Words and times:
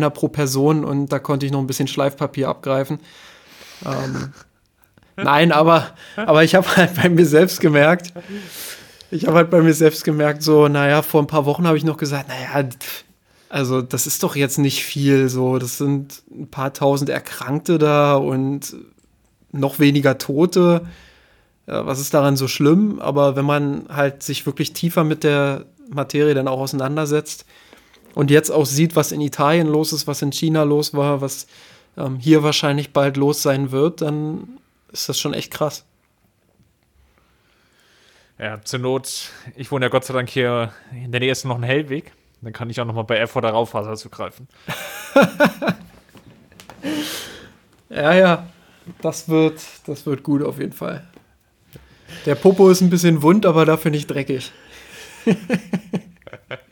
einer 0.00 0.10
pro 0.10 0.28
Person 0.28 0.84
und 0.84 1.08
da 1.12 1.18
konnte 1.18 1.46
ich 1.46 1.52
noch 1.52 1.60
ein 1.60 1.66
bisschen 1.66 1.88
Schleifpapier 1.88 2.48
abgreifen. 2.48 3.00
Ähm, 3.84 4.32
nein, 5.16 5.52
aber, 5.52 5.90
aber 6.16 6.44
ich 6.44 6.54
habe 6.54 6.76
halt 6.76 6.94
bei 6.94 7.08
mir 7.08 7.26
selbst 7.26 7.60
gemerkt, 7.60 8.12
ich 9.10 9.26
habe 9.26 9.36
halt 9.36 9.50
bei 9.50 9.60
mir 9.60 9.74
selbst 9.74 10.04
gemerkt, 10.04 10.42
so, 10.42 10.68
naja, 10.68 11.02
vor 11.02 11.22
ein 11.22 11.26
paar 11.26 11.44
Wochen 11.44 11.66
habe 11.66 11.76
ich 11.76 11.84
noch 11.84 11.98
gesagt, 11.98 12.28
naja, 12.28 12.68
also 13.50 13.82
das 13.82 14.06
ist 14.06 14.22
doch 14.22 14.34
jetzt 14.34 14.58
nicht 14.58 14.82
viel, 14.82 15.28
so, 15.28 15.58
das 15.58 15.76
sind 15.76 16.22
ein 16.30 16.48
paar 16.48 16.72
tausend 16.72 17.10
Erkrankte 17.10 17.76
da 17.76 18.14
und 18.14 18.74
noch 19.52 19.78
weniger 19.78 20.16
Tote. 20.16 20.86
Ja, 21.66 21.86
was 21.86 22.00
ist 22.00 22.14
daran 22.14 22.36
so 22.36 22.48
schlimm? 22.48 22.98
Aber 23.00 23.36
wenn 23.36 23.44
man 23.44 23.84
halt 23.90 24.22
sich 24.22 24.46
wirklich 24.46 24.72
tiefer 24.72 25.04
mit 25.04 25.22
der 25.22 25.66
Materie 25.90 26.32
dann 26.34 26.48
auch 26.48 26.60
auseinandersetzt 26.60 27.44
und 28.14 28.30
jetzt 28.30 28.50
auch 28.50 28.66
sieht, 28.66 28.96
was 28.96 29.12
in 29.12 29.20
Italien 29.20 29.66
los 29.66 29.92
ist, 29.92 30.06
was 30.06 30.22
in 30.22 30.32
China 30.32 30.62
los 30.62 30.94
war, 30.94 31.20
was 31.20 31.46
ähm, 31.96 32.18
hier 32.18 32.42
wahrscheinlich 32.42 32.92
bald 32.92 33.16
los 33.16 33.42
sein 33.42 33.70
wird, 33.70 34.00
dann 34.02 34.58
ist 34.92 35.08
das 35.08 35.18
schon 35.18 35.34
echt 35.34 35.52
krass. 35.52 35.84
Ja, 38.38 38.60
zur 38.62 38.80
Not, 38.80 39.30
ich 39.56 39.70
wohne 39.70 39.86
ja 39.86 39.88
Gott 39.88 40.04
sei 40.04 40.14
Dank 40.14 40.28
hier 40.28 40.72
in 40.92 41.12
der 41.12 41.20
Nähe 41.20 41.30
ist 41.30 41.44
noch 41.44 41.56
ein 41.56 41.62
Hellweg. 41.62 42.12
Dann 42.40 42.52
kann 42.52 42.68
ich 42.70 42.80
auch 42.80 42.84
noch 42.84 42.94
mal 42.94 43.02
bei 43.02 43.16
Erfurt 43.16 43.44
der 43.44 43.52
Raufaser 43.52 43.94
zugreifen. 43.94 44.48
ja, 47.88 48.14
ja, 48.14 48.48
das 49.00 49.28
wird, 49.28 49.60
das 49.86 50.06
wird 50.06 50.24
gut 50.24 50.42
auf 50.42 50.58
jeden 50.58 50.72
Fall. 50.72 51.06
Der 52.26 52.34
Popo 52.34 52.68
ist 52.68 52.80
ein 52.80 52.90
bisschen 52.90 53.22
wund, 53.22 53.46
aber 53.46 53.64
dafür 53.64 53.92
nicht 53.92 54.08
dreckig. 54.08 54.50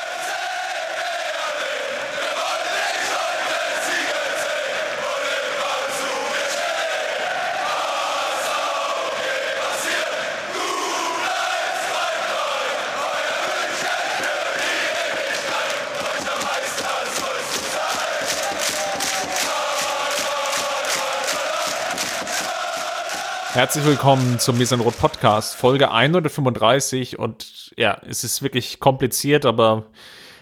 Herzlich 23.53 23.83
willkommen 23.83 24.39
zum 24.39 24.57
Mesanrot 24.57 24.97
Podcast, 24.97 25.57
Folge 25.57 25.91
135. 25.91 27.19
Und 27.19 27.73
ja, 27.75 27.99
es 28.07 28.23
ist 28.23 28.41
wirklich 28.41 28.79
kompliziert, 28.79 29.45
aber 29.45 29.87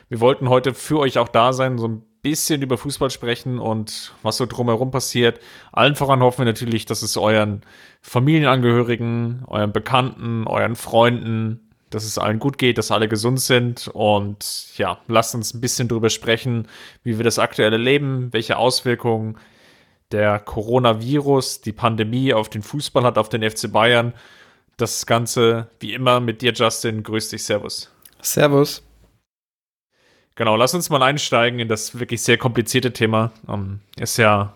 wir 0.09 0.19
wollten 0.19 0.47
heute 0.47 0.75
für 0.75 0.99
euch 0.99 1.17
auch 1.17 1.27
da 1.27 1.51
sein, 1.51 1.79
so 1.79 1.87
ein 1.87 2.03
bisschen 2.21 2.61
über 2.61 2.77
Fußball 2.77 3.09
sprechen 3.09 3.57
und 3.57 4.13
was 4.21 4.37
so 4.37 4.45
drumherum 4.45 4.91
passiert. 4.91 5.39
Allen 5.71 5.95
voran 5.95 6.21
hoffen 6.21 6.39
wir 6.39 6.45
natürlich, 6.45 6.85
dass 6.85 7.01
es 7.01 7.17
euren 7.17 7.61
Familienangehörigen, 8.01 9.43
euren 9.47 9.73
Bekannten, 9.73 10.45
euren 10.45 10.75
Freunden, 10.75 11.67
dass 11.89 12.03
es 12.03 12.19
allen 12.19 12.37
gut 12.37 12.59
geht, 12.59 12.77
dass 12.77 12.91
alle 12.91 13.07
gesund 13.07 13.41
sind. 13.41 13.87
Und 13.87 14.77
ja, 14.77 14.99
lasst 15.07 15.33
uns 15.33 15.55
ein 15.55 15.61
bisschen 15.61 15.87
drüber 15.87 16.11
sprechen, 16.11 16.67
wie 17.03 17.17
wir 17.17 17.23
das 17.23 17.39
aktuelle 17.39 17.77
Leben, 17.77 18.31
welche 18.33 18.57
Auswirkungen 18.57 19.39
der 20.11 20.39
Coronavirus, 20.39 21.61
die 21.61 21.71
Pandemie 21.71 22.33
auf 22.33 22.49
den 22.49 22.63
Fußball 22.63 23.03
hat, 23.03 23.17
auf 23.17 23.29
den 23.29 23.47
FC 23.47 23.71
Bayern. 23.71 24.13
Das 24.77 25.05
Ganze 25.05 25.69
wie 25.79 25.93
immer 25.93 26.19
mit 26.19 26.41
dir, 26.41 26.53
Justin. 26.53 27.03
Grüß 27.03 27.29
dich, 27.29 27.43
Servus. 27.43 27.91
Servus. 28.21 28.83
Genau, 30.35 30.55
lass 30.55 30.73
uns 30.73 30.89
mal 30.89 31.03
einsteigen 31.03 31.59
in 31.59 31.67
das 31.67 31.99
wirklich 31.99 32.21
sehr 32.21 32.37
komplizierte 32.37 32.93
Thema. 32.93 33.31
Ähm, 33.47 33.81
ist 33.97 34.17
ja 34.17 34.55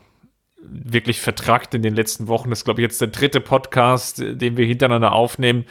wirklich 0.61 1.19
vertrackt 1.19 1.73
in 1.73 1.81
den 1.81 1.93
letzten 1.93 2.27
Wochen. 2.27 2.49
Das 2.49 2.59
ist, 2.59 2.65
glaube 2.65 2.81
ich, 2.81 2.85
jetzt 2.85 3.01
der 3.01 3.09
dritte 3.09 3.41
Podcast, 3.41 4.19
den 4.19 4.55
wir 4.55 4.65
hintereinander 4.65 5.11
aufnehmen, 5.11 5.65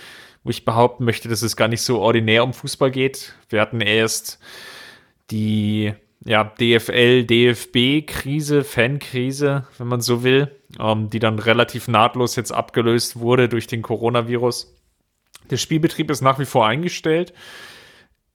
wo 0.44 0.50
ich 0.50 0.66
behaupten 0.66 1.04
möchte, 1.04 1.28
dass 1.28 1.40
es 1.40 1.56
gar 1.56 1.68
nicht 1.68 1.80
so 1.80 2.00
ordinär 2.00 2.44
um 2.44 2.52
Fußball 2.52 2.90
geht. 2.90 3.34
Wir 3.48 3.60
hatten 3.60 3.80
erst 3.80 4.38
die 5.30 5.94
ja, 6.24 6.44
DFL, 6.44 7.24
DFB-Krise, 7.24 8.64
Fan-Krise, 8.64 9.66
wenn 9.78 9.86
man 9.88 10.00
so 10.00 10.22
will, 10.22 10.54
ähm, 10.78 11.10
die 11.10 11.18
dann 11.18 11.38
relativ 11.38 11.88
nahtlos 11.88 12.36
jetzt 12.36 12.52
abgelöst 12.52 13.18
wurde 13.18 13.48
durch 13.48 13.66
den 13.66 13.82
Coronavirus. 13.82 14.74
Der 15.50 15.56
Spielbetrieb 15.56 16.10
ist 16.10 16.20
nach 16.20 16.38
wie 16.38 16.44
vor 16.44 16.66
eingestellt. 16.66 17.32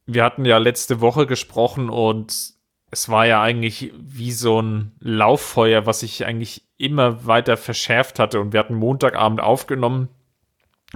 Wir 0.05 0.23
hatten 0.23 0.45
ja 0.45 0.57
letzte 0.57 1.01
Woche 1.01 1.27
gesprochen 1.27 1.89
und 1.89 2.53
es 2.91 3.09
war 3.09 3.25
ja 3.25 3.41
eigentlich 3.41 3.91
wie 3.97 4.31
so 4.31 4.61
ein 4.61 4.93
Lauffeuer, 4.99 5.85
was 5.85 6.01
sich 6.01 6.25
eigentlich 6.25 6.63
immer 6.77 7.25
weiter 7.25 7.57
verschärft 7.57 8.19
hatte. 8.19 8.39
Und 8.39 8.53
wir 8.53 8.59
hatten 8.59 8.75
Montagabend 8.75 9.41
aufgenommen 9.41 10.09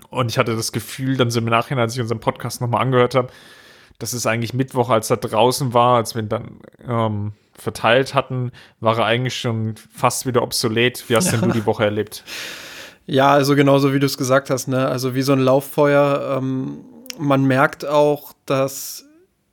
und 0.09 0.31
ich 0.31 0.37
hatte 0.37 0.55
das 0.55 0.71
Gefühl, 0.71 1.17
dann 1.17 1.31
so 1.31 1.39
im 1.39 1.45
Nachhinein, 1.45 1.83
als 1.83 1.95
ich 1.95 2.01
unseren 2.01 2.19
Podcast 2.19 2.61
nochmal 2.61 2.81
angehört 2.81 3.15
habe, 3.15 3.31
das 4.01 4.15
ist 4.15 4.25
eigentlich 4.25 4.53
Mittwoch, 4.53 4.89
als 4.89 5.11
er 5.11 5.17
draußen 5.17 5.75
war, 5.75 5.97
als 5.97 6.15
wir 6.15 6.23
ihn 6.23 6.29
dann 6.29 6.59
ähm, 6.87 7.33
verteilt 7.53 8.15
hatten, 8.15 8.51
war 8.79 8.97
er 8.97 9.05
eigentlich 9.05 9.39
schon 9.39 9.75
fast 9.93 10.25
wieder 10.25 10.41
obsolet. 10.41 11.07
Wie 11.07 11.15
hast 11.15 11.31
ja. 11.31 11.37
denn 11.37 11.49
du 11.49 11.53
die 11.59 11.65
Woche 11.67 11.85
erlebt? 11.85 12.23
Ja, 13.05 13.31
also 13.31 13.55
genauso 13.55 13.93
wie 13.93 13.99
du 13.99 14.07
es 14.07 14.17
gesagt 14.17 14.49
hast, 14.49 14.67
ne? 14.67 14.87
Also 14.87 15.13
wie 15.13 15.21
so 15.21 15.33
ein 15.33 15.39
Lauffeuer. 15.39 16.37
Ähm, 16.37 16.79
man 17.19 17.45
merkt 17.45 17.85
auch, 17.85 18.33
dass 18.47 19.05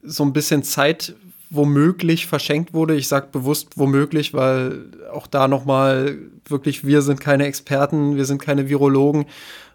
so 0.03 0.25
ein 0.25 0.33
bisschen 0.33 0.63
Zeit 0.63 1.15
womöglich 1.51 2.27
verschenkt 2.27 2.75
wurde. 2.75 2.95
Ich 2.95 3.09
sage 3.09 3.29
bewusst 3.33 3.77
womöglich, 3.77 4.35
weil 4.35 4.87
auch 5.13 5.27
da 5.27 5.49
nochmal 5.49 6.19
wirklich, 6.47 6.87
wir 6.87 7.03
sind 7.03 7.21
keine 7.21 7.47
Experten, 7.47 8.17
wir 8.17 8.25
sind 8.25 8.41
keine 8.41 8.69
Virologen 8.69 9.27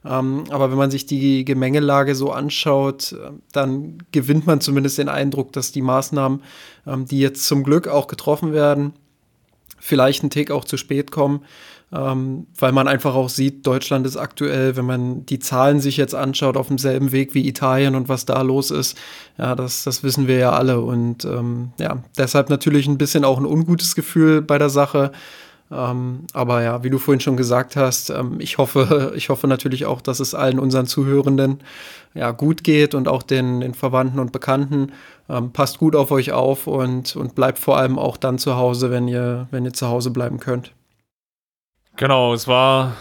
ähm, 0.06 0.44
aber 0.50 0.70
wenn 0.70 0.78
man 0.78 0.92
sich 0.92 1.06
die 1.06 1.46
Gemengelage 1.46 2.16
so 2.16 2.32
anschaut, 2.32 3.14
äh, 3.14 3.32
dann 3.52 4.00
gewinnt 4.12 4.46
man 4.46 4.60
zumindest 4.60 4.98
den 4.98 5.10
Eindruck, 5.10 5.54
dass 5.54 5.72
die 5.72 5.82
Maßnahmen, 5.82 6.44
ähm, 6.86 7.06
die 7.06 7.20
jetzt 7.20 7.46
zum 7.46 7.64
Glück 7.64 7.88
auch 7.88 8.08
getroffen 8.08 8.54
werden, 8.54 8.94
vielleicht 9.80 10.24
einen 10.24 10.30
Tick 10.30 10.52
auch 10.52 10.66
zu 10.66 10.78
spät 10.78 11.12
kommen, 11.12 11.44
ähm, 11.94 12.48
weil 12.58 12.72
man 12.72 12.88
einfach 12.88 13.14
auch 13.14 13.30
sieht, 13.30 13.68
Deutschland 13.68 14.08
ist 14.08 14.18
aktuell, 14.18 14.76
wenn 14.76 14.86
man 14.86 15.26
die 15.28 15.38
Zahlen 15.38 15.80
sich 15.80 15.98
jetzt 15.98 16.16
anschaut, 16.16 16.58
auf 16.58 16.68
demselben 16.68 17.12
Weg 17.12 17.36
wie 17.36 17.48
Italien 17.48 17.94
und 17.94 18.10
was 18.10 18.26
da 18.26 18.42
los 18.42 18.72
ist. 18.72 18.98
Ja, 19.38 19.54
das, 19.54 19.84
das 19.84 20.02
wissen 20.02 20.28
wir 20.28 20.38
ja 20.38 20.52
alle. 20.54 20.82
Und 20.82 21.24
ähm, 21.26 21.72
ja, 21.80 21.98
deshalb 22.18 22.50
natürlich 22.50 22.88
ein 22.88 22.98
bisschen 22.98 23.24
auch 23.24 23.38
ein 23.38 23.46
ungutes 23.46 23.94
Gefühl 23.94 24.42
bei 24.42 24.58
der 24.58 24.70
Sache. 24.70 25.12
Ähm, 25.72 26.26
aber 26.34 26.64
ja, 26.64 26.84
wie 26.84 26.90
du 26.90 26.98
vorhin 26.98 27.20
schon 27.22 27.38
gesagt 27.38 27.76
hast, 27.76 28.10
ähm, 28.10 28.38
ich 28.40 28.58
hoffe, 28.58 29.14
ich 29.16 29.30
hoffe 29.30 29.48
natürlich 29.48 29.86
auch, 29.86 30.02
dass 30.02 30.20
es 30.20 30.34
allen 30.34 30.58
unseren 30.58 30.88
Zuhörenden 30.88 31.60
ja 32.16 32.32
gut 32.32 32.64
geht 32.64 32.96
und 32.96 33.08
auch 33.08 33.22
den, 33.22 33.60
den 33.60 33.76
Verwandten 33.76 34.20
und 34.20 34.32
Bekannten. 34.32 34.94
Ähm, 35.30 35.52
passt 35.52 35.78
gut 35.78 35.96
auf 35.96 36.10
euch 36.10 36.32
auf 36.32 36.66
und, 36.66 37.16
und 37.16 37.36
bleibt 37.36 37.60
vor 37.60 37.78
allem 37.78 38.00
auch 38.00 38.18
dann 38.18 38.40
zu 38.40 38.56
Hause, 38.56 38.90
wenn 38.90 39.08
ihr, 39.08 39.48
wenn 39.52 39.64
ihr 39.64 39.74
zu 39.74 39.88
Hause 39.90 40.10
bleiben 40.10 40.40
könnt. 40.40 40.74
Genau, 41.96 42.34
es 42.34 42.48
war 42.48 42.96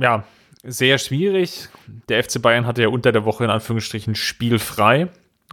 ja 0.00 0.24
sehr 0.62 0.98
schwierig. 0.98 1.68
Der 2.08 2.22
FC 2.22 2.40
Bayern 2.40 2.66
hatte 2.66 2.82
ja 2.82 2.88
unter 2.88 3.12
der 3.12 3.24
Woche 3.24 3.44
in 3.44 3.50
Anführungsstrichen 3.50 4.14
spielfrei. 4.14 5.08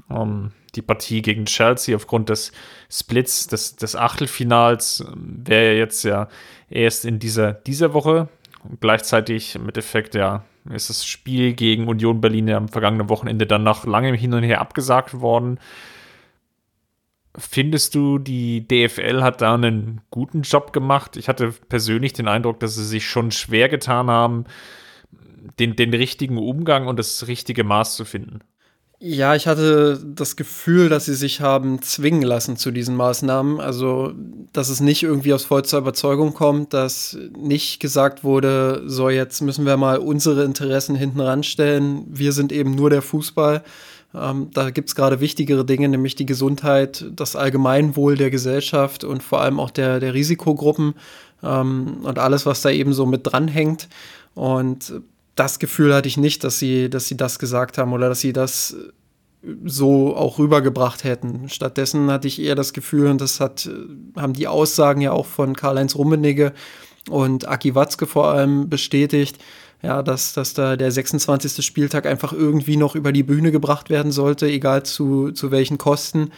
Um, 0.09 0.51
die 0.75 0.81
Partie 0.81 1.21
gegen 1.21 1.45
Chelsea 1.45 1.95
aufgrund 1.95 2.27
des 2.27 2.51
Splits 2.91 3.47
des, 3.47 3.77
des 3.77 3.95
Achtelfinals 3.95 4.99
ähm, 5.07 5.41
wäre 5.45 5.71
ja 5.71 5.79
jetzt 5.79 6.03
ja 6.03 6.27
erst 6.69 7.05
in 7.05 7.19
dieser, 7.19 7.53
dieser 7.53 7.93
Woche. 7.93 8.27
Und 8.67 8.81
gleichzeitig 8.81 9.55
im 9.55 9.67
Endeffekt 9.67 10.15
ja 10.15 10.43
ist 10.69 10.89
das 10.89 11.05
Spiel 11.05 11.53
gegen 11.53 11.87
Union 11.87 12.21
Berlin 12.21 12.47
ja 12.47 12.57
am 12.57 12.67
vergangenen 12.67 13.09
Wochenende 13.09 13.45
dann 13.45 13.63
nach 13.63 13.85
langem 13.85 14.15
Hin 14.15 14.33
und 14.33 14.43
Her 14.43 14.59
abgesagt 14.59 15.21
worden. 15.21 15.59
Findest 17.37 17.95
du, 17.95 18.17
die 18.17 18.67
DFL 18.67 19.21
hat 19.21 19.41
da 19.41 19.55
einen 19.55 20.01
guten 20.09 20.43
Job 20.43 20.71
gemacht? 20.73 21.17
Ich 21.17 21.27
hatte 21.27 21.53
persönlich 21.67 22.13
den 22.13 22.27
Eindruck, 22.27 22.59
dass 22.59 22.75
sie 22.75 22.85
sich 22.85 23.05
schon 23.05 23.31
schwer 23.31 23.67
getan 23.67 24.09
haben, 24.09 24.45
den, 25.59 25.75
den 25.75 25.93
richtigen 25.93 26.37
Umgang 26.37 26.87
und 26.87 26.97
das 26.97 27.27
richtige 27.27 27.63
Maß 27.63 27.95
zu 27.95 28.05
finden. 28.05 28.39
Ja, 28.99 29.35
ich 29.35 29.45
hatte 29.45 29.99
das 30.03 30.37
Gefühl, 30.37 30.87
dass 30.87 31.05
sie 31.05 31.15
sich 31.15 31.41
haben 31.41 31.81
zwingen 31.81 32.21
lassen 32.21 32.55
zu 32.55 32.71
diesen 32.71 32.95
Maßnahmen. 32.95 33.59
Also, 33.59 34.13
dass 34.53 34.69
es 34.69 34.79
nicht 34.79 35.03
irgendwie 35.03 35.33
aus 35.33 35.43
vollster 35.43 35.79
Überzeugung 35.79 36.33
kommt, 36.33 36.73
dass 36.73 37.17
nicht 37.37 37.81
gesagt 37.81 38.23
wurde, 38.23 38.83
so 38.85 39.09
jetzt 39.09 39.41
müssen 39.41 39.65
wir 39.65 39.75
mal 39.75 39.97
unsere 39.97 40.45
Interessen 40.45 40.95
hinten 40.95 41.19
ranstellen. 41.19 42.05
Wir 42.07 42.31
sind 42.31 42.53
eben 42.53 42.71
nur 42.71 42.89
der 42.89 43.01
Fußball. 43.01 43.63
Ähm, 44.15 44.49
da 44.53 44.69
gibt 44.69 44.89
es 44.89 44.95
gerade 44.95 45.19
wichtigere 45.19 45.65
Dinge, 45.65 45.89
nämlich 45.89 46.15
die 46.15 46.25
Gesundheit, 46.25 47.05
das 47.11 47.35
Allgemeinwohl 47.35 48.15
der 48.15 48.31
Gesellschaft 48.31 49.03
und 49.03 49.23
vor 49.23 49.41
allem 49.41 49.59
auch 49.59 49.71
der, 49.71 49.99
der 49.99 50.13
Risikogruppen 50.13 50.93
ähm, 51.43 51.97
und 52.03 52.19
alles, 52.19 52.45
was 52.45 52.61
da 52.61 52.69
eben 52.69 52.93
so 52.93 53.05
mit 53.05 53.21
dranhängt. 53.23 53.89
Und 54.33 55.01
das 55.35 55.59
Gefühl 55.59 55.93
hatte 55.93 56.07
ich 56.07 56.17
nicht, 56.17 56.43
dass 56.43 56.59
sie, 56.59 56.89
dass 56.89 57.07
sie 57.07 57.17
das 57.17 57.39
gesagt 57.39 57.77
haben 57.77 57.93
oder 57.93 58.09
dass 58.09 58.21
sie 58.21 58.33
das 58.33 58.75
so 59.63 60.15
auch 60.15 60.39
rübergebracht 60.39 61.03
hätten. 61.03 61.49
Stattdessen 61.49 62.09
hatte 62.09 62.27
ich 62.27 62.41
eher 62.41 62.55
das 62.55 62.73
Gefühl, 62.73 63.07
und 63.07 63.21
das 63.21 63.39
hat, 63.39 63.69
haben 64.15 64.33
die 64.33 64.47
Aussagen 64.47 65.01
ja 65.01 65.11
auch 65.11 65.25
von 65.25 65.55
Karl-Heinz 65.55 65.95
Rummenigge 65.95 66.53
und 67.09 67.47
Aki 67.47 67.75
Watzke 67.75 68.07
vor 68.07 68.27
allem 68.27 68.69
bestätigt, 68.69 69.37
ja, 69.81 70.01
dass, 70.01 70.33
dass 70.33 70.53
da 70.53 70.75
der 70.75 70.91
26. 70.91 71.65
Spieltag 71.65 72.05
einfach 72.05 72.33
irgendwie 72.33 72.77
noch 72.77 72.95
über 72.95 73.11
die 73.11 73.23
Bühne 73.23 73.51
gebracht 73.51 73.89
werden 73.89 74.11
sollte, 74.11 74.47
egal 74.47 74.83
zu, 74.83 75.31
zu 75.31 75.51
welchen 75.51 75.77
Kosten, 75.77 76.31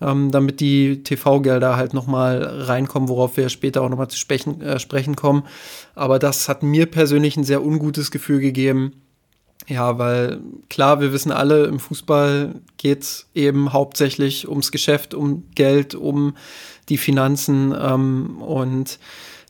ähm, 0.00 0.30
damit 0.30 0.60
die 0.60 1.02
TV-Gelder 1.04 1.76
halt 1.76 1.94
nochmal 1.94 2.42
reinkommen, 2.42 3.08
worauf 3.08 3.36
wir 3.36 3.48
später 3.48 3.82
auch 3.82 3.88
nochmal 3.88 4.08
zu 4.08 4.18
sprechen, 4.18 4.60
äh, 4.60 4.78
sprechen 4.78 5.16
kommen. 5.16 5.44
Aber 5.94 6.18
das 6.18 6.48
hat 6.48 6.62
mir 6.62 6.86
persönlich 6.86 7.36
ein 7.36 7.44
sehr 7.44 7.64
ungutes 7.64 8.10
Gefühl 8.10 8.40
gegeben, 8.40 8.92
ja, 9.66 9.98
weil 9.98 10.40
klar, 10.68 11.00
wir 11.00 11.12
wissen 11.12 11.32
alle, 11.32 11.64
im 11.64 11.78
Fußball 11.78 12.60
geht 12.76 13.02
es 13.02 13.30
eben 13.34 13.72
hauptsächlich 13.72 14.48
ums 14.48 14.70
Geschäft, 14.72 15.14
um 15.14 15.44
Geld, 15.54 15.94
um 15.94 16.36
die 16.88 16.98
Finanzen 16.98 17.74
ähm, 17.78 18.42
und 18.42 18.98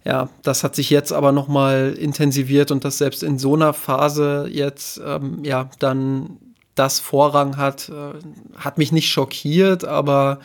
ja, 0.04 0.28
das 0.42 0.64
hat 0.64 0.74
sich 0.74 0.90
jetzt 0.90 1.12
aber 1.12 1.32
noch 1.32 1.48
mal 1.48 1.94
intensiviert 1.98 2.70
und 2.70 2.84
das 2.84 2.98
selbst 2.98 3.22
in 3.22 3.38
so 3.38 3.54
einer 3.54 3.72
Phase 3.72 4.48
jetzt 4.50 5.00
ähm, 5.04 5.42
ja 5.42 5.70
dann 5.78 6.38
das 6.74 7.00
Vorrang 7.00 7.56
hat, 7.56 7.88
äh, 7.88 8.58
hat 8.58 8.78
mich 8.78 8.92
nicht 8.92 9.08
schockiert, 9.08 9.84
aber 9.84 10.40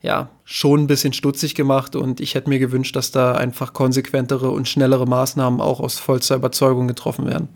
ja, 0.00 0.30
schon 0.44 0.80
ein 0.80 0.86
bisschen 0.86 1.12
stutzig 1.12 1.54
gemacht 1.54 1.94
und 1.94 2.20
ich 2.20 2.34
hätte 2.34 2.48
mir 2.48 2.58
gewünscht, 2.58 2.96
dass 2.96 3.12
da 3.12 3.32
einfach 3.32 3.72
konsequentere 3.72 4.50
und 4.50 4.68
schnellere 4.68 5.06
Maßnahmen 5.06 5.60
auch 5.60 5.78
aus 5.80 5.98
vollster 5.98 6.36
Überzeugung 6.36 6.88
getroffen 6.88 7.26
werden. 7.26 7.48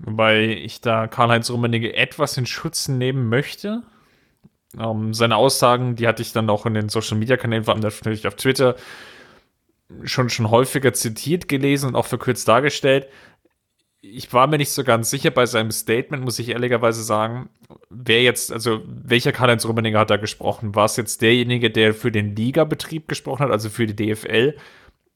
Wobei 0.00 0.56
ich 0.56 0.80
da 0.80 1.06
Karl-Heinz 1.06 1.50
Rummenigge 1.50 1.94
etwas 1.94 2.36
in 2.36 2.46
Schutz 2.46 2.88
nehmen 2.88 3.28
möchte. 3.28 3.82
Ähm, 4.78 5.14
seine 5.14 5.36
Aussagen, 5.36 5.96
die 5.96 6.06
hatte 6.06 6.22
ich 6.22 6.32
dann 6.32 6.50
auch 6.50 6.66
in 6.66 6.74
den 6.74 6.88
Social-Media-Kanälen, 6.88 7.64
vor 7.64 7.74
allem 7.74 7.82
natürlich 7.82 8.26
auf 8.26 8.36
Twitter, 8.36 8.76
schon, 10.04 10.30
schon 10.30 10.50
häufiger 10.50 10.92
zitiert 10.92 11.48
gelesen 11.48 11.88
und 11.88 11.96
auch 11.96 12.06
verkürzt 12.06 12.48
dargestellt. 12.48 13.08
Ich 14.00 14.32
war 14.32 14.46
mir 14.46 14.58
nicht 14.58 14.70
so 14.70 14.84
ganz 14.84 15.08
sicher 15.08 15.30
bei 15.30 15.46
seinem 15.46 15.70
Statement, 15.70 16.24
muss 16.24 16.38
ich 16.38 16.50
ehrlicherweise 16.50 17.02
sagen, 17.02 17.48
wer 17.88 18.22
jetzt, 18.22 18.52
also 18.52 18.82
welcher 18.86 19.32
Karl-Heinz 19.32 19.64
Rummenigge 19.64 19.98
hat 19.98 20.10
da 20.10 20.16
gesprochen? 20.16 20.74
War 20.74 20.84
es 20.84 20.96
jetzt 20.96 21.22
derjenige, 21.22 21.70
der 21.70 21.94
für 21.94 22.12
den 22.12 22.36
Ligabetrieb 22.36 23.08
gesprochen 23.08 23.44
hat, 23.44 23.50
also 23.50 23.70
für 23.70 23.86
die 23.86 23.96
DFL 23.96 24.56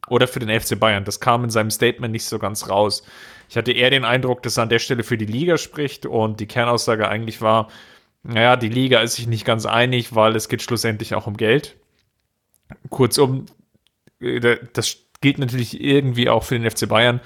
oder 0.08 0.26
für 0.26 0.38
den 0.38 0.58
FC 0.58 0.78
Bayern? 0.78 1.04
Das 1.04 1.20
kam 1.20 1.44
in 1.44 1.50
seinem 1.50 1.70
Statement 1.70 2.12
nicht 2.12 2.25
so 2.25 2.38
ganz 2.38 2.70
raus. 2.70 3.02
Ich 3.50 3.56
hatte 3.56 3.72
eher 3.72 3.90
den 3.90 4.04
Eindruck, 4.04 4.43
dass 4.43 4.56
er 4.56 4.64
an 4.64 4.69
der 4.70 4.78
Stelle 4.78 5.02
für 5.02 5.19
die 5.19 5.26
Liga 5.26 5.58
spricht 5.58 6.06
und 6.06 6.40
die 6.40 6.46
Kernaussage 6.46 7.08
eigentlich 7.08 7.43
war, 7.43 7.69
naja, 8.28 8.56
die 8.56 8.69
Liga 8.69 9.00
ist 9.00 9.14
sich 9.14 9.26
nicht 9.26 9.46
ganz 9.46 9.64
einig, 9.64 10.14
weil 10.14 10.36
es 10.36 10.50
geht 10.50 10.60
schlussendlich 10.60 11.14
auch 11.14 11.26
um 11.26 11.38
Geld. 11.38 11.76
Kurzum, 12.90 13.46
äh, 14.20 14.58
das 14.75 14.98
gilt 15.22 15.38
natürlich 15.38 15.80
irgendwie 15.80 16.28
auch 16.28 16.44
für 16.44 16.58
den 16.58 16.70
FC 16.70 16.86
Bayern, 16.86 17.20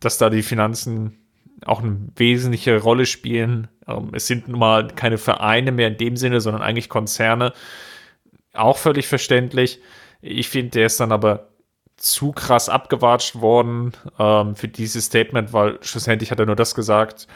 dass 0.00 0.16
da 0.16 0.30
die 0.30 0.42
Finanzen 0.42 1.18
auch 1.66 1.82
eine 1.82 1.98
wesentliche 2.16 2.80
Rolle 2.80 3.04
spielen. 3.04 3.68
Ähm, 3.86 4.12
es 4.14 4.26
sind 4.26 4.48
nun 4.48 4.58
mal 4.58 4.88
keine 4.88 5.18
Vereine 5.18 5.70
mehr 5.70 5.88
in 5.88 5.98
dem 5.98 6.16
Sinne, 6.16 6.40
sondern 6.40 6.62
eigentlich 6.62 6.88
Konzerne. 6.88 7.52
Auch 8.54 8.78
völlig 8.78 9.08
verständlich. 9.08 9.80
Ich 10.22 10.48
finde, 10.48 10.70
der 10.70 10.86
ist 10.86 10.98
dann 10.98 11.12
aber 11.12 11.50
zu 11.98 12.32
krass 12.32 12.70
abgewatscht 12.70 13.34
worden 13.42 13.92
ähm, 14.18 14.56
für 14.56 14.68
dieses 14.68 15.04
Statement, 15.06 15.52
weil 15.52 15.78
schlussendlich 15.82 16.30
hat 16.30 16.40
er 16.40 16.46
nur 16.46 16.56
das 16.56 16.74
gesagt, 16.74 17.28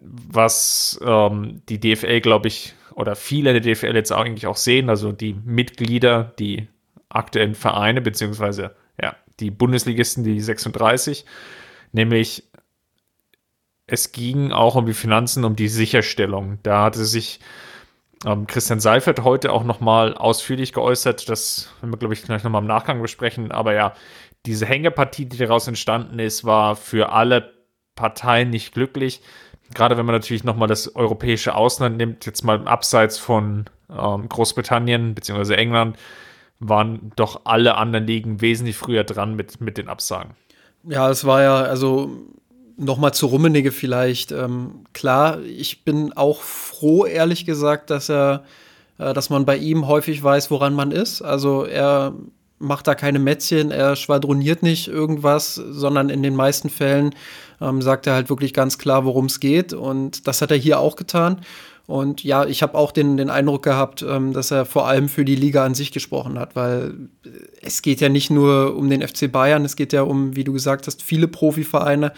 was 0.00 0.98
ähm, 1.04 1.62
die 1.68 1.80
DFL, 1.80 2.20
glaube 2.20 2.48
ich, 2.48 2.74
oder 2.94 3.16
viele 3.16 3.58
der 3.58 3.74
DFL 3.74 3.94
jetzt 3.94 4.12
eigentlich 4.12 4.46
auch 4.46 4.56
sehen, 4.56 4.90
also 4.90 5.12
die 5.12 5.34
Mitglieder, 5.44 6.32
die 6.38 6.68
aktuellen 7.08 7.54
Vereine, 7.54 8.00
beziehungsweise 8.00 8.74
ja, 9.00 9.16
die 9.40 9.50
Bundesligisten, 9.50 10.24
die 10.24 10.40
36, 10.40 11.24
nämlich 11.92 12.44
es 13.86 14.12
ging 14.12 14.52
auch 14.52 14.74
um 14.74 14.86
die 14.86 14.94
Finanzen, 14.94 15.44
um 15.44 15.56
die 15.56 15.68
Sicherstellung. 15.68 16.58
Da 16.62 16.84
hatte 16.84 17.04
sich 17.04 17.40
ähm, 18.26 18.46
Christian 18.46 18.80
Seifert 18.80 19.24
heute 19.24 19.50
auch 19.50 19.64
nochmal 19.64 20.14
ausführlich 20.14 20.74
geäußert. 20.74 21.28
Das 21.28 21.70
werden 21.80 21.92
wir, 21.92 21.98
glaube 21.98 22.14
ich, 22.14 22.22
gleich 22.22 22.44
nochmal 22.44 22.60
im 22.60 22.68
Nachgang 22.68 23.00
besprechen. 23.00 23.50
Aber 23.50 23.72
ja, 23.72 23.94
diese 24.44 24.66
Hängepartie, 24.66 25.24
die 25.24 25.38
daraus 25.38 25.66
entstanden 25.68 26.18
ist, 26.18 26.44
war 26.44 26.76
für 26.76 27.12
alle 27.12 27.54
Parteien 27.94 28.50
nicht 28.50 28.74
glücklich. 28.74 29.22
Gerade 29.74 29.96
wenn 29.96 30.06
man 30.06 30.14
natürlich 30.14 30.44
nochmal 30.44 30.68
das 30.68 30.94
europäische 30.96 31.54
Ausland 31.54 31.96
nimmt, 31.96 32.26
jetzt 32.26 32.42
mal 32.44 32.66
abseits 32.66 33.18
von 33.18 33.66
ähm, 33.90 34.28
Großbritannien 34.28 35.14
bzw. 35.14 35.54
England, 35.54 35.96
waren 36.60 37.12
doch 37.16 37.42
alle 37.44 37.76
anderen 37.76 38.06
Ligen 38.06 38.40
wesentlich 38.40 38.76
früher 38.76 39.04
dran 39.04 39.34
mit, 39.34 39.60
mit 39.60 39.78
den 39.78 39.88
Absagen. 39.88 40.32
Ja, 40.84 41.10
es 41.10 41.24
war 41.24 41.42
ja, 41.42 41.56
also 41.62 42.10
Nochmal 42.80 43.12
zu 43.12 43.26
Rummenigge 43.26 43.72
vielleicht. 43.72 44.30
Ähm, 44.30 44.84
klar, 44.92 45.42
ich 45.42 45.84
bin 45.84 46.12
auch 46.12 46.42
froh, 46.42 47.06
ehrlich 47.06 47.44
gesagt, 47.44 47.90
dass 47.90 48.08
er, 48.08 48.44
äh, 48.98 49.12
dass 49.12 49.30
man 49.30 49.44
bei 49.44 49.56
ihm 49.56 49.88
häufig 49.88 50.22
weiß, 50.22 50.52
woran 50.52 50.74
man 50.74 50.92
ist. 50.92 51.20
Also 51.20 51.64
er 51.64 52.14
macht 52.60 52.86
da 52.86 52.94
keine 52.94 53.18
Mätzchen, 53.18 53.72
er 53.72 53.96
schwadroniert 53.96 54.62
nicht 54.62 54.86
irgendwas, 54.86 55.56
sondern 55.56 56.08
in 56.08 56.22
den 56.22 56.36
meisten 56.36 56.70
Fällen 56.70 57.16
ähm, 57.60 57.82
sagt 57.82 58.06
er 58.06 58.14
halt 58.14 58.30
wirklich 58.30 58.54
ganz 58.54 58.78
klar, 58.78 59.04
worum 59.04 59.26
es 59.26 59.40
geht. 59.40 59.72
Und 59.72 60.26
das 60.26 60.42
hat 60.42 60.50
er 60.50 60.56
hier 60.56 60.80
auch 60.80 60.96
getan. 60.96 61.40
Und 61.86 62.22
ja, 62.22 62.44
ich 62.44 62.62
habe 62.62 62.76
auch 62.76 62.92
den, 62.92 63.16
den 63.16 63.30
Eindruck 63.30 63.62
gehabt, 63.62 64.04
ähm, 64.06 64.32
dass 64.32 64.50
er 64.50 64.66
vor 64.66 64.86
allem 64.86 65.08
für 65.08 65.24
die 65.24 65.36
Liga 65.36 65.64
an 65.64 65.74
sich 65.74 65.90
gesprochen 65.90 66.38
hat, 66.38 66.54
weil 66.54 66.94
es 67.62 67.80
geht 67.80 68.00
ja 68.00 68.10
nicht 68.10 68.30
nur 68.30 68.76
um 68.76 68.90
den 68.90 69.06
FC 69.06 69.32
Bayern, 69.32 69.64
es 69.64 69.74
geht 69.74 69.94
ja 69.94 70.02
um, 70.02 70.36
wie 70.36 70.44
du 70.44 70.52
gesagt 70.52 70.86
hast, 70.86 71.02
viele 71.02 71.28
Profivereine 71.28 72.12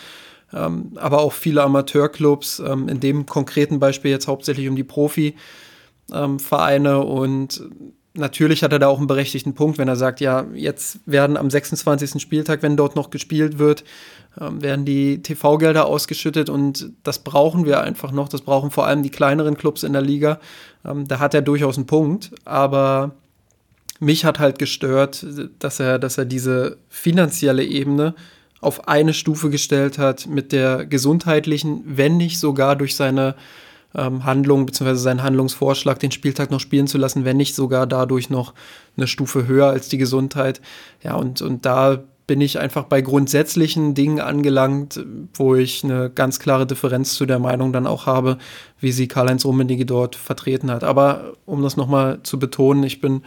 ähm, 0.53 0.93
aber 0.97 1.21
auch 1.21 1.33
viele 1.33 1.63
Amateurclubs, 1.63 2.61
ähm, 2.61 2.89
in 2.89 3.01
dem 3.01 3.27
konkreten 3.27 3.79
Beispiel 3.79 4.11
jetzt 4.11 4.29
hauptsächlich 4.29 4.69
um 4.69 4.77
die 4.77 4.85
Profi-Vereine 4.85 6.91
ähm, 6.91 7.05
und 7.05 7.63
natürlich 8.15 8.63
hat 8.63 8.73
er 8.73 8.79
da 8.79 8.89
auch 8.89 8.99
einen 8.99 9.07
berechtigten 9.07 9.55
Punkt, 9.55 9.79
wenn 9.79 9.89
er 9.89 9.97
sagt, 9.97 10.21
ja, 10.21 10.47
jetzt 10.55 11.01
werden 11.07 11.37
am 11.37 11.51
26. 11.51 12.21
Spieltag, 12.21 12.63
wenn 12.63 12.77
dort 12.77 12.97
noch 12.97 13.11
gespielt 13.11 13.59
wird, 13.59 13.85
ähm, 14.41 14.63
werden 14.63 14.85
die 14.85 15.23
TV-Gelder 15.23 15.87
ausgeschüttet 15.87 16.51
und 16.51 16.91
das 17.03 17.21
brauchen 17.21 17.65
wir 17.65 17.81
einfach 17.81 18.13
noch. 18.13 18.29
Das 18.29 18.43
brauchen 18.43 18.71
vor 18.71 18.87
allem 18.87 19.03
die 19.03 19.11
kleineren 19.11 19.57
Clubs 19.57 19.83
in 19.83 19.93
der 19.93 20.03
Liga. 20.03 20.41
Ähm, 20.85 21.07
da 21.07 21.19
hat 21.19 21.35
er 21.35 21.43
durchaus 21.43 21.77
einen 21.77 21.87
Punkt, 21.87 22.31
aber 22.45 23.13
mich 24.01 24.25
hat 24.25 24.39
halt 24.39 24.59
gestört, 24.59 25.25
dass 25.59 25.79
er, 25.79 25.99
dass 25.99 26.19
er 26.19 26.25
diese 26.25 26.79
finanzielle 26.89 27.65
Ebene 27.65 28.15
auf 28.61 28.89
eine 28.89 29.15
Stufe 29.15 29.51
gestellt 29.51 29.99
hat 29.99 30.27
mit 30.27 30.53
der 30.53 30.87
gesundheitlichen, 30.87 31.83
wenn 31.85 32.17
nicht 32.17 32.39
sogar 32.39 32.77
durch 32.77 32.95
seine 32.95 33.35
ähm, 33.95 34.25
Handlung 34.25 34.67
bzw. 34.67 34.95
seinen 34.95 35.23
Handlungsvorschlag, 35.23 35.99
den 35.99 36.11
Spieltag 36.11 36.51
noch 36.51 36.61
spielen 36.61 36.87
zu 36.87 36.99
lassen, 36.99 37.25
wenn 37.25 37.37
nicht 37.37 37.55
sogar 37.55 37.87
dadurch 37.87 38.31
noch 38.31 38.55
eine 38.97 39.07
Stufe 39.07 39.47
höher 39.47 39.67
als 39.67 39.89
die 39.89 39.99
Gesundheit. 39.99 40.61
Ja, 41.03 41.15
und, 41.15 41.43
und 41.43 41.67
da 41.67 42.03
bin 42.31 42.41
ich 42.41 42.61
einfach 42.61 42.85
bei 42.85 43.01
grundsätzlichen 43.01 43.95
Dingen 43.95 44.21
angelangt, 44.21 45.05
wo 45.35 45.57
ich 45.57 45.83
eine 45.83 46.11
ganz 46.11 46.39
klare 46.39 46.65
Differenz 46.65 47.15
zu 47.15 47.27
der 47.27 47.41
Meinung 47.41 47.73
dann 47.73 47.89
auch 47.89 48.07
habe, 48.07 48.39
wie 48.79 48.93
sie 48.93 49.09
Karl-Heinz 49.09 49.45
Rummenigge 49.45 49.85
dort 49.85 50.15
vertreten 50.15 50.71
hat. 50.71 50.85
Aber 50.85 51.33
um 51.45 51.61
das 51.61 51.77
nochmal 51.77 52.21
zu 52.23 52.39
betonen, 52.39 52.85
ich 52.85 53.01
bin 53.01 53.23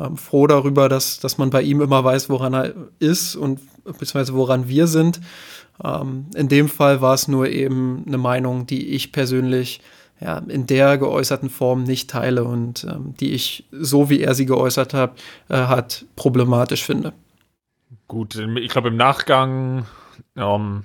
ähm, 0.00 0.16
froh 0.16 0.48
darüber, 0.48 0.88
dass, 0.88 1.20
dass 1.20 1.38
man 1.38 1.50
bei 1.50 1.62
ihm 1.62 1.80
immer 1.80 2.02
weiß, 2.02 2.28
woran 2.28 2.54
er 2.54 2.74
ist 2.98 3.36
und 3.36 3.60
beziehungsweise 3.84 4.34
woran 4.34 4.66
wir 4.66 4.88
sind. 4.88 5.20
Ähm, 5.84 6.26
in 6.34 6.48
dem 6.48 6.68
Fall 6.68 7.00
war 7.00 7.14
es 7.14 7.28
nur 7.28 7.48
eben 7.48 8.02
eine 8.04 8.18
Meinung, 8.18 8.66
die 8.66 8.88
ich 8.88 9.12
persönlich 9.12 9.80
ja, 10.20 10.38
in 10.48 10.66
der 10.66 10.98
geäußerten 10.98 11.48
Form 11.50 11.84
nicht 11.84 12.10
teile 12.10 12.44
und 12.44 12.84
ähm, 12.84 13.14
die 13.18 13.32
ich, 13.32 13.64
so 13.72 14.10
wie 14.10 14.20
er 14.20 14.34
sie 14.34 14.46
geäußert 14.46 14.92
hat, 14.92 15.12
äh, 15.48 15.56
hat 15.56 16.04
problematisch 16.16 16.84
finde. 16.84 17.12
Gut, 18.06 18.36
ich 18.36 18.70
glaube, 18.70 18.88
im 18.88 18.96
Nachgang 18.96 19.86
ähm, 20.36 20.84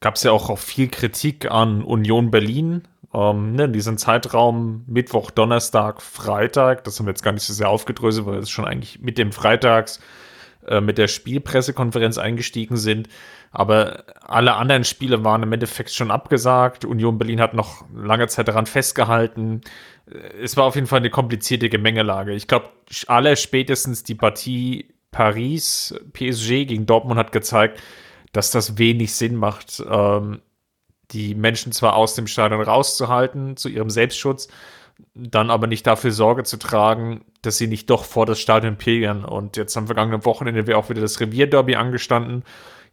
gab 0.00 0.14
es 0.14 0.22
ja 0.22 0.32
auch 0.32 0.56
viel 0.58 0.88
Kritik 0.88 1.50
an 1.50 1.82
Union 1.82 2.30
Berlin. 2.30 2.82
Ähm, 3.12 3.52
ne, 3.52 3.68
diesen 3.68 3.98
Zeitraum 3.98 4.84
Mittwoch, 4.86 5.30
Donnerstag, 5.30 6.02
Freitag, 6.02 6.84
das 6.84 6.98
haben 6.98 7.06
wir 7.06 7.10
jetzt 7.10 7.22
gar 7.22 7.32
nicht 7.32 7.44
so 7.44 7.52
sehr 7.52 7.68
aufgedröselt, 7.68 8.26
weil 8.26 8.38
es 8.38 8.50
schon 8.50 8.64
eigentlich 8.64 9.00
mit 9.00 9.18
dem 9.18 9.32
Freitags 9.32 10.00
äh, 10.66 10.80
mit 10.80 10.98
der 10.98 11.08
Spielpressekonferenz 11.08 12.18
eingestiegen 12.18 12.76
sind. 12.76 13.08
Aber 13.50 14.04
alle 14.20 14.54
anderen 14.54 14.84
Spiele 14.84 15.24
waren 15.24 15.42
im 15.42 15.52
Endeffekt 15.52 15.90
schon 15.90 16.10
abgesagt. 16.10 16.84
Union 16.84 17.18
Berlin 17.18 17.40
hat 17.40 17.54
noch 17.54 17.84
lange 17.94 18.28
Zeit 18.28 18.48
daran 18.48 18.66
festgehalten. 18.66 19.62
Es 20.42 20.56
war 20.56 20.64
auf 20.64 20.74
jeden 20.74 20.86
Fall 20.86 20.98
eine 20.98 21.10
komplizierte 21.10 21.68
Gemengelage. 21.68 22.34
Ich 22.34 22.48
glaube, 22.48 22.68
alle 23.06 23.36
spätestens 23.36 24.02
die 24.02 24.14
Partie 24.14 24.94
Paris, 25.10 25.94
PSG 26.12 26.66
gegen 26.66 26.84
Dortmund 26.84 27.18
hat 27.18 27.32
gezeigt, 27.32 27.80
dass 28.32 28.50
das 28.50 28.76
wenig 28.76 29.14
Sinn 29.14 29.34
macht, 29.34 29.82
ähm, 29.88 30.42
die 31.12 31.34
Menschen 31.34 31.72
zwar 31.72 31.96
aus 31.96 32.14
dem 32.14 32.26
Stadion 32.26 32.60
rauszuhalten 32.60 33.56
zu 33.56 33.68
ihrem 33.68 33.88
Selbstschutz, 33.88 34.48
dann 35.14 35.50
aber 35.50 35.66
nicht 35.66 35.86
dafür 35.86 36.10
Sorge 36.10 36.42
zu 36.44 36.58
tragen, 36.58 37.24
dass 37.42 37.58
sie 37.58 37.66
nicht 37.66 37.88
doch 37.88 38.04
vor 38.04 38.26
das 38.26 38.40
Stadion 38.40 38.76
pilgern. 38.76 39.24
Und 39.24 39.56
jetzt 39.56 39.76
am 39.76 39.86
vergangenen 39.86 40.24
Wochenende 40.24 40.66
wäre 40.66 40.78
auch 40.78 40.90
wieder 40.90 41.00
das 41.00 41.20
Revierderby 41.20 41.76
angestanden. 41.76 42.44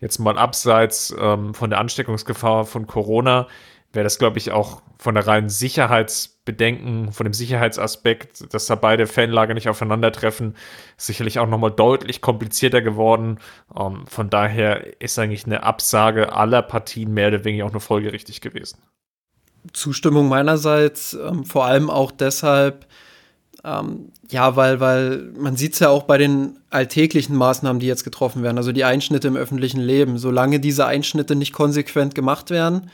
Jetzt 0.04 0.20
mal 0.20 0.38
abseits 0.38 1.16
ähm, 1.18 1.54
von 1.54 1.70
der 1.70 1.80
Ansteckungsgefahr 1.80 2.66
von 2.66 2.88
Corona 2.88 3.48
wäre 3.94 4.04
das, 4.04 4.20
glaube 4.20 4.38
ich, 4.38 4.52
auch 4.52 4.82
von 4.98 5.16
der 5.16 5.26
reinen 5.26 5.48
Sicherheitsbedenken, 5.48 7.14
von 7.14 7.24
dem 7.24 7.34
Sicherheitsaspekt, 7.34 8.54
dass 8.54 8.66
da 8.66 8.76
beide 8.76 9.08
Fanlager 9.08 9.54
nicht 9.54 9.70
aufeinandertreffen, 9.70 10.58
sicherlich 10.98 11.40
auch 11.40 11.48
nochmal 11.48 11.72
deutlich 11.72 12.20
komplizierter 12.20 12.82
geworden. 12.82 13.40
Ähm, 13.80 14.06
von 14.06 14.30
daher 14.30 15.02
ist 15.02 15.18
eigentlich 15.20 15.46
eine 15.46 15.64
Absage 15.64 16.34
aller 16.34 16.64
Partien 16.64 17.14
mehr 17.14 17.30
oder 17.30 17.46
weniger 17.46 17.66
auch 17.66 17.72
nur 17.72 17.80
folgerichtig 17.80 18.42
gewesen. 18.42 18.80
Zustimmung 19.72 20.28
meinerseits, 20.28 21.14
ähm, 21.14 21.46
vor 21.46 21.64
allem 21.64 21.90
auch 21.90 22.12
deshalb, 22.12 22.88
ähm, 23.64 24.12
ja, 24.30 24.56
weil, 24.56 24.80
weil 24.80 25.32
man 25.38 25.56
sieht 25.56 25.74
es 25.74 25.80
ja 25.80 25.90
auch 25.90 26.04
bei 26.04 26.18
den 26.18 26.60
alltäglichen 26.70 27.36
Maßnahmen, 27.36 27.80
die 27.80 27.88
jetzt 27.88 28.04
getroffen 28.04 28.44
werden, 28.44 28.58
also 28.58 28.72
die 28.72 28.84
Einschnitte 28.84 29.28
im 29.28 29.38
öffentlichen 29.38 29.80
Leben. 29.80 30.18
Solange 30.18 30.60
diese 30.60 30.86
Einschnitte 30.86 31.36
nicht 31.36 31.54
konsequent 31.54 32.14
gemacht 32.14 32.50
werden, 32.50 32.90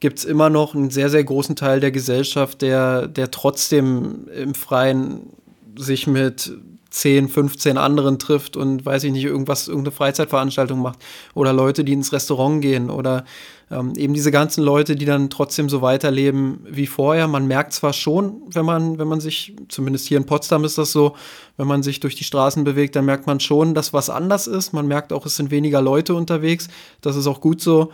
gibt 0.00 0.18
es 0.18 0.24
immer 0.24 0.50
noch 0.50 0.74
einen 0.74 0.90
sehr, 0.90 1.10
sehr 1.10 1.24
großen 1.24 1.56
Teil 1.56 1.80
der 1.80 1.90
Gesellschaft, 1.90 2.62
der, 2.62 3.06
der 3.06 3.30
trotzdem 3.30 4.28
im 4.28 4.54
Freien 4.54 5.30
sich 5.76 6.06
mit 6.06 6.52
10, 6.94 7.28
15 7.28 7.76
anderen 7.76 8.20
trifft 8.20 8.56
und 8.56 8.86
weiß 8.86 9.02
ich 9.02 9.12
nicht, 9.12 9.24
irgendwas, 9.24 9.66
irgendeine 9.66 9.96
Freizeitveranstaltung 9.96 10.80
macht. 10.80 11.00
Oder 11.34 11.52
Leute, 11.52 11.82
die 11.82 11.92
ins 11.92 12.12
Restaurant 12.12 12.62
gehen 12.62 12.88
oder 12.88 13.24
ähm, 13.68 13.94
eben 13.96 14.14
diese 14.14 14.30
ganzen 14.30 14.62
Leute, 14.62 14.94
die 14.94 15.04
dann 15.04 15.28
trotzdem 15.28 15.68
so 15.68 15.82
weiterleben 15.82 16.64
wie 16.70 16.86
vorher. 16.86 17.26
Man 17.26 17.48
merkt 17.48 17.72
zwar 17.72 17.92
schon, 17.92 18.42
wenn 18.52 18.64
man, 18.64 18.98
wenn 18.98 19.08
man 19.08 19.20
sich, 19.20 19.56
zumindest 19.68 20.06
hier 20.06 20.18
in 20.18 20.26
Potsdam 20.26 20.62
ist 20.62 20.78
das 20.78 20.92
so, 20.92 21.16
wenn 21.56 21.66
man 21.66 21.82
sich 21.82 21.98
durch 21.98 22.14
die 22.14 22.24
Straßen 22.24 22.62
bewegt, 22.62 22.94
dann 22.94 23.06
merkt 23.06 23.26
man 23.26 23.40
schon, 23.40 23.74
dass 23.74 23.92
was 23.92 24.08
anders 24.08 24.46
ist. 24.46 24.72
Man 24.72 24.86
merkt 24.86 25.12
auch, 25.12 25.26
es 25.26 25.34
sind 25.34 25.50
weniger 25.50 25.82
Leute 25.82 26.14
unterwegs. 26.14 26.68
Das 27.00 27.16
ist 27.16 27.26
auch 27.26 27.40
gut 27.40 27.60
so. 27.60 27.90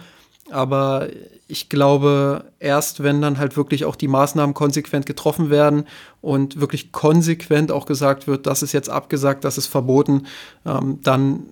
Aber 0.50 1.08
ich 1.48 1.68
glaube, 1.68 2.44
erst 2.58 3.02
wenn 3.02 3.20
dann 3.20 3.38
halt 3.38 3.56
wirklich 3.56 3.84
auch 3.84 3.96
die 3.96 4.08
Maßnahmen 4.08 4.54
konsequent 4.54 5.06
getroffen 5.06 5.50
werden 5.50 5.84
und 6.20 6.60
wirklich 6.60 6.92
konsequent 6.92 7.72
auch 7.72 7.86
gesagt 7.86 8.26
wird, 8.26 8.46
das 8.46 8.62
ist 8.62 8.72
jetzt 8.72 8.88
abgesagt, 8.88 9.44
das 9.44 9.58
ist 9.58 9.66
verboten, 9.66 10.26
ähm, 10.64 11.00
dann 11.02 11.46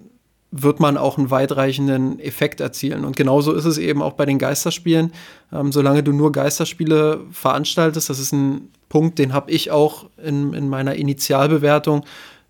wird 0.50 0.80
man 0.80 0.96
auch 0.96 1.18
einen 1.18 1.30
weitreichenden 1.30 2.20
Effekt 2.20 2.60
erzielen. 2.60 3.04
Und 3.04 3.16
genauso 3.16 3.52
ist 3.52 3.66
es 3.66 3.76
eben 3.76 4.00
auch 4.00 4.14
bei 4.14 4.24
den 4.24 4.38
Geisterspielen. 4.38 5.12
Ähm, 5.52 5.72
solange 5.72 6.02
du 6.02 6.12
nur 6.12 6.32
Geisterspiele 6.32 7.20
veranstaltest, 7.30 8.08
das 8.08 8.18
ist 8.18 8.32
ein 8.32 8.70
Punkt, 8.88 9.18
den 9.18 9.34
habe 9.34 9.50
ich 9.50 9.70
auch 9.70 10.06
in, 10.16 10.54
in 10.54 10.68
meiner 10.68 10.94
Initialbewertung 10.94 12.04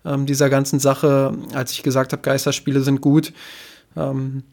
ähm, 0.05 0.25
dieser 0.25 0.49
ganzen 0.49 0.79
Sache, 0.79 1.33
als 1.53 1.73
ich 1.73 1.83
gesagt 1.83 2.13
habe, 2.13 2.21
Geisterspiele 2.21 2.81
sind 2.81 3.01
gut, 3.01 3.33
ähm, 3.97 4.43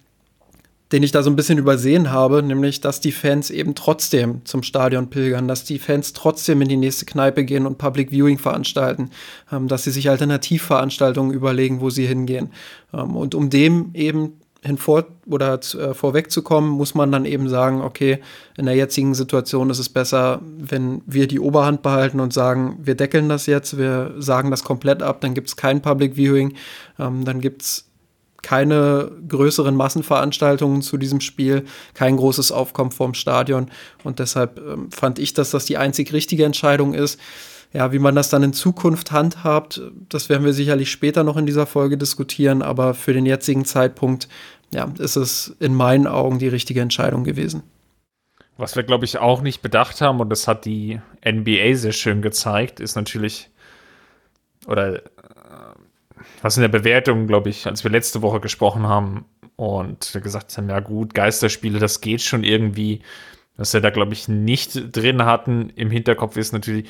den 0.93 1.03
ich 1.03 1.11
da 1.11 1.23
so 1.23 1.31
ein 1.31 1.37
bisschen 1.37 1.59
übersehen 1.59 2.11
habe, 2.11 2.43
nämlich, 2.43 2.81
dass 2.81 3.01
die 3.01 3.13
Fans 3.13 3.51
eben 3.51 3.75
trotzdem 3.75 4.43
zum 4.45 4.63
Stadion 4.63 5.11
pilgern, 5.11 5.49
dass 5.49 5.65
die 5.65 5.79
Fans 5.79 6.13
trotzdem 6.13 6.63
in 6.63 6.69
die 6.69 6.77
nächste 6.77 7.07
Kneipe 7.07 7.45
gehen 7.45 7.67
und 7.67 7.79
Public 7.79 8.11
Viewing 8.11 8.39
veranstalten, 8.39 9.11
ähm, 9.51 9.67
dass 9.69 9.85
sie 9.85 9.91
sich 9.91 10.09
Alternativveranstaltungen 10.09 11.33
überlegen, 11.33 11.81
wo 11.81 11.91
sie 11.91 12.07
hingehen. 12.07 12.51
Ähm, 12.95 13.17
und 13.17 13.35
um 13.35 13.51
dem 13.51 13.91
eben 13.95 14.35
hinvor 14.67 15.07
oder 15.27 15.55
äh, 15.55 15.95
vorwegzukommen, 15.95 16.71
muss 16.71 16.95
man 16.95 17.11
dann 17.13 17.25
eben 17.25 17.49
sagen, 17.49 17.81
okay, 17.81 18.19
in 18.57 18.67
der 18.67 18.75
jetzigen 18.75 19.15
Situation 19.15 19.71
ist 19.71 19.79
es 19.79 19.89
besser, 19.89 20.41
wenn 20.59 21.03
wir 21.07 21.27
die 21.27 21.41
Oberhand 21.41 21.83
behalten 21.83 22.21
und 22.21 22.33
sagen, 22.33 22.79
wir 22.83 22.95
deckeln 22.95 23.29
das 23.29 23.47
jetzt, 23.47 23.79
wir 23.79 24.15
sagen 24.19 24.51
das 24.51 24.65
komplett 24.65 25.03
ab, 25.03 25.21
dann 25.21 25.35
gibt 25.35 25.49
es 25.49 25.57
kein 25.57 25.83
Public 25.83 26.17
Viewing, 26.17 26.55
ähm, 26.99 27.25
dann 27.25 27.41
gibt 27.41 27.63
es 27.63 27.86
keine 28.47 29.11
größeren 29.27 29.75
Massenveranstaltungen 29.75 30.81
zu 30.81 30.99
diesem 30.99 31.21
Spiel, 31.21 31.65
kein 31.95 32.17
großes 32.17 32.53
Aufkommen 32.53 32.93
vorm 32.93 33.15
Stadion. 33.15 33.73
Und 34.05 34.21
deshalb 34.21 34.59
ähm, 34.59 34.89
fand 34.93 35.19
ich, 35.19 35.35
dass 35.35 35.51
das 35.51 35.65
die 35.65 35.79
einzig 35.79 36.13
richtige 36.13 36.45
Entscheidung 36.45 36.95
ist. 36.95 37.19
Ja, 37.73 37.91
wie 37.91 37.99
man 37.99 38.15
das 38.15 38.31
dann 38.31 38.45
in 38.45 38.53
Zukunft 38.53 39.11
handhabt, 39.11 39.83
das 40.09 40.29
werden 40.29 40.45
wir 40.45 40.53
sicherlich 40.53 40.93
später 40.93 41.25
noch 41.25 41.37
in 41.37 41.45
dieser 41.45 41.67
Folge 41.67 41.99
diskutieren, 41.99 42.63
aber 42.63 42.95
für 42.95 43.13
den 43.13 43.27
jetzigen 43.27 43.65
Zeitpunkt, 43.65 44.29
ja, 44.73 44.93
ist 45.01 45.17
es 45.17 45.57
in 45.59 45.75
meinen 45.75 46.07
Augen 46.07 46.39
die 46.39 46.47
richtige 46.47 46.81
Entscheidung 46.81 47.25
gewesen. 47.25 47.65
Was 48.59 48.77
wir, 48.77 48.85
glaube 48.85 49.07
ich, 49.07 49.19
auch 49.19 49.43
nicht 49.43 49.61
bedacht 49.61 50.01
haben, 50.01 50.21
und 50.21 50.31
das 50.31 50.47
hat 50.47 50.67
die 50.67 51.01
NBA 51.29 51.75
sehr 51.75 51.91
schön 51.91 52.23
gezeigt, 52.23 52.79
ist 52.79 52.95
natürlich, 52.95 53.51
oder 54.69 55.03
was 56.47 56.57
in 56.57 56.61
der 56.61 56.69
Bewertung, 56.69 57.27
glaube 57.27 57.51
ich, 57.51 57.67
als 57.67 57.83
wir 57.83 57.91
letzte 57.91 58.23
Woche 58.23 58.39
gesprochen 58.39 58.87
haben 58.87 59.25
und 59.57 60.17
gesagt 60.23 60.57
haben, 60.57 60.71
ja 60.71 60.79
gut, 60.79 61.13
Geisterspiele, 61.13 61.81
das 61.81 62.01
geht 62.01 62.23
schon 62.23 62.45
irgendwie. 62.45 63.03
Was 63.57 63.75
wir 63.75 63.81
da, 63.81 63.91
glaube 63.91 64.13
ich, 64.13 64.29
nicht 64.29 64.97
drin 64.97 65.25
hatten 65.25 65.71
im 65.71 65.91
Hinterkopf 65.91 66.37
ist 66.37 66.53
natürlich, 66.53 66.89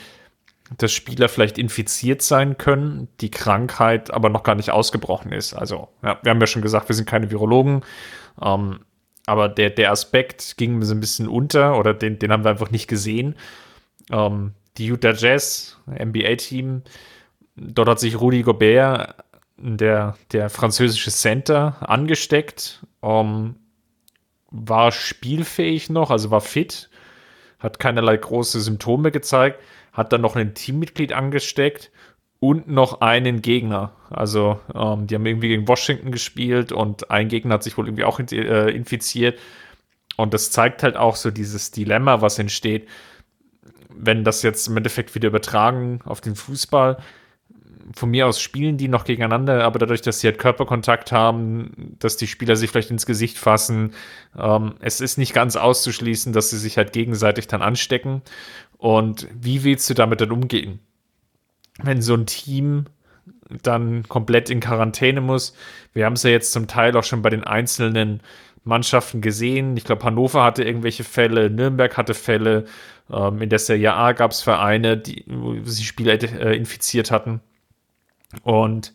dass 0.76 0.92
Spieler 0.92 1.30
vielleicht 1.30 1.56
infiziert 1.56 2.20
sein 2.20 2.58
können, 2.58 3.08
die 3.22 3.30
Krankheit 3.30 4.10
aber 4.12 4.28
noch 4.28 4.42
gar 4.42 4.56
nicht 4.56 4.72
ausgebrochen 4.72 5.32
ist. 5.32 5.54
Also, 5.54 5.88
ja, 6.02 6.18
wir 6.22 6.30
haben 6.30 6.40
ja 6.40 6.46
schon 6.46 6.60
gesagt, 6.60 6.90
wir 6.90 6.94
sind 6.94 7.08
keine 7.08 7.30
Virologen, 7.30 7.80
ähm, 8.42 8.80
aber 9.24 9.48
der, 9.48 9.70
der 9.70 9.90
Aspekt 9.90 10.58
ging 10.58 10.76
mir 10.76 10.84
so 10.84 10.94
ein 10.94 11.00
bisschen 11.00 11.28
unter 11.28 11.78
oder 11.78 11.94
den, 11.94 12.18
den 12.18 12.30
haben 12.30 12.44
wir 12.44 12.50
einfach 12.50 12.70
nicht 12.70 12.88
gesehen. 12.88 13.36
Ähm, 14.12 14.52
die 14.76 14.86
Utah 14.88 15.14
Jazz, 15.14 15.78
NBA-Team, 15.86 16.82
dort 17.56 17.88
hat 17.88 18.00
sich 18.00 18.20
Rudy 18.20 18.42
Gobert 18.42 19.14
der, 19.56 20.16
der 20.32 20.50
französische 20.50 21.10
Center 21.10 21.76
angesteckt, 21.80 22.84
um, 23.00 23.56
war 24.50 24.92
spielfähig 24.92 25.90
noch, 25.90 26.10
also 26.10 26.30
war 26.30 26.40
fit, 26.40 26.90
hat 27.58 27.78
keinerlei 27.78 28.16
große 28.16 28.60
Symptome 28.60 29.10
gezeigt, 29.10 29.60
hat 29.92 30.12
dann 30.12 30.20
noch 30.20 30.36
ein 30.36 30.54
Teammitglied 30.54 31.12
angesteckt 31.12 31.90
und 32.38 32.68
noch 32.68 33.00
einen 33.00 33.42
Gegner. 33.42 33.92
Also 34.10 34.60
ähm, 34.74 35.06
die 35.06 35.14
haben 35.14 35.26
irgendwie 35.26 35.48
gegen 35.48 35.66
Washington 35.66 36.12
gespielt 36.12 36.70
und 36.70 37.10
ein 37.10 37.28
Gegner 37.28 37.54
hat 37.54 37.62
sich 37.62 37.76
wohl 37.78 37.86
irgendwie 37.86 38.04
auch 38.04 38.20
äh, 38.20 38.70
infiziert. 38.70 39.38
Und 40.16 40.34
das 40.34 40.50
zeigt 40.50 40.82
halt 40.82 40.96
auch 40.96 41.16
so 41.16 41.30
dieses 41.30 41.70
Dilemma, 41.70 42.20
was 42.20 42.38
entsteht, 42.38 42.88
wenn 43.88 44.24
das 44.24 44.42
jetzt 44.42 44.68
im 44.68 44.76
Endeffekt 44.76 45.14
wieder 45.14 45.28
übertragen 45.28 46.00
auf 46.04 46.20
den 46.20 46.36
Fußball 46.36 46.98
von 47.94 48.10
mir 48.10 48.26
aus 48.26 48.40
spielen 48.40 48.76
die 48.76 48.88
noch 48.88 49.04
gegeneinander, 49.04 49.64
aber 49.64 49.78
dadurch, 49.78 50.02
dass 50.02 50.20
sie 50.20 50.26
halt 50.26 50.38
Körperkontakt 50.38 51.12
haben, 51.12 51.96
dass 51.98 52.16
die 52.16 52.26
Spieler 52.26 52.56
sich 52.56 52.70
vielleicht 52.70 52.90
ins 52.90 53.06
Gesicht 53.06 53.38
fassen, 53.38 53.92
ähm, 54.38 54.74
es 54.80 55.00
ist 55.00 55.18
nicht 55.18 55.32
ganz 55.32 55.56
auszuschließen, 55.56 56.32
dass 56.32 56.50
sie 56.50 56.58
sich 56.58 56.76
halt 56.76 56.92
gegenseitig 56.92 57.46
dann 57.46 57.62
anstecken. 57.62 58.22
Und 58.78 59.28
wie 59.32 59.64
willst 59.64 59.88
du 59.88 59.94
damit 59.94 60.20
dann 60.20 60.32
umgehen? 60.32 60.80
Wenn 61.82 62.02
so 62.02 62.14
ein 62.14 62.26
Team 62.26 62.86
dann 63.62 64.08
komplett 64.08 64.50
in 64.50 64.60
Quarantäne 64.60 65.20
muss. 65.20 65.54
Wir 65.92 66.04
haben 66.04 66.14
es 66.14 66.22
ja 66.22 66.30
jetzt 66.30 66.52
zum 66.52 66.66
Teil 66.66 66.96
auch 66.96 67.04
schon 67.04 67.22
bei 67.22 67.30
den 67.30 67.44
einzelnen 67.44 68.20
Mannschaften 68.64 69.20
gesehen. 69.20 69.76
Ich 69.76 69.84
glaube, 69.84 70.04
Hannover 70.04 70.42
hatte 70.42 70.64
irgendwelche 70.64 71.04
Fälle, 71.04 71.50
Nürnberg 71.50 71.96
hatte 71.96 72.14
Fälle. 72.14 72.64
Ähm, 73.10 73.40
in 73.40 73.48
der 73.48 73.58
Serie 73.58 73.94
A 73.94 74.12
gab 74.12 74.32
es 74.32 74.42
Vereine, 74.42 74.96
die 74.96 75.24
sich 75.64 75.86
Spieler 75.86 76.14
äh, 76.14 76.56
infiziert 76.56 77.10
hatten. 77.10 77.40
Und 78.42 78.92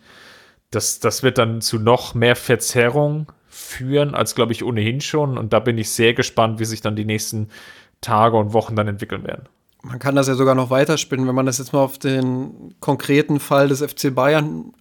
das, 0.71 0.99
das 0.99 1.23
wird 1.23 1.37
dann 1.37 1.61
zu 1.61 1.79
noch 1.79 2.13
mehr 2.13 2.35
Verzerrung 2.35 3.31
führen, 3.47 4.15
als 4.15 4.35
glaube 4.35 4.53
ich 4.53 4.63
ohnehin 4.63 5.01
schon. 5.01 5.37
Und 5.37 5.53
da 5.53 5.59
bin 5.59 5.77
ich 5.77 5.91
sehr 5.91 6.13
gespannt, 6.13 6.59
wie 6.59 6.65
sich 6.65 6.81
dann 6.81 6.95
die 6.95 7.05
nächsten 7.05 7.49
Tage 7.99 8.37
und 8.37 8.53
Wochen 8.53 8.75
dann 8.75 8.87
entwickeln 8.87 9.23
werden. 9.23 9.47
Man 9.83 9.99
kann 9.99 10.15
das 10.15 10.27
ja 10.27 10.35
sogar 10.35 10.55
noch 10.55 10.69
weiterspinnen, 10.69 11.27
wenn 11.27 11.35
man 11.35 11.45
das 11.45 11.57
jetzt 11.57 11.73
mal 11.73 11.79
auf 11.79 11.97
den 11.97 12.75
konkreten 12.79 13.39
Fall 13.39 13.67
des 13.67 13.81
FC 13.81 14.13
Bayern 14.13 14.73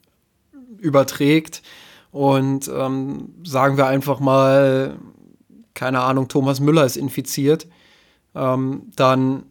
überträgt. 0.78 1.62
Und 2.12 2.69
ähm, 2.75 3.35
sagen 3.45 3.76
wir 3.76 3.87
einfach 3.87 4.21
mal, 4.21 4.97
keine 5.75 6.00
Ahnung, 6.00 6.28
Thomas 6.28 6.61
Müller 6.61 6.85
ist 6.85 6.97
infiziert, 6.97 7.66
ähm, 8.35 8.90
dann 8.97 9.45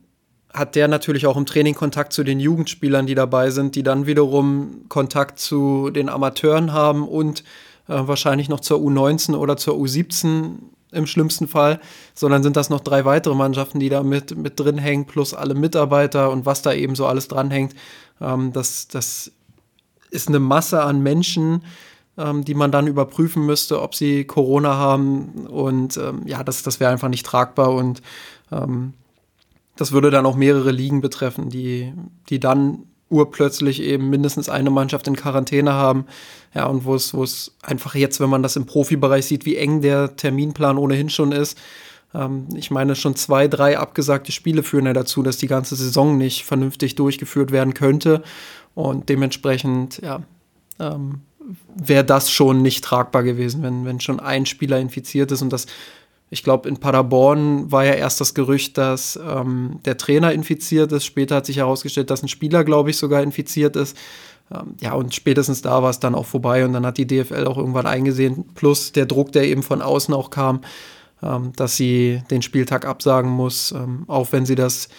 hat 0.53 0.75
der 0.75 0.88
natürlich 0.88 1.27
auch 1.27 1.38
im 1.38 1.46
Training 1.46 1.75
Kontakt 1.75 2.13
zu 2.13 2.24
den 2.24 2.39
Jugendspielern, 2.39 3.06
die 3.06 3.15
dabei 3.15 3.51
sind, 3.51 3.75
die 3.75 3.84
dann 3.84 4.06
wiederum 4.06 4.86
Kontakt 4.89 5.39
zu 5.39 5.91
den 5.91 6.10
Amateuren 6.10 6.74
haben 6.74 7.08
und 7.08 7.44
äh, 7.88 7.94
wahrscheinlich 7.96 8.50
noch 8.50 8.60
zur 8.60 8.79
U19 8.79 9.36
oder 9.36 9.58
zur 9.58 9.75
U17 9.75 10.53
im 10.91 11.06
schlimmsten 11.06 11.48
Fall, 11.48 11.79
sondern 12.15 12.41
sind 12.41 12.58
das 12.58 12.70
noch 12.70 12.79
drei 12.79 13.06
weitere 13.06 13.36
Mannschaften, 13.36 13.79
die 13.79 13.89
da 13.89 14.01
mit, 14.01 14.36
mit 14.36 14.60
drin 14.60 14.79
hängen, 14.79 15.06
plus 15.06 15.34
alle 15.34 15.53
Mitarbeiter 15.53 16.32
und 16.32 16.46
was 16.46 16.62
da 16.62 16.74
eben 16.74 16.96
so 16.96 17.06
alles 17.06 17.27
dranhängt. 17.27 17.75
Ähm, 18.20 18.51
das, 18.53 18.88
das 18.88 19.32
ist 20.10 20.27
eine 20.27 20.39
Masse 20.39 20.82
an 20.82 21.01
Menschen, 21.01 21.63
ähm, 22.18 22.44
die 22.44 22.56
man 22.56 22.72
dann 22.72 22.88
überprüfen 22.88 23.46
müsste, 23.46 23.82
ob 23.82 23.94
sie 23.94 24.25
Corona 24.25 24.75
haben. 24.75 25.48
Und 25.48 25.98
ähm, 25.98 26.24
ja, 26.25 26.44
das, 26.44 26.63
das 26.63 26.79
wäre 26.79 26.91
einfach 26.91 27.10
nicht 27.10 27.25
tragbar 27.25 27.74
und 27.74 28.01
ähm, 28.51 28.94
das 29.79 29.93
würde 29.93 30.12
dann 30.12 30.25
auch 30.25 30.36
mehrere 30.36 30.71
Ligen 30.71 31.00
betreffen, 31.00 31.50
die, 31.50 31.93
die 32.27 32.38
dann 32.38 32.79
urplötzlich 33.07 33.81
eben 33.81 34.09
mindestens 34.09 34.50
eine 34.50 34.69
Mannschaft 34.69 35.07
in 35.07 35.15
Quarantäne 35.15 35.71
haben. 35.71 36.05
Ja, 36.53 36.65
und 36.65 36.83
wo 36.83 36.95
es, 36.95 37.13
wo 37.13 37.24
es 37.24 37.55
einfach 37.62 37.95
jetzt, 37.95 38.19
wenn 38.19 38.29
man 38.29 38.43
das 38.43 38.57
im 38.57 38.65
Profibereich 38.65 39.25
sieht, 39.25 39.45
wie 39.45 39.55
eng 39.55 39.79
der 39.79 40.17
Terminplan 40.17 40.77
ohnehin 40.77 41.09
schon 41.09 41.31
ist. 41.31 41.57
Ähm, 42.13 42.50
ich 42.55 42.71
meine, 42.71 42.93
schon 42.98 43.15
zwei, 43.15 43.48
drei 43.48 43.77
abgesagte 43.77 44.33
Spiele 44.33 44.63
führen 44.63 44.86
ja 44.86 44.91
dazu, 44.91 45.24
dass 45.24 45.38
die 45.38 45.48
ganze 45.48 45.77
Saison 45.77 46.17
nicht 46.17 46.43
vernünftig 46.43 46.95
durchgeführt 46.95 47.51
werden 47.51 47.74
könnte. 47.74 48.21
Und 48.75 49.07
dementsprechend, 49.07 50.01
ja, 50.03 50.24
ähm, 50.77 51.21
wäre 51.74 52.03
das 52.03 52.29
schon 52.29 52.62
nicht 52.62 52.83
tragbar 52.83 53.24
gewesen, 53.24 53.63
wenn, 53.63 53.86
wenn 53.86 54.01
schon 54.01 54.19
ein 54.19 54.45
Spieler 54.45 54.77
infiziert 54.77 55.31
ist 55.31 55.41
und 55.41 55.53
das 55.53 55.67
ich 56.29 56.43
glaube, 56.43 56.69
in 56.69 56.77
Paderborn 56.77 57.71
war 57.71 57.86
ja 57.86 57.93
erst 57.93 58.21
das 58.21 58.33
Gerücht, 58.33 58.77
dass 58.77 59.19
ähm, 59.21 59.79
der 59.86 59.98
Trainer 59.98 60.31
infiziert 60.31 60.91
ist. 60.91 61.05
Später 61.05 61.38
hat 61.38 61.45
sich 61.45 61.57
herausgestellt, 61.57 62.12
dass 62.12 62.21
ein 62.21 62.27
Spieler, 62.27 62.63
glaube 62.63 62.91
ich, 62.91 62.98
sogar 62.98 63.24
infiziert 63.24 63.75
ist. 63.75 63.98
Ähm, 64.53 64.75
ja, 64.79 64.93
und 64.93 65.15
spätestens 65.15 65.62
da 65.62 65.81
war 65.81 65.89
es 65.89 66.00
dann 66.00 66.13
auch 66.13 66.27
vorbei 66.27 66.65
und 66.65 66.74
dann 66.74 66.86
hat 66.86 66.98
die 66.98 67.07
DFL 67.07 67.48
auch 67.48 67.57
irgendwann 67.57 67.88
eingesehen, 67.88 68.45
plus 68.53 68.91
der 68.91 69.07
Druck, 69.07 69.31
der 69.31 69.43
eben 69.45 69.63
von 69.63 69.81
außen 69.81 70.13
auch 70.13 70.29
kam, 70.29 70.62
ähm, 71.24 71.51
dass 71.55 71.77
sie 71.77 72.21
den 72.29 72.43
Spieltag 72.43 72.86
absagen 72.86 73.31
muss, 73.31 73.71
ähm, 73.71 74.03
auch 74.07 74.31
wenn 74.31 74.45
sie 74.45 74.55
das 74.55 74.89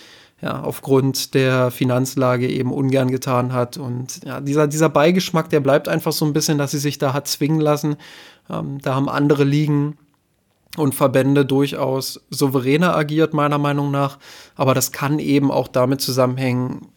ja, 0.43 0.63
aufgrund 0.63 1.35
der 1.35 1.71
Finanzlage 1.71 2.49
eben 2.49 2.73
ungern 2.73 3.11
getan 3.11 3.53
hat. 3.53 3.77
Und 3.77 4.25
ja, 4.25 4.41
dieser, 4.41 4.67
dieser 4.67 4.89
Beigeschmack, 4.89 5.51
der 5.51 5.61
bleibt 5.61 5.87
einfach 5.87 6.13
so 6.13 6.25
ein 6.25 6.33
bisschen, 6.33 6.59
dass 6.59 6.71
sie 6.71 6.79
sich 6.79 6.99
da 6.99 7.13
hat 7.13 7.29
zwingen 7.29 7.61
lassen. 7.61 7.97
Ähm, 8.49 8.79
da 8.81 8.95
haben 8.95 9.09
andere 9.09 9.45
Ligen 9.45 9.97
und 10.77 10.95
Verbände 10.95 11.45
durchaus 11.45 12.21
souveräner 12.31 12.97
agiert, 12.97 13.35
meiner 13.35 13.59
Meinung 13.59 13.91
nach. 13.91 14.19
Aber 14.55 14.75
das 14.75 14.93
kann 14.93 15.19
eben 15.19 15.51
auch 15.51 15.69
damit 15.69 16.01
zusammenhängen, 16.01 16.89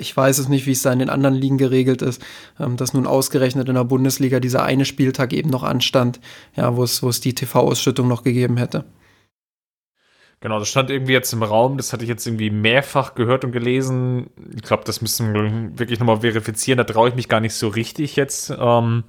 ich 0.00 0.16
weiß 0.16 0.38
es 0.38 0.48
nicht, 0.48 0.66
wie 0.66 0.72
es 0.72 0.82
da 0.82 0.92
in 0.92 0.98
den 0.98 1.10
anderen 1.10 1.34
Ligen 1.34 1.58
geregelt 1.58 2.02
ist, 2.02 2.22
ähm, 2.58 2.76
dass 2.76 2.94
nun 2.94 3.06
ausgerechnet 3.06 3.68
in 3.68 3.74
der 3.74 3.84
Bundesliga 3.84 4.40
dieser 4.40 4.64
eine 4.64 4.84
Spieltag 4.84 5.32
eben 5.32 5.50
noch 5.50 5.62
anstand, 5.62 6.20
ja, 6.56 6.74
wo 6.76 6.82
es, 6.82 7.02
wo 7.02 7.08
es 7.08 7.20
die 7.20 7.34
TV-Ausschüttung 7.34 8.08
noch 8.08 8.24
gegeben 8.24 8.56
hätte. 8.56 8.84
Genau, 10.42 10.58
das 10.58 10.70
stand 10.70 10.88
irgendwie 10.88 11.12
jetzt 11.12 11.34
im 11.34 11.42
Raum, 11.42 11.76
das 11.76 11.92
hatte 11.92 12.04
ich 12.04 12.08
jetzt 12.08 12.26
irgendwie 12.26 12.48
mehrfach 12.48 13.14
gehört 13.14 13.44
und 13.44 13.52
gelesen. 13.52 14.30
Ich 14.56 14.62
glaube, 14.62 14.84
das 14.86 15.02
müssen 15.02 15.34
wir 15.34 15.78
wirklich 15.78 15.98
nochmal 15.98 16.22
verifizieren, 16.22 16.78
da 16.78 16.84
traue 16.84 17.10
ich 17.10 17.14
mich 17.14 17.28
gar 17.28 17.40
nicht 17.40 17.52
so 17.52 17.68
richtig 17.68 18.16
jetzt. 18.16 18.50
Ähm, 18.58 19.04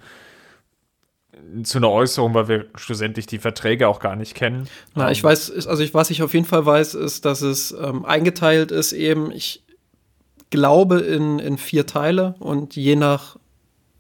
zu 1.63 1.77
einer 1.77 1.89
Äußerung, 1.89 2.34
weil 2.34 2.48
wir 2.48 2.65
schlussendlich 2.75 3.25
die 3.25 3.39
Verträge 3.39 3.88
auch 3.88 4.00
gar 4.00 4.15
nicht 4.15 4.36
kennen. 4.36 4.67
Na, 4.96 5.12
ich 5.12 5.20
ähm, 5.20 5.25
weiß, 5.25 5.67
also 5.67 5.84
ich, 5.84 5.93
was 5.93 6.10
ich 6.10 6.24
auf 6.24 6.34
jeden 6.34 6.46
Fall 6.46 6.65
weiß, 6.65 6.96
ist, 6.96 7.25
dass 7.25 7.41
es 7.41 7.72
ähm, 7.72 8.05
eingeteilt 8.05 8.72
ist 8.72 8.93
eben, 8.93 9.31
ich 9.31 9.63
glaube, 10.50 11.00
in, 11.00 11.39
in 11.39 11.58
vier 11.58 11.86
Teile 11.86 12.36
und 12.39 12.75
je 12.75 12.96
nach 12.96 13.38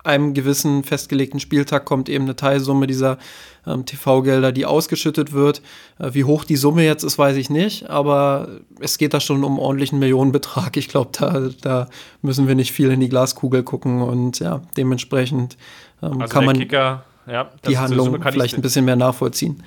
einem 0.03 0.33
gewissen 0.33 0.83
festgelegten 0.83 1.39
Spieltag 1.39 1.85
kommt 1.85 2.09
eben 2.09 2.23
eine 2.23 2.35
Teilsumme 2.35 2.87
dieser 2.87 3.19
ähm, 3.67 3.85
TV-Gelder, 3.85 4.51
die 4.51 4.65
ausgeschüttet 4.65 5.31
wird. 5.31 5.61
Äh, 5.99 6.13
wie 6.13 6.23
hoch 6.23 6.43
die 6.43 6.55
Summe 6.55 6.83
jetzt 6.83 7.03
ist, 7.03 7.19
weiß 7.19 7.37
ich 7.37 7.49
nicht, 7.49 7.89
aber 7.89 8.47
es 8.79 8.97
geht 8.97 9.13
da 9.13 9.19
schon 9.19 9.43
um 9.43 9.59
ordentlichen 9.59 9.99
Millionenbetrag. 9.99 10.75
Ich 10.77 10.87
glaube, 10.87 11.11
da, 11.13 11.49
da 11.61 11.87
müssen 12.21 12.47
wir 12.47 12.55
nicht 12.55 12.71
viel 12.71 12.89
in 12.89 12.99
die 12.99 13.09
Glaskugel 13.09 13.63
gucken 13.63 14.01
und 14.01 14.39
ja, 14.39 14.61
dementsprechend 14.75 15.57
ähm, 16.01 16.21
also 16.21 16.33
kann 16.33 16.45
man. 16.45 16.57
Kicker 16.57 17.03
ja, 17.27 17.49
die 17.67 17.77
Handlung 17.77 18.21
vielleicht 18.21 18.55
ein 18.55 18.61
bisschen 18.61 18.85
mehr 18.85 18.95
nachvollziehen. 18.95 19.63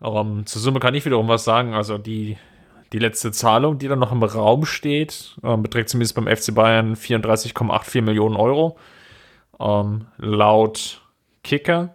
Um, 0.00 0.44
zur 0.46 0.60
Summe 0.60 0.80
kann 0.80 0.94
ich 0.94 1.04
wiederum 1.04 1.28
was 1.28 1.44
sagen. 1.44 1.74
Also 1.74 1.98
die, 1.98 2.36
die 2.92 2.98
letzte 2.98 3.32
Zahlung, 3.32 3.78
die 3.78 3.88
dann 3.88 3.98
noch 3.98 4.12
im 4.12 4.22
Raum 4.22 4.66
steht, 4.66 5.36
ähm, 5.42 5.62
beträgt 5.62 5.88
zumindest 5.88 6.14
beim 6.14 6.26
FC 6.26 6.54
Bayern 6.54 6.94
34,84 6.94 8.02
Millionen 8.02 8.36
Euro. 8.36 8.76
Ähm, 9.58 10.06
laut 10.18 11.00
Kicker. 11.42 11.94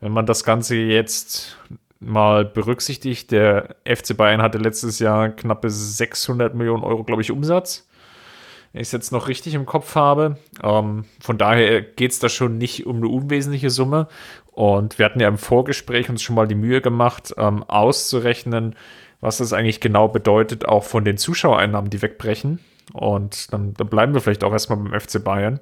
Wenn 0.00 0.12
man 0.12 0.26
das 0.26 0.44
Ganze 0.44 0.76
jetzt 0.76 1.58
mal 2.00 2.44
berücksichtigt, 2.44 3.30
der 3.32 3.76
FC 3.84 4.16
Bayern 4.16 4.42
hatte 4.42 4.58
letztes 4.58 4.98
Jahr 4.98 5.30
knappe 5.30 5.70
600 5.70 6.54
Millionen 6.54 6.84
Euro, 6.84 7.04
glaube 7.04 7.22
ich, 7.22 7.30
Umsatz 7.30 7.87
wenn 8.72 8.80
ich 8.80 8.88
es 8.88 8.92
jetzt 8.92 9.12
noch 9.12 9.28
richtig 9.28 9.54
im 9.54 9.66
Kopf 9.66 9.94
habe. 9.94 10.36
Ähm, 10.62 11.04
von 11.20 11.38
daher 11.38 11.82
geht 11.82 12.12
es 12.12 12.18
da 12.18 12.28
schon 12.28 12.58
nicht 12.58 12.86
um 12.86 12.96
eine 12.96 13.08
unwesentliche 13.08 13.70
Summe. 13.70 14.08
Und 14.52 14.98
wir 14.98 15.06
hatten 15.06 15.20
ja 15.20 15.28
im 15.28 15.38
Vorgespräch 15.38 16.08
uns 16.10 16.22
schon 16.22 16.36
mal 16.36 16.48
die 16.48 16.54
Mühe 16.54 16.80
gemacht, 16.80 17.34
ähm, 17.38 17.62
auszurechnen, 17.64 18.74
was 19.20 19.38
das 19.38 19.52
eigentlich 19.52 19.80
genau 19.80 20.08
bedeutet, 20.08 20.66
auch 20.66 20.84
von 20.84 21.04
den 21.04 21.16
Zuschauereinnahmen, 21.16 21.90
die 21.90 22.02
wegbrechen. 22.02 22.60
Und 22.92 23.52
dann, 23.52 23.74
dann 23.74 23.88
bleiben 23.88 24.14
wir 24.14 24.20
vielleicht 24.20 24.44
auch 24.44 24.52
erstmal 24.52 24.78
beim 24.78 24.98
FC 24.98 25.22
Bayern. 25.22 25.60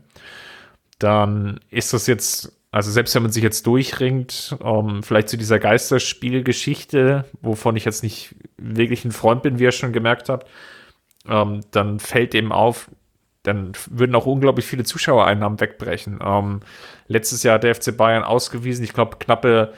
Dann 0.99 1.61
ist 1.71 1.93
das 1.93 2.07
jetzt 2.07 2.53
also 2.77 2.91
selbst 2.91 3.15
wenn 3.15 3.23
man 3.23 3.33
sich 3.33 3.43
jetzt 3.43 3.67
durchringt, 3.67 4.55
um, 4.61 4.97
ähm, 4.97 5.03
vielleicht 5.03 5.31
zu 5.31 5.39
dieser 5.39 5.59
Geisterspielgeschichte, 5.59 7.25
wovon 7.41 7.75
ich 7.75 7.87
jetzt 7.87 8.03
nicht 8.03 8.35
wirklich 8.59 9.03
ein 9.07 9.13
Freund 9.13 9.43
bin, 9.43 9.59
wie 9.59 9.63
ihr 9.63 9.73
schon 9.73 9.95
gemerkt 9.95 10.29
habt, 10.29 10.47
ähm, 11.29 11.61
dann 11.71 12.01
fällt 12.01 12.35
eben 12.35 12.53
auf, 12.53 12.91
dann 13.43 13.73
würden 13.91 14.15
auch 14.15 14.27
unglaublich 14.27 14.67
viele 14.67 14.85
Zuschauereinnahmen 14.85 15.61
wegbrechen. 15.61 16.19
Ähm, 16.25 16.61
letztes 17.07 17.43
Jahr 17.43 17.57
hat 17.57 17.65
der 17.65 17.75
FC 17.75 17.97
Bayern 17.97 18.25
ausgewiesen, 18.25 18.85
ich 18.85 18.93
glaube, 18.93 19.17
knappe 19.19 19.73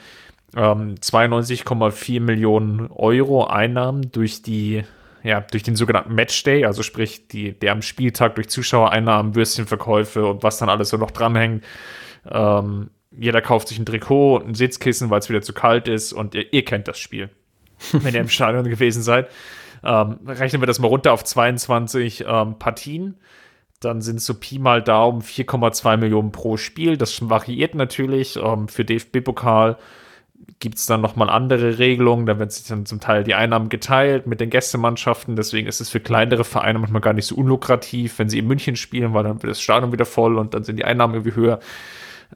ähm, 0.56 0.94
92,4 0.96 2.20
Millionen 2.20 2.90
Euro 2.90 3.46
Einnahmen 3.46 4.10
durch 4.12 4.42
die 4.42 4.84
ja, 5.24 5.40
durch 5.40 5.64
den 5.64 5.76
sogenannten 5.76 6.14
Matchday, 6.14 6.64
also 6.64 6.82
sprich, 6.82 7.28
die, 7.28 7.52
der 7.52 7.72
am 7.72 7.82
Spieltag 7.82 8.36
durch 8.36 8.48
Zuschauereinnahmen, 8.48 9.34
Würstchenverkäufe 9.34 10.24
und 10.24 10.42
was 10.42 10.58
dann 10.58 10.68
alles 10.68 10.90
so 10.90 10.96
noch 10.96 11.10
dranhängt. 11.10 11.64
Ähm, 12.30 12.90
jeder 13.10 13.40
kauft 13.42 13.68
sich 13.68 13.78
ein 13.78 13.86
Trikot, 13.86 14.38
ein 14.38 14.54
Sitzkissen, 14.54 15.10
weil 15.10 15.18
es 15.18 15.28
wieder 15.28 15.42
zu 15.42 15.52
kalt 15.52 15.88
ist 15.88 16.12
und 16.12 16.34
ihr, 16.34 16.52
ihr 16.52 16.64
kennt 16.64 16.88
das 16.88 16.98
Spiel, 16.98 17.30
wenn 17.92 18.14
ihr 18.14 18.20
im 18.20 18.28
Stadion 18.28 18.64
gewesen 18.64 19.02
seid. 19.02 19.28
Ähm, 19.84 20.18
rechnen 20.26 20.60
wir 20.62 20.66
das 20.66 20.78
mal 20.78 20.88
runter 20.88 21.12
auf 21.12 21.24
22 21.24 22.24
ähm, 22.26 22.58
Partien. 22.58 23.16
Dann 23.80 24.00
sind 24.00 24.20
so 24.20 24.34
Pi 24.34 24.58
mal 24.58 24.82
Daumen 24.82 25.22
4,2 25.22 25.96
Millionen 25.96 26.32
pro 26.32 26.56
Spiel. 26.56 26.96
Das 26.96 27.28
variiert 27.28 27.74
natürlich. 27.74 28.36
Ähm, 28.36 28.66
für 28.68 28.84
DFB-Pokal 28.84 29.78
gibt 30.58 30.76
es 30.78 30.86
dann 30.86 31.00
nochmal 31.00 31.30
andere 31.30 31.78
Regelungen. 31.78 32.26
Da 32.26 32.38
werden 32.38 32.50
sich 32.50 32.66
dann 32.66 32.86
zum 32.86 32.98
Teil 33.00 33.22
die 33.22 33.34
Einnahmen 33.34 33.68
geteilt 33.68 34.26
mit 34.26 34.40
den 34.40 34.50
Gästemannschaften. 34.50 35.36
Deswegen 35.36 35.68
ist 35.68 35.80
es 35.80 35.90
für 35.90 36.00
kleinere 36.00 36.44
Vereine 36.44 36.80
manchmal 36.80 37.02
gar 37.02 37.12
nicht 37.12 37.26
so 37.26 37.36
unlukrativ, 37.36 38.18
wenn 38.18 38.28
sie 38.28 38.38
in 38.38 38.46
München 38.46 38.74
spielen, 38.74 39.14
weil 39.14 39.24
dann 39.24 39.42
wird 39.42 39.50
das 39.50 39.60
Stadion 39.60 39.92
wieder 39.92 40.06
voll 40.06 40.38
und 40.38 40.54
dann 40.54 40.64
sind 40.64 40.76
die 40.76 40.84
Einnahmen 40.84 41.14
irgendwie 41.14 41.36
höher. 41.36 41.60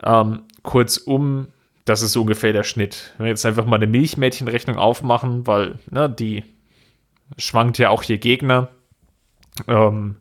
Ähm, 0.05 0.43
kurzum, 0.63 1.49
das 1.85 2.03
ist 2.03 2.13
so 2.13 2.23
ungefähr 2.23 2.53
der 2.53 2.65
Schnitt. 2.65 3.13
Wenn 3.17 3.25
wir 3.25 3.31
jetzt 3.31 3.47
einfach 3.47 3.67
mal 3.67 3.77
eine 3.77 3.87
Milchmädchenrechnung 3.87 4.77
aufmachen, 4.77 5.47
weil 5.47 5.79
ne, 5.91 6.09
die 6.09 6.45
schwankt 7.39 7.79
ja 7.79 7.91
auch 7.91 8.03
je 8.03 8.19
Gegner. 8.19 8.69
Ähm, 9.67 10.17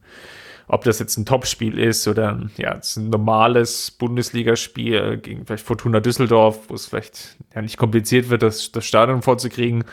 ob 0.68 0.86
das 0.86 1.00
jetzt 1.00 1.18
ein 1.18 1.26
Topspiel 1.26 1.78
ist 1.78 2.08
oder 2.08 2.48
ja, 2.56 2.80
ein 2.96 3.10
normales 3.10 3.92
Bundesligaspiel 3.92 5.18
gegen 5.18 5.46
vielleicht 5.46 5.66
Fortuna 5.66 6.00
Düsseldorf, 6.00 6.70
wo 6.70 6.76
es 6.76 6.86
vielleicht 6.86 7.36
ja 7.54 7.62
nicht 7.62 7.76
kompliziert 7.76 8.30
wird, 8.30 8.42
das, 8.42 8.72
das 8.72 8.86
Stadion 8.86 9.22
vorzukriegen, 9.22 9.84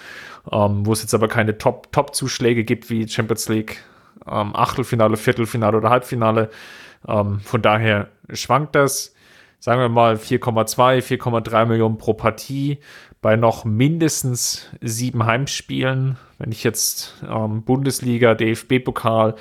ähm, 0.53 0.87
wo 0.87 0.93
es 0.93 1.03
jetzt 1.03 1.15
aber 1.15 1.27
keine 1.27 1.59
Top-Zuschläge 1.59 2.63
gibt 2.63 2.91
wie 2.91 3.09
Champions 3.09 3.49
League, 3.49 3.83
ähm, 4.31 4.55
Achtelfinale, 4.55 5.17
Viertelfinale 5.17 5.79
oder 5.79 5.91
Halbfinale. 5.91 6.49
Ähm, 7.09 7.41
von 7.41 7.61
daher 7.61 8.09
schwankt 8.33 8.77
das. 8.77 9.17
Sagen 9.61 9.81
wir 9.81 9.89
mal 9.89 10.15
4,2, 10.15 11.03
4,3 11.03 11.67
Millionen 11.67 11.99
pro 11.99 12.15
Partie 12.15 12.79
bei 13.21 13.37
noch 13.37 13.65
mindestens 13.65 14.69
sieben 14.81 15.27
Heimspielen. 15.27 16.17
Wenn 16.39 16.53
ich 16.53 16.63
jetzt 16.63 17.15
ähm, 17.29 17.63
Bundesliga, 17.65 18.35
DFB-Pokal, 18.35 19.35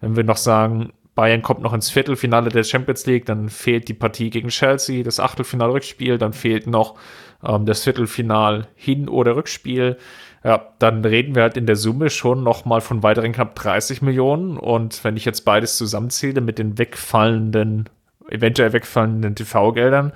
wenn 0.00 0.16
wir 0.16 0.24
noch 0.24 0.36
sagen, 0.36 0.92
Bayern 1.14 1.42
kommt 1.42 1.62
noch 1.62 1.72
ins 1.72 1.90
Viertelfinale 1.90 2.50
der 2.50 2.64
Champions 2.64 3.06
League, 3.06 3.26
dann 3.26 3.48
fehlt 3.48 3.88
die 3.88 3.94
Partie 3.94 4.30
gegen 4.30 4.48
Chelsea, 4.48 5.02
das 5.04 5.20
Achtelfinal-Rückspiel, 5.20 6.18
dann 6.18 6.32
fehlt 6.32 6.66
noch 6.66 6.96
ähm, 7.44 7.66
das 7.66 7.84
Viertelfinal 7.84 8.68
Hin- 8.74 9.08
oder 9.08 9.36
Rückspiel. 9.36 9.96
Ja, 10.44 10.72
dann 10.78 11.04
reden 11.04 11.34
wir 11.34 11.42
halt 11.42 11.56
in 11.56 11.66
der 11.66 11.76
Summe 11.76 12.10
schon 12.10 12.42
noch 12.42 12.64
mal 12.64 12.80
von 12.80 13.02
weiteren 13.02 13.32
knapp 13.32 13.54
30 13.54 14.02
Millionen. 14.02 14.56
Und 14.56 15.02
wenn 15.02 15.16
ich 15.16 15.24
jetzt 15.24 15.44
beides 15.44 15.76
zusammenzähle 15.76 16.40
mit 16.40 16.58
den 16.58 16.78
wegfallenden, 16.78 17.88
eventuell 18.28 18.72
wegfallenden 18.72 19.34
TV-Geldern, 19.34 20.12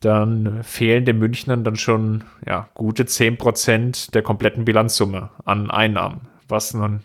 dann 0.00 0.62
fehlen 0.62 1.04
den 1.04 1.18
Münchnern 1.18 1.64
dann 1.64 1.76
schon 1.76 2.24
ja, 2.46 2.68
gute 2.74 3.04
10% 3.04 4.10
der 4.12 4.22
kompletten 4.22 4.64
Bilanzsumme 4.64 5.30
an 5.44 5.70
Einnahmen, 5.70 6.22
was 6.48 6.74
ein 6.74 7.02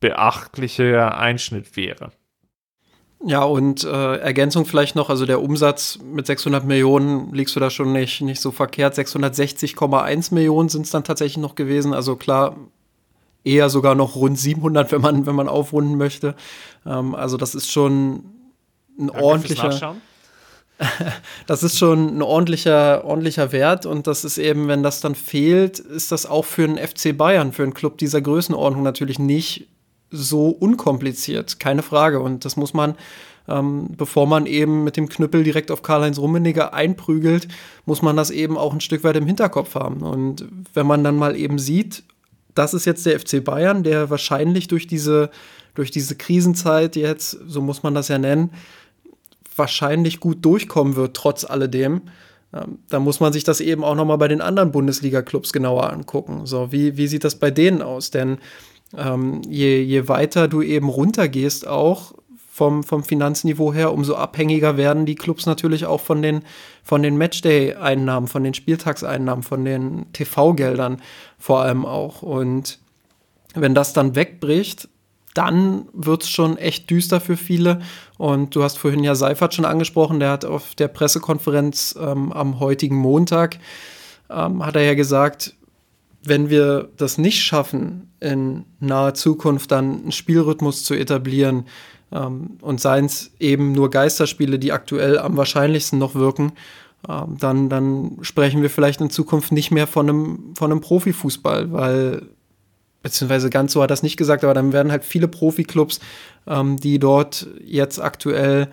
beachtlicher 0.00 1.18
Einschnitt 1.18 1.76
wäre. 1.76 2.12
Ja, 3.24 3.42
und 3.42 3.82
äh, 3.82 4.16
Ergänzung 4.18 4.64
vielleicht 4.64 4.94
noch, 4.94 5.10
also 5.10 5.26
der 5.26 5.42
Umsatz 5.42 5.98
mit 6.04 6.26
600 6.26 6.64
Millionen 6.64 7.34
liegst 7.34 7.56
du 7.56 7.60
da 7.60 7.68
schon 7.68 7.92
nicht, 7.92 8.20
nicht 8.20 8.40
so 8.40 8.52
verkehrt. 8.52 8.94
660,1 8.94 10.32
Millionen 10.32 10.68
sind 10.68 10.82
es 10.82 10.92
dann 10.92 11.02
tatsächlich 11.02 11.38
noch 11.38 11.56
gewesen. 11.56 11.92
Also 11.92 12.14
klar, 12.14 12.56
eher 13.42 13.70
sogar 13.70 13.96
noch 13.96 14.14
rund 14.14 14.38
700, 14.38 14.92
wenn 14.92 15.00
man, 15.00 15.26
wenn 15.26 15.34
man 15.34 15.48
aufrunden 15.48 15.96
möchte. 15.96 16.36
Ähm, 16.86 17.16
also 17.16 17.36
das 17.36 17.56
ist 17.56 17.72
schon 17.72 18.22
ein 18.98 19.08
Danke 19.08 19.22
ordentlicher. 19.22 19.96
das 21.46 21.62
ist 21.62 21.78
schon 21.78 22.18
ein 22.18 22.22
ordentlicher, 22.22 23.04
ordentlicher 23.04 23.52
Wert 23.52 23.84
und 23.84 24.06
das 24.06 24.24
ist 24.24 24.38
eben, 24.38 24.68
wenn 24.68 24.82
das 24.82 25.00
dann 25.00 25.14
fehlt, 25.14 25.78
ist 25.78 26.12
das 26.12 26.26
auch 26.26 26.44
für 26.44 26.64
einen 26.64 26.78
FC 26.78 27.16
Bayern, 27.16 27.52
für 27.52 27.64
einen 27.64 27.74
Club 27.74 27.98
dieser 27.98 28.20
Größenordnung 28.20 28.82
natürlich 28.82 29.18
nicht 29.18 29.66
so 30.10 30.48
unkompliziert, 30.48 31.60
keine 31.60 31.82
Frage. 31.82 32.20
Und 32.20 32.44
das 32.44 32.56
muss 32.56 32.74
man, 32.74 32.94
ähm, 33.48 33.88
bevor 33.96 34.26
man 34.26 34.46
eben 34.46 34.84
mit 34.84 34.96
dem 34.96 35.08
Knüppel 35.08 35.44
direkt 35.44 35.70
auf 35.70 35.82
Karl-Heinz 35.82 36.18
Rummeniger 36.18 36.74
einprügelt, 36.74 37.48
muss 37.84 38.02
man 38.02 38.16
das 38.16 38.30
eben 38.30 38.56
auch 38.56 38.72
ein 38.72 38.80
Stück 38.80 39.04
weit 39.04 39.16
im 39.16 39.26
Hinterkopf 39.26 39.74
haben. 39.74 40.02
Und 40.02 40.46
wenn 40.74 40.86
man 40.86 41.04
dann 41.04 41.16
mal 41.16 41.36
eben 41.36 41.58
sieht, 41.58 42.04
das 42.54 42.74
ist 42.74 42.86
jetzt 42.86 43.06
der 43.06 43.18
FC 43.20 43.44
Bayern, 43.44 43.82
der 43.82 44.10
wahrscheinlich 44.10 44.68
durch 44.68 44.86
diese, 44.86 45.30
durch 45.74 45.90
diese 45.90 46.16
Krisenzeit 46.16 46.96
jetzt, 46.96 47.38
so 47.46 47.60
muss 47.60 47.82
man 47.82 47.94
das 47.94 48.08
ja 48.08 48.18
nennen, 48.18 48.50
wahrscheinlich 49.58 50.20
gut 50.20 50.44
durchkommen 50.44 50.96
wird, 50.96 51.14
trotz 51.14 51.44
alledem. 51.44 52.02
Ähm, 52.52 52.78
da 52.88 53.00
muss 53.00 53.20
man 53.20 53.32
sich 53.32 53.44
das 53.44 53.60
eben 53.60 53.84
auch 53.84 53.94
noch 53.94 54.04
mal 54.04 54.16
bei 54.16 54.28
den 54.28 54.40
anderen 54.40 54.72
Bundesliga-Clubs 54.72 55.52
genauer 55.52 55.92
angucken. 55.92 56.46
So, 56.46 56.72
wie, 56.72 56.96
wie 56.96 57.06
sieht 57.06 57.24
das 57.24 57.36
bei 57.36 57.50
denen 57.50 57.82
aus? 57.82 58.10
Denn 58.10 58.38
ähm, 58.96 59.42
je, 59.48 59.82
je 59.82 60.08
weiter 60.08 60.48
du 60.48 60.62
eben 60.62 60.88
runtergehst, 60.88 61.66
auch 61.66 62.14
vom, 62.58 62.82
vom 62.82 63.04
Finanzniveau 63.04 63.72
her, 63.72 63.92
umso 63.92 64.16
abhängiger 64.16 64.76
werden 64.76 65.06
die 65.06 65.14
Clubs 65.14 65.46
natürlich 65.46 65.86
auch 65.86 66.00
von 66.00 66.22
den, 66.22 66.42
von 66.82 67.02
den 67.02 67.16
Matchday-Einnahmen, 67.16 68.26
von 68.26 68.42
den 68.42 68.54
Spieltagseinnahmen, 68.54 69.44
von 69.44 69.64
den 69.64 70.12
TV-Geldern 70.12 71.00
vor 71.38 71.60
allem 71.60 71.86
auch. 71.86 72.22
Und 72.22 72.80
wenn 73.54 73.76
das 73.76 73.92
dann 73.92 74.16
wegbricht, 74.16 74.88
dann 75.38 75.88
wird 75.92 76.24
es 76.24 76.30
schon 76.30 76.58
echt 76.58 76.90
düster 76.90 77.20
für 77.20 77.36
viele. 77.36 77.80
Und 78.16 78.56
du 78.56 78.64
hast 78.64 78.76
vorhin 78.76 79.04
ja 79.04 79.14
Seifert 79.14 79.54
schon 79.54 79.64
angesprochen, 79.64 80.18
der 80.18 80.30
hat 80.30 80.44
auf 80.44 80.74
der 80.74 80.88
Pressekonferenz 80.88 81.96
ähm, 82.00 82.32
am 82.32 82.58
heutigen 82.58 82.96
Montag, 82.96 83.60
ähm, 84.28 84.66
hat 84.66 84.74
er 84.74 84.82
ja 84.82 84.94
gesagt, 84.94 85.54
wenn 86.24 86.50
wir 86.50 86.88
das 86.96 87.18
nicht 87.18 87.40
schaffen, 87.44 88.10
in 88.18 88.64
naher 88.80 89.14
Zukunft 89.14 89.70
dann 89.70 90.02
einen 90.02 90.12
Spielrhythmus 90.12 90.82
zu 90.82 90.94
etablieren 90.94 91.66
ähm, 92.10 92.58
und 92.60 92.80
seien 92.80 93.04
es 93.04 93.30
eben 93.38 93.70
nur 93.70 93.90
Geisterspiele, 93.90 94.58
die 94.58 94.72
aktuell 94.72 95.20
am 95.20 95.36
wahrscheinlichsten 95.36 96.00
noch 96.00 96.16
wirken, 96.16 96.52
ähm, 97.08 97.36
dann, 97.38 97.68
dann 97.68 98.18
sprechen 98.22 98.60
wir 98.62 98.70
vielleicht 98.70 99.00
in 99.00 99.10
Zukunft 99.10 99.52
nicht 99.52 99.70
mehr 99.70 99.86
von 99.86 100.08
einem, 100.08 100.54
von 100.56 100.72
einem 100.72 100.80
Profifußball, 100.80 101.70
weil, 101.70 102.22
beziehungsweise 103.08 103.48
ganz 103.48 103.72
so 103.72 103.80
hat 103.82 103.86
er 103.86 103.94
das 103.94 104.02
nicht 104.02 104.18
gesagt, 104.18 104.44
aber 104.44 104.52
dann 104.52 104.74
werden 104.74 104.92
halt 104.92 105.02
viele 105.02 105.28
Profiklubs, 105.28 105.98
ähm, 106.46 106.76
die 106.76 106.98
dort 106.98 107.46
jetzt 107.64 108.00
aktuell 108.00 108.68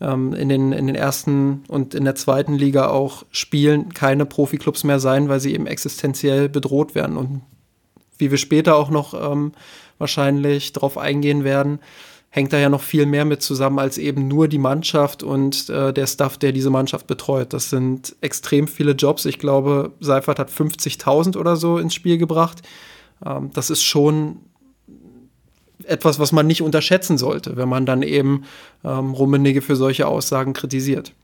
ähm, 0.00 0.32
in, 0.32 0.48
den, 0.48 0.72
in 0.72 0.86
den 0.86 0.94
ersten 0.94 1.64
und 1.66 1.94
in 1.94 2.04
der 2.04 2.14
zweiten 2.14 2.54
Liga 2.54 2.88
auch 2.88 3.24
spielen, 3.32 3.92
keine 3.92 4.26
Profiklubs 4.26 4.84
mehr 4.84 5.00
sein, 5.00 5.28
weil 5.28 5.40
sie 5.40 5.54
eben 5.54 5.66
existenziell 5.66 6.48
bedroht 6.48 6.94
werden. 6.94 7.16
Und 7.16 7.42
wie 8.16 8.30
wir 8.30 8.38
später 8.38 8.76
auch 8.76 8.90
noch 8.90 9.12
ähm, 9.14 9.52
wahrscheinlich 9.98 10.72
darauf 10.72 10.96
eingehen 10.96 11.42
werden, 11.42 11.80
hängt 12.28 12.52
da 12.52 12.58
ja 12.58 12.68
noch 12.68 12.82
viel 12.82 13.06
mehr 13.06 13.24
mit 13.24 13.42
zusammen 13.42 13.80
als 13.80 13.98
eben 13.98 14.28
nur 14.28 14.46
die 14.46 14.58
Mannschaft 14.58 15.24
und 15.24 15.68
äh, 15.68 15.92
der 15.92 16.06
Staff, 16.06 16.38
der 16.38 16.52
diese 16.52 16.70
Mannschaft 16.70 17.08
betreut. 17.08 17.52
Das 17.52 17.70
sind 17.70 18.14
extrem 18.20 18.68
viele 18.68 18.92
Jobs. 18.92 19.24
Ich 19.24 19.40
glaube, 19.40 19.90
Seifert 19.98 20.38
hat 20.38 20.48
50.000 20.48 21.36
oder 21.36 21.56
so 21.56 21.78
ins 21.78 21.92
Spiel 21.92 22.18
gebracht. 22.18 22.62
Ähm, 23.24 23.50
das 23.52 23.70
ist 23.70 23.82
schon 23.82 24.40
etwas, 25.84 26.18
was 26.18 26.32
man 26.32 26.46
nicht 26.46 26.62
unterschätzen 26.62 27.18
sollte, 27.18 27.56
wenn 27.56 27.68
man 27.68 27.86
dann 27.86 28.02
eben 28.02 28.44
ähm, 28.84 29.12
Rummenigge 29.12 29.62
für 29.62 29.76
solche 29.76 30.06
Aussagen 30.06 30.52
kritisiert. 30.52 31.14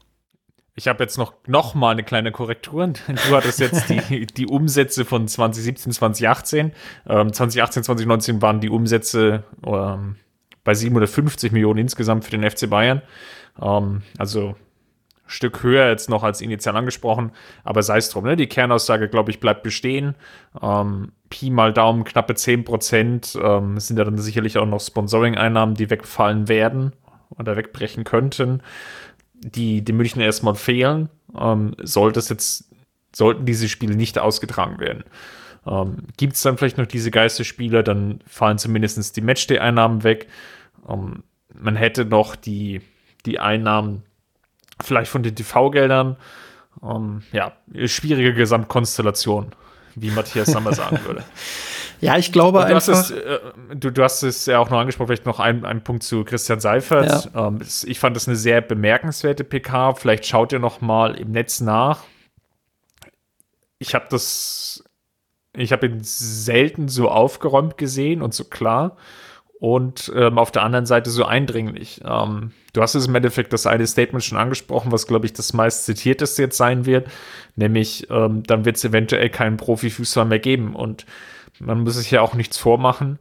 Ich 0.79 0.89
habe 0.89 1.03
jetzt 1.03 1.17
noch, 1.17 1.33
noch 1.47 1.75
mal 1.75 1.93
eine 1.93 2.05
kleine 2.05 2.33
Korrektur. 2.33 2.93
Du 3.07 3.35
hattest 3.35 3.61
jetzt 3.61 3.89
die, 3.89 4.27
die 4.27 4.47
Umsätze 4.47 5.05
von 5.05 5.27
2017, 5.27 5.93
2018. 5.93 6.73
Ähm, 7.09 7.33
2018, 7.33 7.85
2019 7.85 8.43
waren 8.43 8.61
die 8.61 8.69
Umsätze 8.69 9.45
ähm, 9.67 10.17
bei 10.65 10.75
750 10.75 11.53
Millionen 11.53 11.79
insgesamt 11.79 12.25
für 12.25 12.31
den 12.31 12.49
FC 12.49 12.69
Bayern. 12.69 13.01
Ähm, 13.61 14.03
also 14.19 14.55
Stück 15.27 15.63
höher 15.63 15.89
jetzt 15.89 16.11
noch 16.11 16.23
als 16.23 16.41
initial 16.41 16.77
angesprochen, 16.77 17.33
aber 17.65 17.83
sei 17.83 17.97
es 17.97 18.11
drum. 18.11 18.25
Ne? 18.25 18.37
Die 18.37 18.47
Kernaussage, 18.47 19.09
glaube 19.09 19.31
ich, 19.31 19.41
bleibt 19.41 19.63
bestehen. 19.63 20.15
Ähm, 20.63 21.13
Pi 21.31 21.51
mal 21.51 21.73
Daumen, 21.73 22.05
knappe 22.05 22.35
10 22.35 22.65
Prozent 22.65 23.39
ähm, 23.41 23.79
sind 23.79 23.99
ja 23.99 24.05
dann 24.05 24.19
sicherlich 24.19 24.59
auch 24.59 24.67
noch 24.67 24.81
Sponsoring-Einnahmen, 24.81 25.75
die 25.75 25.91
wegfallen 25.91 26.49
werden 26.49 26.93
oder 27.31 27.57
wegbrechen 27.57 28.05
könnten, 28.05 28.63
die 29.35 29.85
den 29.85 29.97
München 29.97 30.21
erstmal 30.21 30.55
fehlen. 30.55 31.09
Ähm, 31.39 31.75
sollte 31.83 32.21
es 32.21 32.29
jetzt, 32.29 32.71
sollten 33.15 33.47
diese 33.47 33.69
Spiele 33.69 33.97
nicht 33.97 34.19
ausgetragen 34.19 34.79
werden. 34.79 35.05
Ähm, 35.67 35.99
Gibt 36.17 36.35
es 36.35 36.43
dann 36.43 36.57
vielleicht 36.57 36.79
noch 36.79 36.87
diese 36.87 37.11
Geisterspiele, 37.11 37.83
dann 37.83 38.21
fallen 38.27 38.59
zumindest 38.59 39.17
die 39.17 39.21
Matchday-Einnahmen 39.21 40.05
weg. 40.05 40.29
Ähm, 40.89 41.25
man 41.53 41.77
hätte 41.77 42.05
noch 42.05 42.37
die, 42.37 42.81
die 43.25 43.39
Einnahmen 43.39 44.03
vielleicht 44.83 45.11
von 45.11 45.23
den 45.23 45.35
TV-Geldern. 45.35 46.17
Um, 46.79 47.23
ja, 47.33 47.53
schwierige 47.87 48.35
Gesamtkonstellation, 48.35 49.53
wie 49.97 50.11
Matthias 50.11 50.49
Sammer 50.49 50.73
sagen 50.73 51.01
würde. 51.05 51.25
Ja, 51.99 52.19
ich 52.19 52.31
glaube 52.31 52.59
du 52.59 52.65
einfach. 52.67 52.89
Hast 52.89 52.89
es, 52.89 53.11
äh, 53.11 53.39
du, 53.75 53.91
du, 53.91 54.03
hast 54.03 54.23
es 54.23 54.45
ja 54.45 54.59
auch 54.59 54.69
noch 54.69 54.79
angesprochen, 54.79 55.07
vielleicht 55.07 55.25
noch 55.25 55.41
ein, 55.41 55.65
ein 55.65 55.83
Punkt 55.83 56.03
zu 56.03 56.25
Christian 56.25 56.61
Seifert. 56.61 57.31
Ja. 57.33 57.49
Ähm, 57.49 57.61
ich 57.87 57.99
fand 57.99 58.15
das 58.15 58.29
eine 58.29 58.37
sehr 58.37 58.61
bemerkenswerte 58.61 59.45
PK. 59.45 59.95
Vielleicht 59.95 60.27
schaut 60.27 60.53
ihr 60.53 60.59
noch 60.59 60.83
mal 60.83 61.15
im 61.15 61.31
Netz 61.31 61.63
nach. 61.63 62.05
Ich 63.79 63.95
habe 63.95 64.05
das, 64.11 64.85
ich 65.55 65.73
habe 65.73 65.87
ihn 65.87 66.01
selten 66.03 66.89
so 66.89 67.09
aufgeräumt 67.09 67.79
gesehen 67.79 68.21
und 68.21 68.35
so 68.35 68.45
klar 68.45 68.99
und 69.59 70.13
ähm, 70.15 70.39
auf 70.39 70.51
der 70.53 70.63
anderen 70.63 70.87
Seite 70.87 71.11
so 71.11 71.25
eindringlich. 71.25 72.01
Ähm, 72.05 72.53
du 72.73 72.83
hast 72.83 72.95
es 72.95 73.07
im 73.07 73.15
Endeffekt 73.15 73.53
das 73.53 73.67
eine 73.67 73.87
Statement 73.87 74.23
schon 74.23 74.39
angesprochen, 74.39 74.93
was, 74.93 75.07
glaube 75.07 75.27
ich, 75.27 75.33
das 75.33 75.53
meist 75.53 75.87
zitierteste 75.87 76.43
jetzt 76.43 76.57
sein 76.57 76.85
wird, 76.85 77.09
nämlich 77.55 78.09
ähm, 78.11 78.43
dann 78.43 78.65
wird 78.65 78.77
es 78.77 78.85
eventuell 78.85 79.31
keinen 79.31 79.57
Profifußball 79.57 80.27
mehr 80.27 80.39
geben 80.39 80.75
und 80.75 81.07
man 81.59 81.81
muss 81.81 81.95
sich 81.95 82.11
ja 82.11 82.21
auch 82.21 82.35
nichts 82.35 82.59
vormachen. 82.59 83.19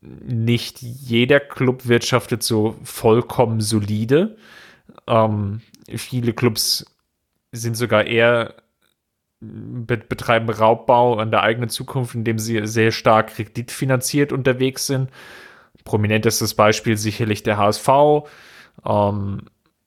Nicht 0.00 0.82
jeder 0.82 1.40
Club 1.40 1.86
wirtschaftet 1.86 2.42
so 2.42 2.76
vollkommen 2.82 3.60
solide. 3.60 4.36
Ähm, 5.06 5.60
viele 5.88 6.32
Clubs 6.32 6.84
sind 7.52 7.76
sogar 7.76 8.04
eher 8.06 8.54
betreiben 9.40 10.48
Raubbau 10.48 11.18
an 11.18 11.30
der 11.30 11.42
eigenen 11.42 11.68
Zukunft, 11.68 12.14
indem 12.14 12.38
sie 12.38 12.66
sehr 12.66 12.90
stark 12.92 13.34
kreditfinanziert 13.34 14.32
unterwegs 14.32 14.86
sind. 14.86 15.10
Prominentestes 15.82 16.54
Beispiel 16.54 16.96
sicherlich 16.96 17.42
der 17.42 17.58
HSV. 17.58 17.88
Ähm, 18.86 19.42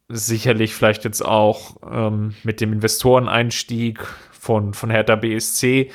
sicherlich 0.10 0.74
vielleicht 0.74 1.04
jetzt 1.04 1.24
auch 1.24 1.78
ähm, 1.90 2.36
mit 2.44 2.62
dem 2.62 2.74
Investoreneinstieg 2.74 4.00
von, 4.32 4.74
von 4.74 4.90
Hertha 4.90 5.16
BSC 5.16 5.92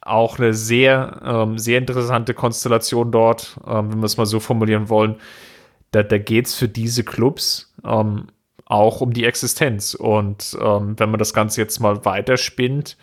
auch 0.00 0.38
eine 0.38 0.54
sehr, 0.54 1.20
ähm, 1.24 1.58
sehr 1.58 1.78
interessante 1.78 2.32
Konstellation 2.32 3.10
dort, 3.10 3.58
ähm, 3.66 3.92
wenn 3.92 3.98
wir 3.98 4.06
es 4.06 4.16
mal 4.16 4.26
so 4.26 4.40
formulieren 4.40 4.88
wollen. 4.88 5.16
Da, 5.90 6.02
da 6.02 6.18
geht 6.18 6.46
es 6.46 6.54
für 6.54 6.68
diese 6.68 7.04
Clubs 7.04 7.74
ähm, 7.84 8.26
auch 8.64 9.00
um 9.00 9.12
die 9.12 9.24
Existenz. 9.24 9.94
Und 9.94 10.56
ähm, 10.60 10.98
wenn 10.98 11.10
man 11.10 11.18
das 11.18 11.34
Ganze 11.34 11.60
jetzt 11.60 11.80
mal 11.80 12.04
weiterspinnt, 12.04 12.96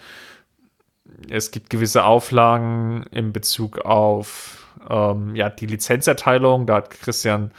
es 1.29 1.51
gibt 1.51 1.69
gewisse 1.69 2.03
Auflagen 2.03 3.05
in 3.11 3.33
Bezug 3.33 3.79
auf 3.79 4.62
ähm, 4.89 5.35
ja, 5.35 5.49
die 5.49 5.65
Lizenzerteilung. 5.65 6.65
Da 6.65 6.75
hat 6.75 6.89
Christian 6.89 7.51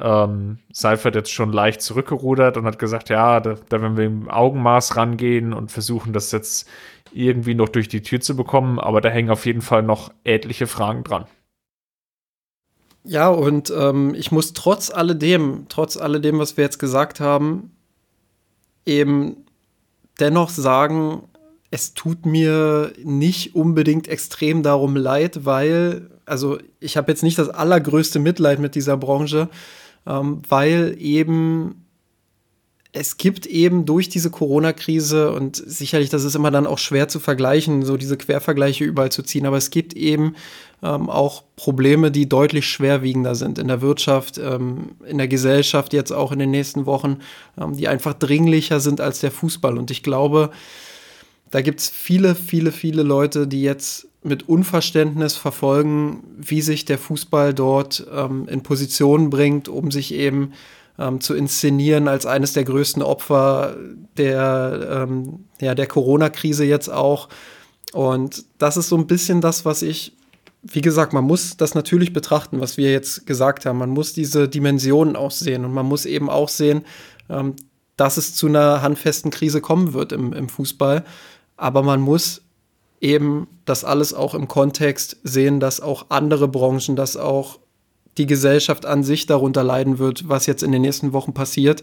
ähm, 0.00 0.58
Seifert 0.72 1.14
jetzt 1.14 1.32
schon 1.32 1.52
leicht 1.52 1.82
zurückgerudert 1.82 2.56
und 2.56 2.64
hat 2.64 2.78
gesagt, 2.78 3.08
ja, 3.08 3.40
da, 3.40 3.56
da 3.68 3.82
werden 3.82 3.96
wir 3.96 4.04
im 4.04 4.28
Augenmaß 4.28 4.96
rangehen 4.96 5.52
und 5.52 5.70
versuchen, 5.70 6.12
das 6.12 6.32
jetzt 6.32 6.68
irgendwie 7.12 7.54
noch 7.54 7.68
durch 7.68 7.88
die 7.88 8.02
Tür 8.02 8.20
zu 8.20 8.36
bekommen. 8.36 8.78
Aber 8.78 9.00
da 9.00 9.08
hängen 9.08 9.30
auf 9.30 9.46
jeden 9.46 9.62
Fall 9.62 9.82
noch 9.82 10.12
etliche 10.24 10.66
Fragen 10.66 11.04
dran. 11.04 11.26
Ja, 13.04 13.28
und 13.28 13.72
ähm, 13.76 14.14
ich 14.14 14.30
muss 14.30 14.52
trotz 14.52 14.90
alledem, 14.90 15.66
trotz 15.68 15.96
alledem, 15.96 16.38
was 16.38 16.56
wir 16.56 16.64
jetzt 16.64 16.78
gesagt 16.78 17.18
haben, 17.18 17.72
eben 18.86 19.44
dennoch 20.20 20.50
sagen, 20.50 21.24
es 21.72 21.94
tut 21.94 22.26
mir 22.26 22.92
nicht 23.02 23.54
unbedingt 23.54 24.06
extrem 24.06 24.62
darum 24.62 24.94
leid, 24.94 25.46
weil, 25.46 26.10
also 26.26 26.58
ich 26.80 26.98
habe 26.98 27.10
jetzt 27.10 27.22
nicht 27.22 27.38
das 27.38 27.48
allergrößte 27.48 28.18
Mitleid 28.18 28.58
mit 28.58 28.74
dieser 28.74 28.98
Branche, 28.98 29.48
ähm, 30.06 30.42
weil 30.46 30.94
eben 30.98 31.86
es 32.92 33.16
gibt 33.16 33.46
eben 33.46 33.86
durch 33.86 34.10
diese 34.10 34.28
Corona-Krise 34.28 35.32
und 35.32 35.56
sicherlich, 35.56 36.10
das 36.10 36.24
ist 36.24 36.34
immer 36.34 36.50
dann 36.50 36.66
auch 36.66 36.76
schwer 36.76 37.08
zu 37.08 37.20
vergleichen, 37.20 37.86
so 37.86 37.96
diese 37.96 38.18
Quervergleiche 38.18 38.84
überall 38.84 39.10
zu 39.10 39.22
ziehen, 39.22 39.46
aber 39.46 39.56
es 39.56 39.70
gibt 39.70 39.94
eben 39.94 40.34
ähm, 40.82 41.08
auch 41.08 41.42
Probleme, 41.56 42.10
die 42.10 42.28
deutlich 42.28 42.66
schwerwiegender 42.66 43.34
sind 43.34 43.58
in 43.58 43.68
der 43.68 43.80
Wirtschaft, 43.80 44.36
ähm, 44.36 44.90
in 45.06 45.16
der 45.16 45.28
Gesellschaft 45.28 45.94
jetzt 45.94 46.12
auch 46.12 46.32
in 46.32 46.38
den 46.38 46.50
nächsten 46.50 46.84
Wochen, 46.84 47.20
ähm, 47.58 47.74
die 47.74 47.88
einfach 47.88 48.12
dringlicher 48.12 48.78
sind 48.78 49.00
als 49.00 49.20
der 49.20 49.30
Fußball. 49.30 49.78
Und 49.78 49.90
ich 49.90 50.02
glaube, 50.02 50.50
da 51.52 51.60
gibt 51.60 51.80
es 51.80 51.90
viele, 51.90 52.34
viele, 52.34 52.72
viele 52.72 53.02
Leute, 53.02 53.46
die 53.46 53.62
jetzt 53.62 54.08
mit 54.24 54.48
Unverständnis 54.48 55.36
verfolgen, 55.36 56.24
wie 56.38 56.62
sich 56.62 56.86
der 56.86 56.98
Fußball 56.98 57.52
dort 57.52 58.06
ähm, 58.12 58.48
in 58.48 58.62
Position 58.62 59.28
bringt, 59.30 59.68
um 59.68 59.90
sich 59.90 60.14
eben 60.14 60.52
ähm, 60.98 61.20
zu 61.20 61.34
inszenieren 61.34 62.08
als 62.08 62.24
eines 62.24 62.54
der 62.54 62.64
größten 62.64 63.02
Opfer 63.02 63.76
der, 64.16 65.06
ähm, 65.08 65.44
ja, 65.60 65.74
der 65.74 65.86
Corona-Krise 65.86 66.64
jetzt 66.64 66.88
auch. 66.88 67.28
Und 67.92 68.46
das 68.56 68.78
ist 68.78 68.88
so 68.88 68.96
ein 68.96 69.06
bisschen 69.06 69.42
das, 69.42 69.66
was 69.66 69.82
ich, 69.82 70.16
wie 70.62 70.80
gesagt, 70.80 71.12
man 71.12 71.24
muss 71.24 71.58
das 71.58 71.74
natürlich 71.74 72.14
betrachten, 72.14 72.60
was 72.60 72.78
wir 72.78 72.90
jetzt 72.90 73.26
gesagt 73.26 73.66
haben. 73.66 73.76
Man 73.76 73.90
muss 73.90 74.14
diese 74.14 74.48
Dimensionen 74.48 75.16
auch 75.16 75.32
sehen 75.32 75.66
und 75.66 75.74
man 75.74 75.84
muss 75.84 76.06
eben 76.06 76.30
auch 76.30 76.48
sehen, 76.48 76.86
ähm, 77.28 77.56
dass 77.96 78.16
es 78.16 78.34
zu 78.34 78.46
einer 78.46 78.80
handfesten 78.80 79.30
Krise 79.30 79.60
kommen 79.60 79.92
wird 79.92 80.12
im, 80.12 80.32
im 80.32 80.48
Fußball. 80.48 81.04
Aber 81.62 81.84
man 81.84 82.00
muss 82.00 82.42
eben 83.00 83.46
das 83.64 83.84
alles 83.84 84.14
auch 84.14 84.34
im 84.34 84.48
Kontext 84.48 85.16
sehen, 85.22 85.60
dass 85.60 85.80
auch 85.80 86.06
andere 86.08 86.48
Branchen, 86.48 86.96
dass 86.96 87.16
auch 87.16 87.60
die 88.18 88.26
Gesellschaft 88.26 88.84
an 88.84 89.04
sich 89.04 89.26
darunter 89.26 89.62
leiden 89.62 90.00
wird, 90.00 90.28
was 90.28 90.46
jetzt 90.46 90.64
in 90.64 90.72
den 90.72 90.82
nächsten 90.82 91.12
Wochen 91.12 91.34
passiert. 91.34 91.82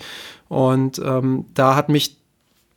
Und 0.50 1.00
ähm, 1.00 1.46
da 1.54 1.76
hat 1.76 1.88
mich 1.88 2.18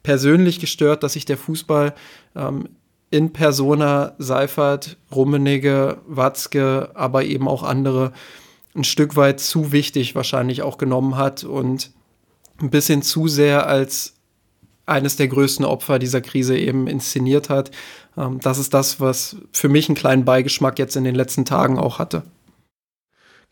persönlich 0.04 0.60
gestört, 0.60 1.02
dass 1.02 1.14
sich 1.14 1.24
der 1.24 1.36
Fußball 1.36 1.92
ähm, 2.36 2.68
in 3.10 3.32
Persona 3.32 4.14
Seifert, 4.18 4.96
Rummenigge, 5.12 5.98
Watzke, 6.06 6.90
aber 6.94 7.24
eben 7.24 7.48
auch 7.48 7.64
andere 7.64 8.12
ein 8.76 8.84
Stück 8.84 9.16
weit 9.16 9.40
zu 9.40 9.72
wichtig 9.72 10.14
wahrscheinlich 10.14 10.62
auch 10.62 10.78
genommen 10.78 11.16
hat 11.16 11.42
und 11.42 11.90
ein 12.60 12.70
bisschen 12.70 13.02
zu 13.02 13.26
sehr 13.26 13.66
als 13.66 14.14
eines 14.92 15.16
der 15.16 15.28
größten 15.28 15.64
Opfer 15.64 15.98
dieser 15.98 16.20
Krise 16.20 16.57
eben 16.57 16.87
inszeniert 16.87 17.48
hat. 17.48 17.70
Ähm, 18.16 18.40
das 18.40 18.59
ist 18.59 18.74
das, 18.74 19.00
was 19.00 19.37
für 19.52 19.68
mich 19.68 19.88
einen 19.88 19.96
kleinen 19.96 20.24
Beigeschmack 20.24 20.78
jetzt 20.78 20.96
in 20.96 21.05
den 21.05 21.14
letzten 21.14 21.44
Tagen 21.44 21.78
auch 21.78 21.98
hatte. 21.98 22.22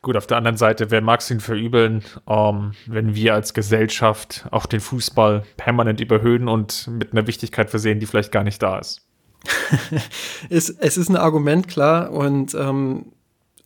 Gut, 0.03 0.17
auf 0.17 0.27
der 0.27 0.39
anderen 0.39 0.57
Seite, 0.57 0.91
wer 0.91 1.03
mag 1.03 1.21
es 1.21 1.31
ihn 1.31 1.41
verübeln, 1.41 2.03
ähm, 2.27 2.73
wenn 2.87 3.15
wir 3.15 3.35
als 3.35 3.53
Gesellschaft 3.53 4.47
auch 4.51 4.65
den 4.65 4.81
Fußball 4.81 5.45
permanent 5.59 6.01
überhöhen 6.01 6.49
und 6.49 6.89
mit 6.89 7.13
einer 7.13 7.27
Wichtigkeit 7.27 7.69
versehen, 7.69 8.01
die 8.01 8.07
vielleicht 8.07 8.33
gar 8.33 8.43
nicht 8.43 8.63
da 8.63 8.79
ist. 8.79 9.03
es, 10.49 10.71
es 10.71 10.97
ist 10.97 11.11
ein 11.11 11.17
Argument, 11.17 11.69
klar. 11.69 12.13
Und 12.13 12.55
ähm, 12.55 13.13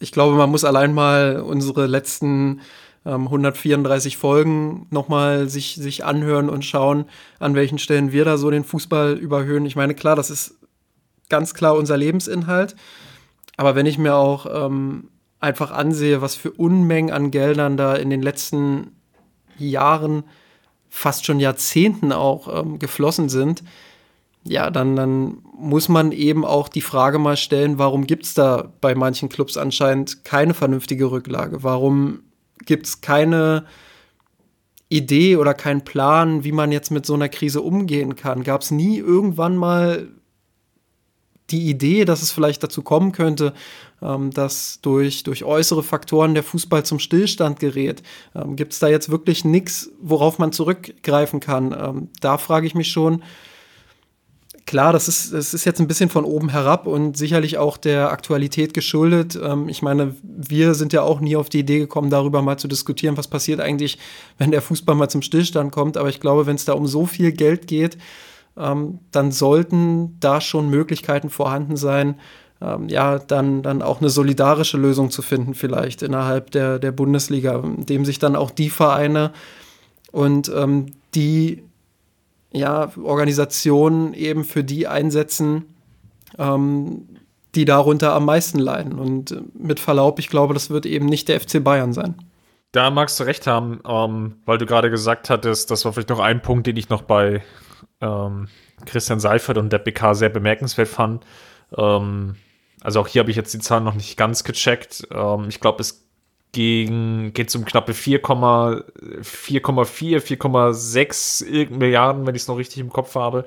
ich 0.00 0.10
glaube, 0.10 0.36
man 0.36 0.50
muss 0.50 0.64
allein 0.64 0.92
mal 0.92 1.40
unsere 1.40 1.86
letzten 1.86 2.60
ähm, 3.06 3.24
134 3.24 4.16
Folgen 4.16 4.86
nochmal 4.90 5.48
sich, 5.48 5.76
sich 5.76 6.04
anhören 6.04 6.48
und 6.48 6.64
schauen, 6.64 7.04
an 7.38 7.54
welchen 7.54 7.78
Stellen 7.78 8.12
wir 8.12 8.24
da 8.24 8.36
so 8.38 8.50
den 8.50 8.64
Fußball 8.64 9.14
überhöhen. 9.14 9.66
Ich 9.66 9.76
meine, 9.76 9.94
klar, 9.94 10.16
das 10.16 10.30
ist 10.30 10.58
ganz 11.28 11.54
klar 11.54 11.76
unser 11.76 11.96
Lebensinhalt. 11.96 12.76
Aber 13.56 13.74
wenn 13.74 13.86
ich 13.86 13.98
mir 13.98 14.14
auch 14.16 14.46
ähm, 14.66 15.10
einfach 15.40 15.70
ansehe, 15.70 16.20
was 16.22 16.34
für 16.34 16.50
Unmengen 16.50 17.12
an 17.12 17.30
Geldern 17.30 17.76
da 17.76 17.94
in 17.94 18.10
den 18.10 18.22
letzten 18.22 18.92
Jahren, 19.58 20.24
fast 20.88 21.26
schon 21.26 21.40
Jahrzehnten 21.40 22.12
auch 22.12 22.62
ähm, 22.62 22.78
geflossen 22.78 23.28
sind, 23.28 23.62
ja, 24.46 24.70
dann, 24.70 24.94
dann 24.94 25.38
muss 25.56 25.88
man 25.88 26.12
eben 26.12 26.44
auch 26.44 26.68
die 26.68 26.82
Frage 26.82 27.18
mal 27.18 27.36
stellen, 27.36 27.78
warum 27.78 28.06
gibt 28.06 28.24
es 28.24 28.34
da 28.34 28.72
bei 28.80 28.94
manchen 28.94 29.28
Clubs 29.30 29.56
anscheinend 29.56 30.24
keine 30.24 30.52
vernünftige 30.52 31.10
Rücklage? 31.10 31.62
Warum 31.62 32.20
gibt 32.64 32.86
es 32.86 33.00
keine 33.00 33.66
Idee 34.88 35.36
oder 35.36 35.54
keinen 35.54 35.84
Plan, 35.84 36.44
wie 36.44 36.52
man 36.52 36.72
jetzt 36.72 36.90
mit 36.90 37.06
so 37.06 37.14
einer 37.14 37.28
Krise 37.28 37.60
umgehen 37.60 38.16
kann? 38.16 38.44
Gab 38.44 38.62
es 38.62 38.70
nie 38.70 38.98
irgendwann 38.98 39.56
mal 39.56 40.08
die 41.50 41.68
Idee, 41.68 42.04
dass 42.04 42.22
es 42.22 42.30
vielleicht 42.30 42.62
dazu 42.62 42.82
kommen 42.82 43.12
könnte, 43.12 43.52
ähm, 44.00 44.30
dass 44.30 44.80
durch, 44.80 45.24
durch 45.24 45.44
äußere 45.44 45.82
Faktoren 45.82 46.34
der 46.34 46.42
Fußball 46.42 46.84
zum 46.84 46.98
Stillstand 46.98 47.60
gerät. 47.60 48.02
Ähm, 48.34 48.56
Gibt 48.56 48.72
es 48.72 48.78
da 48.78 48.88
jetzt 48.88 49.10
wirklich 49.10 49.44
nichts, 49.44 49.90
worauf 50.00 50.38
man 50.38 50.52
zurückgreifen 50.52 51.40
kann? 51.40 51.72
Ähm, 51.78 52.08
da 52.20 52.38
frage 52.38 52.66
ich 52.66 52.74
mich 52.74 52.90
schon. 52.90 53.22
Klar, 54.66 54.94
das 54.94 55.08
ist, 55.08 55.34
das 55.34 55.52
ist 55.52 55.66
jetzt 55.66 55.80
ein 55.80 55.88
bisschen 55.88 56.08
von 56.08 56.24
oben 56.24 56.48
herab 56.48 56.86
und 56.86 57.18
sicherlich 57.18 57.58
auch 57.58 57.76
der 57.76 58.10
Aktualität 58.10 58.72
geschuldet. 58.72 59.38
Ähm, 59.42 59.68
ich 59.68 59.82
meine, 59.82 60.14
wir 60.22 60.74
sind 60.74 60.94
ja 60.94 61.02
auch 61.02 61.20
nie 61.20 61.36
auf 61.36 61.50
die 61.50 61.60
Idee 61.60 61.80
gekommen, 61.80 62.08
darüber 62.08 62.40
mal 62.40 62.58
zu 62.58 62.66
diskutieren, 62.66 63.18
was 63.18 63.28
passiert 63.28 63.60
eigentlich, 63.60 63.98
wenn 64.38 64.52
der 64.52 64.62
Fußball 64.62 64.94
mal 64.94 65.10
zum 65.10 65.20
Stillstand 65.20 65.70
kommt. 65.70 65.98
Aber 65.98 66.08
ich 66.08 66.18
glaube, 66.18 66.46
wenn 66.46 66.56
es 66.56 66.64
da 66.64 66.72
um 66.72 66.86
so 66.86 67.04
viel 67.04 67.32
Geld 67.32 67.66
geht, 67.66 67.98
ähm, 68.56 69.00
dann 69.10 69.32
sollten 69.32 70.16
da 70.20 70.40
schon 70.40 70.70
Möglichkeiten 70.70 71.28
vorhanden 71.28 71.76
sein, 71.76 72.18
ähm, 72.62 72.88
ja, 72.88 73.18
dann, 73.18 73.62
dann 73.62 73.82
auch 73.82 74.00
eine 74.00 74.08
solidarische 74.08 74.78
Lösung 74.78 75.10
zu 75.10 75.20
finden, 75.20 75.54
vielleicht 75.54 76.02
innerhalb 76.02 76.50
der, 76.52 76.78
der 76.78 76.92
Bundesliga, 76.92 77.62
dem 77.76 78.04
sich 78.04 78.18
dann 78.18 78.36
auch 78.36 78.50
die 78.50 78.70
Vereine 78.70 79.32
und 80.12 80.50
ähm, 80.54 80.86
die 81.14 81.64
ja, 82.54 82.92
Organisationen 83.02 84.14
eben 84.14 84.44
für 84.44 84.64
die 84.64 84.86
einsetzen, 84.86 85.64
ähm, 86.38 87.08
die 87.54 87.64
darunter 87.64 88.14
am 88.14 88.24
meisten 88.24 88.58
leiden. 88.58 88.98
Und 88.98 89.32
äh, 89.32 89.42
mit 89.54 89.80
Verlaub, 89.80 90.18
ich 90.18 90.28
glaube, 90.28 90.54
das 90.54 90.70
wird 90.70 90.86
eben 90.86 91.06
nicht 91.06 91.28
der 91.28 91.40
FC 91.40 91.62
Bayern 91.62 91.92
sein. 91.92 92.14
Da 92.72 92.90
magst 92.90 93.20
du 93.20 93.24
recht 93.24 93.46
haben, 93.46 93.80
ähm, 93.86 94.36
weil 94.46 94.58
du 94.58 94.66
gerade 94.66 94.90
gesagt 94.90 95.30
hattest, 95.30 95.70
das 95.70 95.84
war 95.84 95.92
vielleicht 95.92 96.08
noch 96.08 96.20
ein 96.20 96.42
Punkt, 96.42 96.66
den 96.66 96.76
ich 96.76 96.88
noch 96.88 97.02
bei 97.02 97.42
ähm, 98.00 98.48
Christian 98.86 99.20
Seifert 99.20 99.58
und 99.58 99.72
der 99.72 99.78
BK 99.78 100.14
sehr 100.14 100.28
bemerkenswert 100.28 100.88
fand. 100.88 101.24
Ähm, 101.76 102.36
also 102.82 103.00
auch 103.00 103.08
hier 103.08 103.20
habe 103.20 103.30
ich 103.30 103.36
jetzt 103.36 103.54
die 103.54 103.60
Zahlen 103.60 103.84
noch 103.84 103.94
nicht 103.94 104.16
ganz 104.16 104.44
gecheckt. 104.44 105.06
Ähm, 105.12 105.46
ich 105.48 105.60
glaube, 105.60 105.80
es 105.80 106.03
gegen, 106.54 107.34
geht 107.34 107.54
um 107.54 107.66
knappe 107.66 107.92
4,4, 107.92 108.82
4,6 109.22 111.70
Milliarden, 111.70 112.26
wenn 112.26 112.34
ich 112.34 112.42
es 112.42 112.48
noch 112.48 112.56
richtig 112.56 112.78
im 112.78 112.90
Kopf 112.90 113.14
habe. 113.14 113.44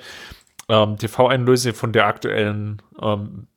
Ähm, 0.69 0.97
TV-Einlöse 0.97 1.73
von 1.73 1.91
der 1.91 2.05
aktuellen 2.05 2.81
ähm, 3.01 3.47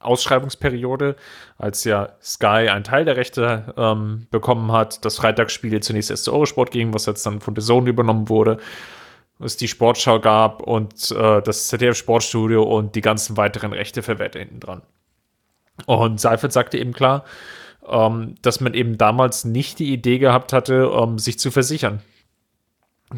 Ausschreibungsperiode, 0.00 1.14
als 1.56 1.84
ja 1.84 2.10
Sky 2.20 2.68
einen 2.68 2.84
Teil 2.84 3.04
der 3.04 3.16
Rechte 3.16 3.72
ähm, 3.76 4.26
bekommen 4.32 4.72
hat, 4.72 5.04
das 5.04 5.16
Freitagsspiel 5.16 5.80
zunächst 5.80 6.10
erst 6.10 6.24
zu 6.24 6.32
Eurosport 6.32 6.72
ging, 6.72 6.92
was 6.92 7.06
jetzt 7.06 7.24
dann 7.24 7.40
von 7.40 7.54
The 7.54 7.62
Zone 7.62 7.88
übernommen 7.88 8.28
wurde 8.28 8.58
es 9.40 9.56
die 9.56 9.68
Sportschau 9.68 10.20
gab 10.20 10.62
und 10.62 11.10
äh, 11.10 11.42
das 11.42 11.68
ZDF 11.68 11.96
Sportstudio 11.96 12.62
und 12.62 12.94
die 12.94 13.00
ganzen 13.00 13.36
weiteren 13.36 13.72
Rechte 13.72 14.02
verwehrt 14.02 14.36
hinten 14.36 14.60
dran. 14.60 14.82
Und 15.86 16.20
Seifert 16.20 16.52
sagte 16.52 16.78
eben 16.78 16.92
klar, 16.92 17.24
ähm, 17.88 18.36
dass 18.42 18.60
man 18.60 18.74
eben 18.74 18.98
damals 18.98 19.44
nicht 19.44 19.78
die 19.78 19.92
Idee 19.92 20.18
gehabt 20.18 20.52
hatte, 20.52 20.90
um 20.90 21.18
sich 21.18 21.38
zu 21.38 21.50
versichern 21.50 22.02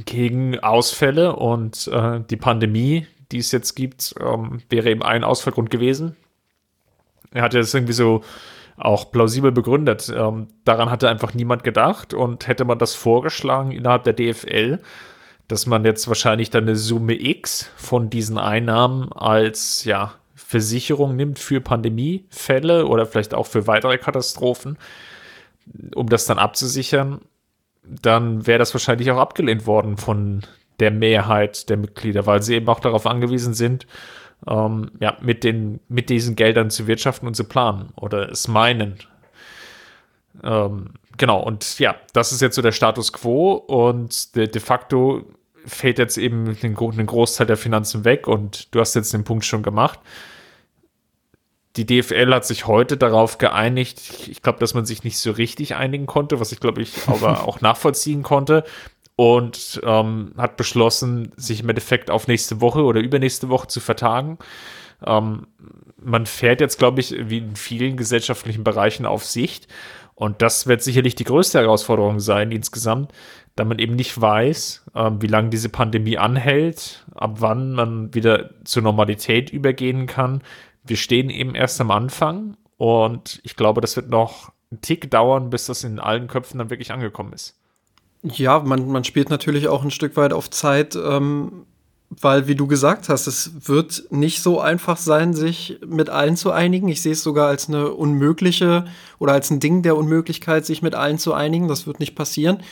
gegen 0.05 0.59
Ausfälle 0.59 1.37
und 1.37 1.88
äh, 1.88 2.20
die 2.29 2.37
Pandemie, 2.37 3.07
die 3.33 3.38
es 3.38 3.52
jetzt 3.52 3.74
gibt, 3.74 4.14
ähm, 4.20 4.61
wäre 4.68 4.90
eben 4.90 5.02
ein 5.02 5.24
Ausfallgrund 5.24 5.70
gewesen. 5.70 6.16
Er 7.33 7.42
hatte 7.42 7.59
das 7.59 7.72
irgendwie 7.72 7.92
so 7.92 8.22
auch 8.76 9.11
plausibel 9.11 9.52
begründet. 9.52 10.12
Ähm, 10.14 10.48
daran 10.64 10.90
hatte 10.90 11.09
einfach 11.09 11.35
niemand 11.35 11.64
gedacht 11.64 12.12
und 12.12 12.46
hätte 12.46 12.64
man 12.64 12.79
das 12.79 12.94
vorgeschlagen 12.94 13.72
innerhalb 13.72 14.05
der 14.05 14.12
DFL, 14.12 14.81
dass 15.48 15.66
man 15.66 15.85
jetzt 15.85 16.09
wahrscheinlich 16.09 16.50
dann 16.50 16.64
eine 16.64 16.76
Summe 16.76 17.14
X 17.14 17.70
von 17.76 18.11
diesen 18.11 18.38
Einnahmen 18.38 19.12
als 19.12 19.85
ja, 19.85 20.14
Versicherung 20.49 21.17
nimmt 21.17 21.41
für 21.41 21.61
Pandemiefälle 21.61 22.87
oder 22.87 23.05
vielleicht 23.05 23.35
auch 23.35 23.47
für 23.47 23.67
weitere 23.67 23.99
Katastrophen, 23.99 24.79
um 25.93 26.09
das 26.09 26.27
dann 26.27 26.39
abzusichern, 26.39 27.21
dann 27.83 28.47
wäre 28.47 28.61
das 28.61 28.73
wahrscheinlich 28.73 29.11
auch 29.11 29.19
abgelehnt 29.19 29.67
worden 29.67 29.97
von 29.97 30.43
der 30.79 30.93
Mehrheit 30.93 31.69
der 31.69 31.77
Mitglieder, 31.77 32.27
weil 32.27 32.45
sie 32.45 32.55
eben 32.55 32.69
auch 32.69 32.79
darauf 32.79 33.07
angewiesen 33.07 33.55
sind, 33.55 33.89
ähm, 34.47 34.93
ja, 35.01 35.17
mit, 35.21 35.43
den, 35.43 35.81
mit 35.89 36.11
diesen 36.11 36.37
Geldern 36.37 36.71
zu 36.71 36.87
wirtschaften 36.87 37.27
und 37.27 37.35
zu 37.35 37.43
planen 37.43 37.93
oder 37.97 38.31
es 38.31 38.47
meinen. 38.47 38.99
Ähm, 40.45 40.91
genau, 41.17 41.43
und 41.43 41.81
ja, 41.81 41.97
das 42.13 42.31
ist 42.31 42.41
jetzt 42.41 42.55
so 42.55 42.63
der 42.63 42.71
Status 42.71 43.13
quo 43.13 43.55
und 43.55 44.37
de, 44.37 44.47
de 44.47 44.63
facto 44.63 45.25
fällt 45.65 45.99
jetzt 45.99 46.19
eben 46.19 46.57
ein 46.63 46.75
Großteil 46.75 47.49
der 47.49 47.57
Finanzen 47.57 48.05
weg 48.05 48.29
und 48.29 48.73
du 48.73 48.79
hast 48.79 48.95
jetzt 48.95 49.13
den 49.13 49.25
Punkt 49.25 49.45
schon 49.45 49.65
gemacht. 49.65 49.99
Die 51.77 51.87
DFL 51.87 52.33
hat 52.33 52.47
sich 52.47 52.67
heute 52.67 52.97
darauf 52.97 53.39
geeinigt. 53.39 54.29
Ich 54.29 54.43
glaube, 54.43 54.59
dass 54.59 54.75
man 54.75 54.87
sich 54.87 55.05
nicht 55.05 55.19
so 55.19 55.31
richtig 55.31 55.77
einigen 55.77 56.07
konnte, 56.07 56.41
was 56.41 56.53
ich 56.53 56.61
glaube 56.61 56.83
ich 56.83 56.93
aber 57.07 57.45
auch 57.49 57.61
nachvollziehen 57.61 58.23
konnte. 58.23 58.65
Und 59.19 59.81
ähm, 59.83 60.33
hat 60.37 60.59
beschlossen, 60.59 61.33
sich 61.37 61.61
im 61.61 61.69
Endeffekt 61.71 62.11
auf 62.11 62.29
nächste 62.29 62.61
Woche 62.61 62.83
oder 62.83 63.01
übernächste 63.01 63.49
Woche 63.49 63.67
zu 63.67 63.81
vertagen. 63.81 64.39
Ähm, 65.05 65.47
man 65.97 66.27
fährt 66.27 66.61
jetzt, 66.61 66.79
glaube 66.79 67.01
ich, 67.01 67.15
wie 67.19 67.39
in 67.39 67.57
vielen 67.57 67.97
gesellschaftlichen 67.97 68.62
Bereichen 68.62 69.07
auf 69.07 69.25
Sicht. 69.25 69.69
Und 70.15 70.41
das 70.41 70.67
wird 70.67 70.83
sicherlich 70.83 71.15
die 71.15 71.25
größte 71.25 71.59
Herausforderung 71.61 72.21
sein 72.21 72.51
insgesamt, 72.51 73.12
da 73.55 73.65
man 73.65 73.79
eben 73.79 73.97
nicht 73.97 74.19
weiß, 74.19 74.85
äh, 74.95 75.11
wie 75.21 75.27
lange 75.27 75.51
diese 75.51 75.69
Pandemie 75.69 76.17
anhält, 76.17 77.05
ab 77.15 77.37
wann 77.41 77.73
man 77.73 78.15
wieder 78.15 78.51
zur 78.65 78.83
Normalität 78.83 79.51
übergehen 79.51 80.07
kann, 80.07 80.43
wir 80.87 80.96
stehen 80.96 81.31
eben 81.31 81.55
erst 81.55 81.81
am 81.81 81.90
Anfang 81.90 82.57
und 82.77 83.40
ich 83.42 83.57
glaube, 83.57 83.81
das 83.81 83.96
wird 83.96 84.09
noch 84.09 84.53
einen 84.70 84.81
Tick 84.81 85.11
dauern, 85.11 85.51
bis 85.51 85.66
das 85.66 85.85
in 85.85 85.99
allen 85.99 86.29
Köpfen 86.29 86.59
dann 86.59 86.70
wirklich 86.70 86.92
angekommen 86.92 87.33
ist. 87.33 87.55
Ja, 88.22 88.61
man, 88.61 88.88
man 88.88 89.05
spielt 89.05 89.31
natürlich 89.31 89.68
auch 89.68 89.85
ein 89.85 89.90
Stück 89.90 90.16
weit 90.16 90.33
auf 90.33 90.51
Zeit, 90.51 90.96
ähm, 90.96 91.66
weil, 92.09 92.46
wie 92.46 92.55
du 92.55 92.66
gesagt 92.66 93.09
hast, 93.09 93.27
es 93.27 93.68
wird 93.68 94.07
nicht 94.11 94.42
so 94.42 94.61
einfach 94.61 94.96
sein, 94.96 95.35
sich 95.35 95.81
mit 95.87 96.09
allen 96.09 96.37
zu 96.37 96.53
einigen. 96.53 96.88
Ich 96.88 97.03
sehe 97.03 97.12
es 97.12 97.22
sogar 97.22 97.49
als 97.49 97.68
eine 97.68 97.92
unmögliche 97.92 98.87
oder 99.18 99.33
als 99.33 99.51
ein 99.51 99.61
Ding 99.61 99.83
der 99.83 99.96
Unmöglichkeit, 99.96 100.64
sich 100.64 100.83
mit 100.83 100.94
allen 100.94 101.18
zu 101.18 101.35
einigen. 101.35 101.68
Das 101.68 101.87
wird 101.87 102.01
nicht 102.01 102.14
passieren. 102.14 102.62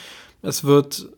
Es 0.42 0.64
wird 0.64 1.08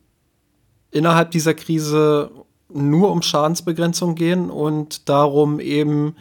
innerhalb 0.90 1.30
dieser 1.30 1.54
Krise 1.54 2.30
nur 2.72 3.10
um 3.10 3.22
Schadensbegrenzung 3.22 4.14
gehen 4.14 4.50
und 4.50 5.08
darum 5.08 5.60
eben 5.60 6.16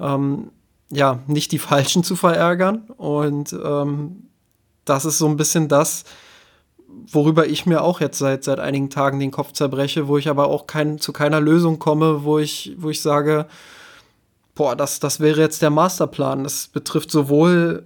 ähm, 0.00 0.50
ja, 0.90 1.20
nicht 1.26 1.52
die 1.52 1.58
Falschen 1.70 2.04
zu 2.04 2.16
verärgern. 2.16 2.84
Und 2.96 3.52
ähm, 3.52 4.28
das 4.84 5.04
ist 5.04 5.18
so 5.18 5.28
ein 5.28 5.36
bisschen 5.36 5.68
das, 5.68 6.04
worüber 6.88 7.46
ich 7.46 7.66
mir 7.66 7.82
auch 7.82 8.00
jetzt 8.00 8.18
seit, 8.18 8.44
seit 8.44 8.58
einigen 8.58 8.90
Tagen 8.90 9.20
den 9.20 9.30
Kopf 9.30 9.52
zerbreche, 9.52 10.08
wo 10.08 10.18
ich 10.18 10.28
aber 10.28 10.48
auch 10.48 10.66
kein, 10.66 10.98
zu 10.98 11.12
keiner 11.12 11.40
Lösung 11.40 11.78
komme, 11.78 12.24
wo 12.24 12.38
ich, 12.38 12.74
wo 12.78 12.90
ich 12.90 13.00
sage, 13.00 13.46
boah, 14.54 14.76
das, 14.76 15.00
das 15.00 15.20
wäre 15.20 15.40
jetzt 15.40 15.62
der 15.62 15.70
Masterplan. 15.70 16.44
Das 16.44 16.68
betrifft 16.68 17.10
sowohl 17.10 17.84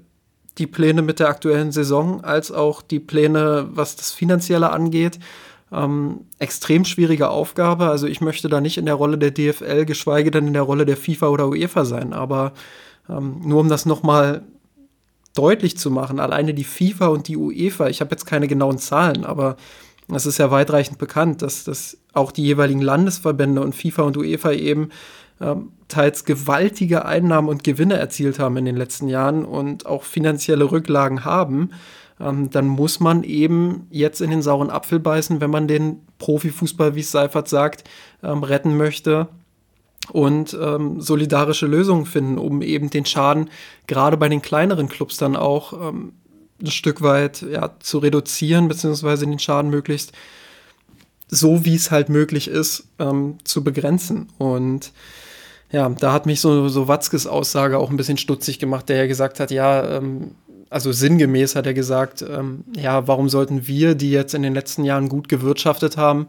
die 0.58 0.66
Pläne 0.66 1.02
mit 1.02 1.20
der 1.20 1.28
aktuellen 1.28 1.72
Saison 1.72 2.22
als 2.22 2.52
auch 2.52 2.80
die 2.80 3.00
Pläne, 3.00 3.68
was 3.70 3.96
das 3.96 4.12
Finanzielle 4.12 4.70
angeht. 4.70 5.18
Ähm, 5.72 6.20
extrem 6.38 6.84
schwierige 6.84 7.30
Aufgabe. 7.30 7.88
Also 7.88 8.06
ich 8.06 8.20
möchte 8.20 8.48
da 8.48 8.60
nicht 8.60 8.78
in 8.78 8.86
der 8.86 8.94
Rolle 8.94 9.18
der 9.18 9.30
DFL, 9.30 9.84
geschweige 9.84 10.30
denn 10.30 10.46
in 10.46 10.52
der 10.52 10.62
Rolle 10.62 10.86
der 10.86 10.96
FIFA 10.96 11.28
oder 11.28 11.48
UEFA 11.48 11.84
sein. 11.84 12.12
Aber 12.12 12.52
ähm, 13.08 13.40
nur 13.44 13.60
um 13.60 13.68
das 13.68 13.86
nochmal 13.86 14.42
deutlich 15.34 15.76
zu 15.76 15.90
machen, 15.90 16.20
alleine 16.20 16.54
die 16.54 16.64
FIFA 16.64 17.08
und 17.08 17.28
die 17.28 17.36
UEFA, 17.36 17.88
ich 17.88 18.00
habe 18.00 18.12
jetzt 18.12 18.24
keine 18.24 18.46
genauen 18.46 18.78
Zahlen, 18.78 19.24
aber 19.24 19.56
es 20.12 20.26
ist 20.26 20.38
ja 20.38 20.50
weitreichend 20.50 20.98
bekannt, 20.98 21.42
dass, 21.42 21.64
dass 21.64 21.98
auch 22.12 22.30
die 22.30 22.44
jeweiligen 22.44 22.82
Landesverbände 22.82 23.60
und 23.60 23.74
FIFA 23.74 24.02
und 24.02 24.16
UEFA 24.16 24.52
eben 24.52 24.90
ähm, 25.40 25.72
teils 25.88 26.24
gewaltige 26.24 27.04
Einnahmen 27.04 27.48
und 27.48 27.64
Gewinne 27.64 27.96
erzielt 27.96 28.38
haben 28.38 28.56
in 28.56 28.64
den 28.64 28.76
letzten 28.76 29.08
Jahren 29.08 29.44
und 29.44 29.86
auch 29.86 30.04
finanzielle 30.04 30.70
Rücklagen 30.70 31.24
haben 31.24 31.70
ähm, 32.20 32.50
dann 32.50 32.66
muss 32.66 33.00
man 33.00 33.24
eben 33.24 33.86
jetzt 33.90 34.20
in 34.20 34.30
den 34.30 34.42
sauren 34.42 34.70
Apfel 34.70 35.00
beißen, 35.00 35.40
wenn 35.40 35.50
man 35.50 35.68
den 35.68 36.00
Profifußball, 36.18 36.94
wie 36.94 37.00
es 37.00 37.10
Seifert 37.10 37.48
sagt, 37.48 37.84
ähm, 38.22 38.42
retten 38.42 38.76
möchte 38.76 39.28
und 40.12 40.56
ähm, 40.60 41.00
solidarische 41.00 41.66
Lösungen 41.66 42.06
finden, 42.06 42.38
um 42.38 42.62
eben 42.62 42.90
den 42.90 43.06
Schaden 43.06 43.50
gerade 43.86 44.16
bei 44.16 44.28
den 44.28 44.42
kleineren 44.42 44.88
Clubs 44.88 45.16
dann 45.16 45.34
auch 45.34 45.72
ähm, 45.72 46.12
ein 46.60 46.70
Stück 46.70 47.02
weit 47.02 47.42
ja, 47.42 47.72
zu 47.80 47.98
reduzieren, 47.98 48.68
beziehungsweise 48.68 49.26
den 49.26 49.38
Schaden 49.38 49.70
möglichst 49.70 50.12
so, 51.28 51.64
wie 51.64 51.74
es 51.74 51.90
halt 51.90 52.08
möglich 52.08 52.48
ist, 52.48 52.86
ähm, 52.98 53.38
zu 53.44 53.64
begrenzen. 53.64 54.28
Und 54.38 54.92
ja, 55.72 55.88
da 55.88 56.12
hat 56.12 56.26
mich 56.26 56.40
so, 56.40 56.68
so 56.68 56.86
Watzkes 56.86 57.26
Aussage 57.26 57.78
auch 57.78 57.90
ein 57.90 57.96
bisschen 57.96 58.18
stutzig 58.18 58.58
gemacht, 58.58 58.88
der 58.88 58.98
ja 58.98 59.06
gesagt 59.06 59.40
hat, 59.40 59.50
ja, 59.50 59.96
ähm, 59.96 60.32
also 60.74 60.90
sinngemäß 60.90 61.54
hat 61.54 61.66
er 61.66 61.72
gesagt, 61.72 62.22
ähm, 62.28 62.64
ja, 62.76 63.06
warum 63.06 63.28
sollten 63.28 63.68
wir, 63.68 63.94
die 63.94 64.10
jetzt 64.10 64.34
in 64.34 64.42
den 64.42 64.54
letzten 64.54 64.82
Jahren 64.82 65.08
gut 65.08 65.28
gewirtschaftet 65.28 65.96
haben, 65.96 66.26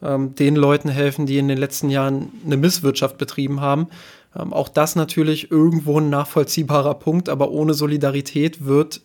ähm, 0.00 0.36
den 0.36 0.54
Leuten 0.54 0.88
helfen, 0.88 1.26
die 1.26 1.36
in 1.36 1.48
den 1.48 1.58
letzten 1.58 1.90
Jahren 1.90 2.30
eine 2.46 2.56
Misswirtschaft 2.56 3.18
betrieben 3.18 3.60
haben. 3.60 3.88
Ähm, 4.36 4.52
auch 4.52 4.68
das 4.68 4.94
natürlich 4.94 5.50
irgendwo 5.50 5.98
ein 5.98 6.10
nachvollziehbarer 6.10 6.94
Punkt, 6.94 7.28
aber 7.28 7.50
ohne 7.50 7.74
Solidarität 7.74 8.64
wird 8.64 9.00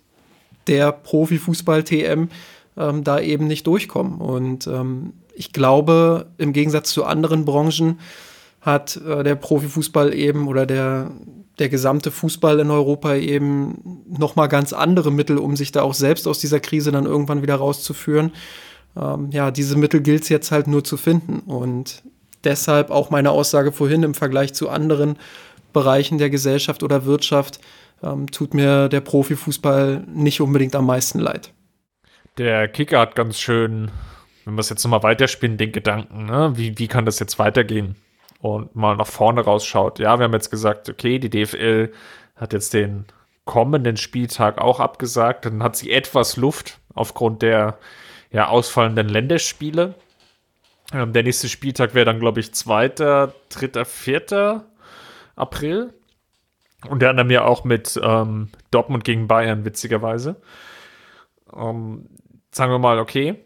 der 0.68 0.92
Profifußball-TM 0.92 2.30
ähm, 2.78 3.04
da 3.04 3.20
eben 3.20 3.48
nicht 3.48 3.66
durchkommen. 3.66 4.22
Und 4.22 4.68
ähm, 4.68 5.14
ich 5.34 5.54
glaube, 5.54 6.28
im 6.38 6.54
Gegensatz 6.54 6.94
zu 6.94 7.04
anderen 7.04 7.46
Branchen 7.46 8.00
hat 8.62 8.98
äh, 8.98 9.24
der 9.24 9.36
Profifußball 9.38 10.14
eben 10.14 10.48
oder 10.48 10.68
der, 10.68 11.10
der 11.60 11.70
gesamte 11.70 12.12
Fußball 12.12 12.60
in 12.60 12.72
Europa 12.72 13.16
eben 13.16 14.04
nochmal 14.08 14.48
ganz 14.48 14.74
andere 14.74 15.12
Mittel, 15.12 15.38
um 15.38 15.56
sich 15.56 15.72
da 15.72 15.84
auch 15.84 15.94
selbst 15.94 16.28
aus 16.28 16.40
dieser 16.40 16.60
Krise 16.60 16.92
dann 16.92 17.06
irgendwann 17.06 17.42
wieder 17.42 17.56
rauszuführen. 17.56 18.32
Ähm, 18.98 19.30
ja, 19.32 19.52
diese 19.52 19.78
Mittel 19.78 20.02
gilt 20.02 20.24
es 20.24 20.30
jetzt 20.30 20.52
halt 20.52 20.68
nur 20.68 20.84
zu 20.84 20.98
finden. 20.98 21.40
Und 21.40 22.04
deshalb 22.44 22.90
auch 22.90 23.10
meine 23.12 23.32
Aussage 23.32 23.72
vorhin 23.72 24.04
im 24.04 24.14
Vergleich 24.14 24.54
zu 24.54 24.70
anderen 24.70 25.18
Bereichen 25.74 26.18
der 26.18 26.30
Gesellschaft 26.30 26.84
oder 26.84 27.06
Wirtschaft 27.06 27.60
ähm, 28.04 28.30
tut 28.32 28.54
mir 28.54 28.90
der 28.90 29.02
Profifußball 29.02 30.04
nicht 30.08 30.42
unbedingt 30.42 30.76
am 30.76 30.86
meisten 30.86 31.20
leid. 31.20 31.52
Der 32.38 32.68
Kicker 32.68 33.00
hat 33.00 33.16
ganz 33.16 33.40
schön, 33.40 33.92
wenn 34.46 34.56
wir 34.56 34.62
es 34.62 34.70
jetzt 34.70 34.84
nochmal 34.84 35.04
weiterspinnen, 35.04 35.58
den 35.58 35.72
Gedanken, 35.72 36.26
ne? 36.26 36.54
wie, 36.56 36.78
wie 36.78 36.88
kann 36.88 37.06
das 37.06 37.20
jetzt 37.20 37.38
weitergehen? 37.38 37.96
Und 38.44 38.76
mal 38.76 38.98
nach 38.98 39.08
vorne 39.08 39.40
rausschaut. 39.40 40.00
Ja, 40.00 40.20
wir 40.20 40.26
haben 40.26 40.34
jetzt 40.34 40.50
gesagt, 40.50 40.90
okay, 40.90 41.18
die 41.18 41.30
DFL 41.30 41.94
hat 42.36 42.52
jetzt 42.52 42.74
den 42.74 43.06
kommenden 43.46 43.96
Spieltag 43.96 44.60
auch 44.60 44.82
abgesagt. 44.82 45.46
Dann 45.46 45.64
hat 45.64 45.78
sie 45.78 45.92
etwas 45.92 46.36
Luft 46.36 46.80
aufgrund 46.94 47.42
der 47.42 47.78
ja, 48.32 48.50
ausfallenden 48.50 49.08
Länderspiele. 49.08 49.96
Ähm, 50.92 51.14
der 51.14 51.24
nächste 51.24 51.48
Spieltag 51.48 51.94
wäre 51.94 52.04
dann, 52.04 52.20
glaube 52.20 52.42
ich, 52.42 52.54
2., 52.54 52.90
3., 52.90 53.86
4. 53.86 54.66
April. 55.38 55.94
Und 56.90 57.02
der 57.02 57.12
andere 57.12 57.32
ja 57.32 57.46
auch 57.46 57.64
mit 57.64 57.98
ähm, 58.04 58.50
Dortmund 58.72 59.06
gegen 59.06 59.30
Bayern, 59.30 59.64
witzigerweise. 59.64 60.42
Ähm, 61.56 62.10
sagen 62.52 62.74
wir 62.74 62.80
mal, 62.80 63.00
okay, 63.00 63.46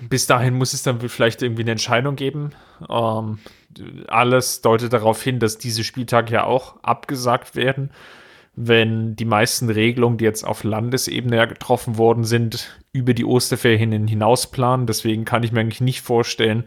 bis 0.00 0.26
dahin 0.26 0.54
muss 0.54 0.72
es 0.72 0.82
dann 0.82 1.00
vielleicht 1.00 1.42
irgendwie 1.42 1.62
eine 1.62 1.72
Entscheidung 1.72 2.16
geben. 2.16 2.50
Ähm, 2.88 3.38
alles 4.08 4.60
deutet 4.60 4.92
darauf 4.92 5.22
hin, 5.22 5.38
dass 5.38 5.58
diese 5.58 5.84
Spieltage 5.84 6.32
ja 6.32 6.44
auch 6.44 6.82
abgesagt 6.82 7.56
werden, 7.56 7.90
wenn 8.54 9.16
die 9.16 9.24
meisten 9.24 9.70
Regelungen, 9.70 10.18
die 10.18 10.24
jetzt 10.24 10.44
auf 10.44 10.64
Landesebene 10.64 11.48
getroffen 11.48 11.96
worden 11.96 12.24
sind, 12.24 12.80
über 12.92 13.14
die 13.14 13.24
Osterferien 13.24 14.06
hinaus 14.06 14.50
planen. 14.50 14.86
Deswegen 14.86 15.24
kann 15.24 15.42
ich 15.42 15.52
mir 15.52 15.60
eigentlich 15.60 15.80
nicht 15.80 16.02
vorstellen, 16.02 16.64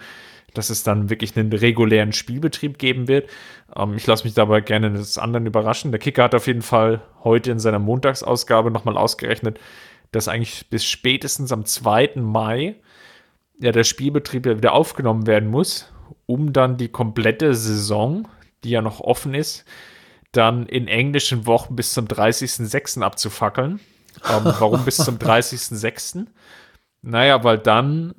dass 0.53 0.69
es 0.69 0.83
dann 0.83 1.09
wirklich 1.09 1.37
einen 1.37 1.51
regulären 1.51 2.13
Spielbetrieb 2.13 2.77
geben 2.77 3.07
wird. 3.07 3.29
Ähm, 3.75 3.95
ich 3.95 4.07
lasse 4.07 4.23
mich 4.23 4.33
dabei 4.33 4.61
gerne 4.61 4.91
des 4.91 5.17
anderen 5.17 5.45
überraschen. 5.45 5.91
Der 5.91 5.99
Kicker 5.99 6.23
hat 6.23 6.35
auf 6.35 6.47
jeden 6.47 6.61
Fall 6.61 7.01
heute 7.23 7.51
in 7.51 7.59
seiner 7.59 7.79
Montagsausgabe 7.79 8.71
nochmal 8.71 8.97
ausgerechnet, 8.97 9.59
dass 10.11 10.27
eigentlich 10.27 10.69
bis 10.69 10.85
spätestens 10.85 11.51
am 11.51 11.65
2. 11.65 12.13
Mai 12.15 12.75
ja 13.59 13.71
der 13.71 13.83
Spielbetrieb 13.83 14.45
ja 14.45 14.57
wieder 14.57 14.73
aufgenommen 14.73 15.27
werden 15.27 15.49
muss, 15.49 15.91
um 16.25 16.53
dann 16.53 16.77
die 16.77 16.89
komplette 16.89 17.55
Saison, 17.55 18.27
die 18.63 18.71
ja 18.71 18.81
noch 18.81 18.99
offen 18.99 19.33
ist, 19.33 19.65
dann 20.31 20.65
in 20.65 20.87
englischen 20.87 21.45
Wochen 21.45 21.75
bis 21.75 21.93
zum 21.93 22.05
30.06. 22.07 23.01
abzufackeln. 23.01 23.79
Ähm, 24.29 24.43
warum 24.43 24.83
bis 24.85 24.97
zum 24.97 25.15
30.06.? 25.19 26.27
Naja, 27.01 27.43
weil 27.43 27.59
dann 27.59 28.15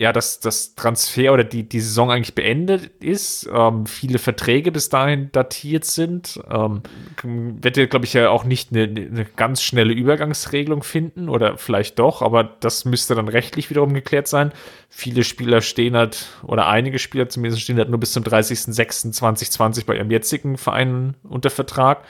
ja, 0.00 0.12
dass 0.12 0.38
das 0.38 0.76
Transfer 0.76 1.32
oder 1.32 1.42
die, 1.42 1.68
die 1.68 1.80
Saison 1.80 2.12
eigentlich 2.12 2.36
beendet 2.36 2.86
ist, 3.02 3.50
ähm, 3.52 3.84
viele 3.84 4.20
Verträge 4.20 4.70
bis 4.70 4.88
dahin 4.90 5.32
datiert 5.32 5.84
sind, 5.84 6.40
ähm, 6.48 6.82
wird 7.24 7.76
ja, 7.76 7.86
glaube 7.86 8.04
ich, 8.04 8.12
ja 8.12 8.30
auch 8.30 8.44
nicht 8.44 8.70
eine, 8.70 8.84
eine 8.84 9.24
ganz 9.24 9.60
schnelle 9.60 9.92
Übergangsregelung 9.92 10.84
finden 10.84 11.28
oder 11.28 11.58
vielleicht 11.58 11.98
doch, 11.98 12.22
aber 12.22 12.44
das 12.44 12.84
müsste 12.84 13.16
dann 13.16 13.26
rechtlich 13.26 13.70
wiederum 13.70 13.92
geklärt 13.92 14.28
sein. 14.28 14.52
Viele 14.88 15.24
Spieler 15.24 15.62
stehen 15.62 15.96
halt, 15.96 16.28
oder 16.44 16.68
einige 16.68 17.00
Spieler 17.00 17.28
zumindest 17.28 17.62
stehen 17.62 17.78
halt 17.78 17.90
nur 17.90 17.98
bis 17.98 18.12
zum 18.12 18.22
30.06.2020 18.22 19.84
bei 19.84 19.96
ihrem 19.96 20.12
jetzigen 20.12 20.58
Verein 20.58 21.14
unter 21.24 21.50
Vertrag. 21.50 22.04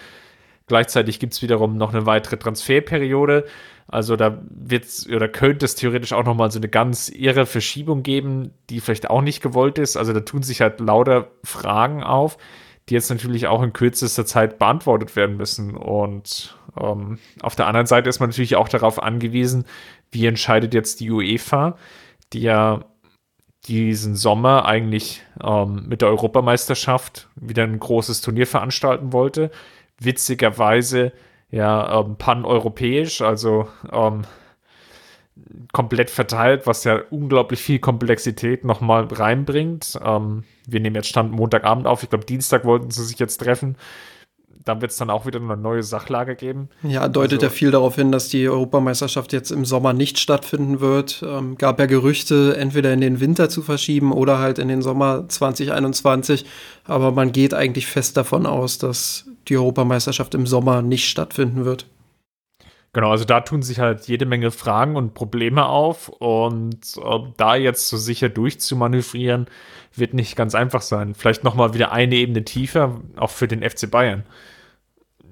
Gleichzeitig 0.68 1.18
gibt 1.18 1.32
es 1.32 1.42
wiederum 1.42 1.76
noch 1.76 1.92
eine 1.92 2.06
weitere 2.06 2.36
Transferperiode. 2.36 3.46
Also 3.88 4.16
da 4.16 4.38
wird's 4.50 5.08
oder 5.08 5.28
könnte 5.28 5.64
es 5.64 5.74
theoretisch 5.74 6.12
auch 6.12 6.24
nochmal 6.24 6.50
so 6.50 6.58
eine 6.58 6.68
ganz 6.68 7.08
irre 7.08 7.46
Verschiebung 7.46 8.02
geben, 8.02 8.52
die 8.68 8.80
vielleicht 8.80 9.08
auch 9.08 9.22
nicht 9.22 9.42
gewollt 9.42 9.78
ist. 9.78 9.96
Also 9.96 10.12
da 10.12 10.20
tun 10.20 10.42
sich 10.42 10.60
halt 10.60 10.78
lauter 10.78 11.28
Fragen 11.42 12.02
auf, 12.02 12.36
die 12.88 12.94
jetzt 12.94 13.08
natürlich 13.08 13.46
auch 13.46 13.62
in 13.62 13.72
kürzester 13.72 14.26
Zeit 14.26 14.58
beantwortet 14.58 15.16
werden 15.16 15.38
müssen. 15.38 15.74
Und 15.74 16.54
ähm, 16.78 17.18
auf 17.40 17.56
der 17.56 17.66
anderen 17.66 17.86
Seite 17.86 18.10
ist 18.10 18.20
man 18.20 18.28
natürlich 18.28 18.56
auch 18.56 18.68
darauf 18.68 19.02
angewiesen, 19.02 19.64
wie 20.12 20.26
entscheidet 20.26 20.74
jetzt 20.74 21.00
die 21.00 21.10
UEFA, 21.10 21.78
die 22.34 22.42
ja 22.42 22.84
diesen 23.64 24.16
Sommer 24.16 24.66
eigentlich 24.66 25.22
ähm, 25.42 25.86
mit 25.88 26.02
der 26.02 26.08
Europameisterschaft 26.08 27.28
wieder 27.36 27.64
ein 27.64 27.78
großes 27.78 28.20
Turnier 28.20 28.46
veranstalten 28.46 29.12
wollte. 29.12 29.50
Witzigerweise 29.98 31.12
ja 31.50 32.00
ähm, 32.00 32.16
pan-europäisch, 32.16 33.22
also 33.22 33.68
ähm, 33.90 34.22
komplett 35.72 36.10
verteilt, 36.10 36.66
was 36.66 36.84
ja 36.84 37.00
unglaublich 37.10 37.60
viel 37.60 37.78
Komplexität 37.78 38.64
nochmal 38.64 39.04
reinbringt. 39.04 39.98
Ähm, 40.04 40.44
wir 40.66 40.80
nehmen 40.80 40.96
jetzt 40.96 41.08
Stand 41.08 41.32
Montagabend 41.32 41.86
auf. 41.86 42.02
Ich 42.02 42.10
glaube, 42.10 42.24
Dienstag 42.24 42.64
wollten 42.64 42.90
sie 42.90 43.04
sich 43.04 43.18
jetzt 43.18 43.38
treffen. 43.38 43.76
Dann 44.64 44.82
wird 44.82 44.90
es 44.90 44.98
dann 44.98 45.08
auch 45.08 45.24
wieder 45.24 45.40
eine 45.40 45.56
neue 45.56 45.82
Sachlage 45.82 46.36
geben. 46.36 46.68
Ja, 46.82 47.08
deutet 47.08 47.38
also, 47.38 47.46
ja 47.46 47.50
viel 47.50 47.70
darauf 47.70 47.94
hin, 47.94 48.12
dass 48.12 48.28
die 48.28 48.46
Europameisterschaft 48.48 49.32
jetzt 49.32 49.50
im 49.50 49.64
Sommer 49.64 49.94
nicht 49.94 50.18
stattfinden 50.18 50.80
wird. 50.80 51.24
Ähm, 51.26 51.56
gab 51.56 51.78
ja 51.78 51.86
Gerüchte, 51.86 52.54
entweder 52.56 52.92
in 52.92 53.00
den 53.00 53.20
Winter 53.20 53.48
zu 53.48 53.62
verschieben 53.62 54.12
oder 54.12 54.38
halt 54.38 54.58
in 54.58 54.68
den 54.68 54.82
Sommer 54.82 55.26
2021. 55.26 56.44
Aber 56.84 57.12
man 57.12 57.32
geht 57.32 57.54
eigentlich 57.54 57.86
fest 57.86 58.16
davon 58.18 58.44
aus, 58.44 58.76
dass 58.76 59.26
die 59.48 59.56
Europameisterschaft 59.56 60.34
im 60.34 60.46
Sommer 60.46 60.82
nicht 60.82 61.08
stattfinden 61.08 61.64
wird. 61.64 61.86
Genau, 62.94 63.10
also 63.10 63.24
da 63.24 63.40
tun 63.40 63.62
sich 63.62 63.80
halt 63.80 64.08
jede 64.08 64.24
Menge 64.24 64.50
Fragen 64.50 64.96
und 64.96 65.14
Probleme 65.14 65.66
auf 65.66 66.08
und 66.08 66.96
äh, 66.96 67.18
da 67.36 67.54
jetzt 67.54 67.88
so 67.88 67.96
sicher 67.98 68.28
durchzumanövrieren, 68.28 69.46
wird 69.94 70.14
nicht 70.14 70.36
ganz 70.36 70.54
einfach 70.54 70.80
sein. 70.80 71.14
Vielleicht 71.14 71.44
nochmal 71.44 71.74
wieder 71.74 71.92
eine 71.92 72.14
Ebene 72.14 72.44
tiefer, 72.44 73.00
auch 73.16 73.30
für 73.30 73.46
den 73.46 73.68
FC 73.68 73.90
Bayern. 73.90 74.24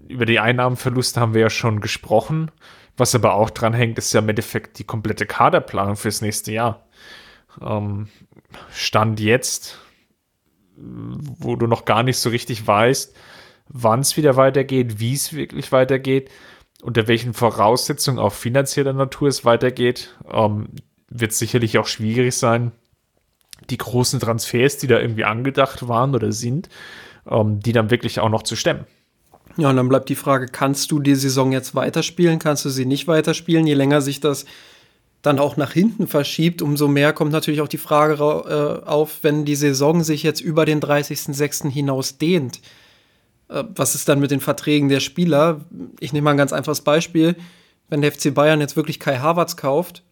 Über 0.07 0.27
die 0.27 0.39
Einnahmenverluste 0.39 1.21
haben 1.21 1.35
wir 1.35 1.41
ja 1.41 1.51
schon 1.51 1.81
gesprochen. 1.81 2.51
Was 2.99 3.15
aber 3.15 3.35
auch 3.35 3.51
dran 3.51 3.73
hängt, 3.73 3.99
ist 3.99 4.13
ja 4.13 4.21
im 4.21 4.29
Endeffekt 4.29 4.79
die 4.79 4.85
komplette 4.85 5.27
Kaderplanung 5.27 5.97
fürs 5.97 6.21
nächste 6.21 6.53
Jahr. 6.53 6.87
Ähm, 7.61 8.09
Stand 8.71 9.19
jetzt, 9.19 9.79
wo 10.77 11.57
du 11.57 11.67
noch 11.67 11.85
gar 11.85 12.03
nicht 12.03 12.19
so 12.19 12.31
richtig 12.31 12.67
weißt, 12.67 13.17
wann 13.69 14.01
es 14.01 14.17
wieder 14.17 14.37
weitergeht, 14.37 15.01
wie 15.01 15.15
es 15.15 15.33
wirklich 15.33 15.73
weitergeht 15.73 16.31
unter 16.83 17.09
welchen 17.09 17.35
Voraussetzungen 17.35 18.19
auch 18.19 18.33
finanzieller 18.33 18.93
Natur 18.93 19.29
es 19.29 19.45
weitergeht, 19.45 20.15
ähm, 20.31 20.69
wird 21.09 21.33
sicherlich 21.33 21.79
auch 21.79 21.87
schwierig 21.87 22.35
sein, 22.35 22.73
die 23.71 23.79
großen 23.79 24.21
Transfers, 24.21 24.79
die 24.79 24.87
da 24.87 25.01
irgendwie 25.01 25.25
angedacht 25.25 25.89
waren 25.89 26.15
oder 26.15 26.33
sind, 26.33 26.69
ähm, 27.29 27.61
die 27.61 27.73
dann 27.73 27.91
wirklich 27.91 28.21
auch 28.21 28.29
noch 28.29 28.43
zu 28.43 28.57
stemmen. 28.57 28.85
Ja, 29.57 29.71
und 29.71 29.77
dann 29.77 29.89
bleibt 29.89 30.11
die 30.11 30.17
Frage, 30.17 30.47
kannst 30.47 30.91
du 30.91 31.01
die 31.01 31.15
Saison 31.15 31.51
jetzt 31.53 31.75
weiterspielen, 31.75 32.39
kannst 32.39 32.65
du 32.67 32.69
sie 32.69 32.85
nicht 32.85 33.09
weiterspielen? 33.09 33.67
Je 33.67 33.75
länger 33.75 34.03
sich 34.03 34.21
das 34.21 34.45
dann 35.23 35.39
auch 35.39 35.57
nach 35.57 35.73
hinten 35.73 36.07
verschiebt, 36.07 36.61
umso 36.61 36.89
mehr 36.89 37.15
kommt 37.15 37.33
natürlich 37.33 37.63
auch 37.63 37.69
die 37.69 37.79
Frage 37.79 38.15
äh, 38.15 38.87
auf, 38.87 39.21
wenn 39.23 39.45
die 39.45 39.57
Saison 39.57 40.05
sich 40.05 40.23
jetzt 40.23 40.41
über 40.41 40.67
den 40.67 40.81
30.06. 40.81 41.71
hinaus 41.71 42.19
dehnt 42.19 42.61
was 43.49 43.95
ist 43.95 44.09
dann 44.09 44.21
mit 44.21 44.31
den 44.31 44.41
Verträgen 44.41 44.89
der 44.89 45.01
Spieler? 45.01 45.61
Ich 46.01 46.13
nehme 46.13 46.25
mal 46.25 46.31
ein 46.33 46.37
ganz 46.37 46.53
einfaches 46.53 46.81
Beispiel. 46.81 47.37
Wenn 47.89 48.03
der 48.03 48.13
FC 48.13 48.35
Bayern 48.35 48.61
jetzt 48.61 48.77
wirklich 48.77 48.99
Kai 48.99 49.19
Havertz 49.19 49.57
kauft 49.57 50.03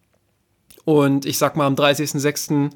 und 0.85 1.25
ich 1.25 1.37
sag 1.37 1.57
mal 1.57 1.67
am 1.67 1.75
30.06. 1.75 2.69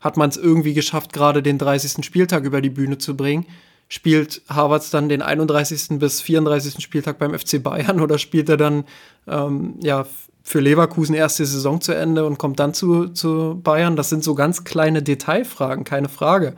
hat 0.00 0.16
man 0.16 0.30
es 0.30 0.38
irgendwie 0.38 0.72
geschafft, 0.72 1.12
gerade 1.12 1.42
den 1.42 1.58
30. 1.58 2.04
Spieltag 2.04 2.44
über 2.44 2.62
die 2.62 2.70
Bühne 2.70 2.96
zu 2.96 3.16
bringen, 3.16 3.46
spielt 3.88 4.40
Havertz 4.48 4.88
dann 4.88 5.10
den 5.10 5.20
31. 5.20 5.98
bis 5.98 6.22
34. 6.22 6.82
Spieltag 6.82 7.18
beim 7.18 7.38
FC 7.38 7.62
Bayern 7.62 8.00
oder 8.00 8.16
spielt 8.16 8.48
er 8.48 8.56
dann 8.56 8.84
ähm, 9.26 9.74
ja 9.82 10.06
für 10.42 10.60
Leverkusen 10.60 11.14
erste 11.14 11.44
Saison 11.44 11.82
zu 11.82 11.92
Ende 11.92 12.24
und 12.24 12.38
kommt 12.38 12.58
dann 12.60 12.72
zu, 12.72 13.08
zu 13.08 13.60
Bayern? 13.62 13.96
Das 13.96 14.08
sind 14.08 14.24
so 14.24 14.34
ganz 14.34 14.64
kleine 14.64 15.02
Detailfragen, 15.02 15.84
keine 15.84 16.08
Frage. 16.08 16.54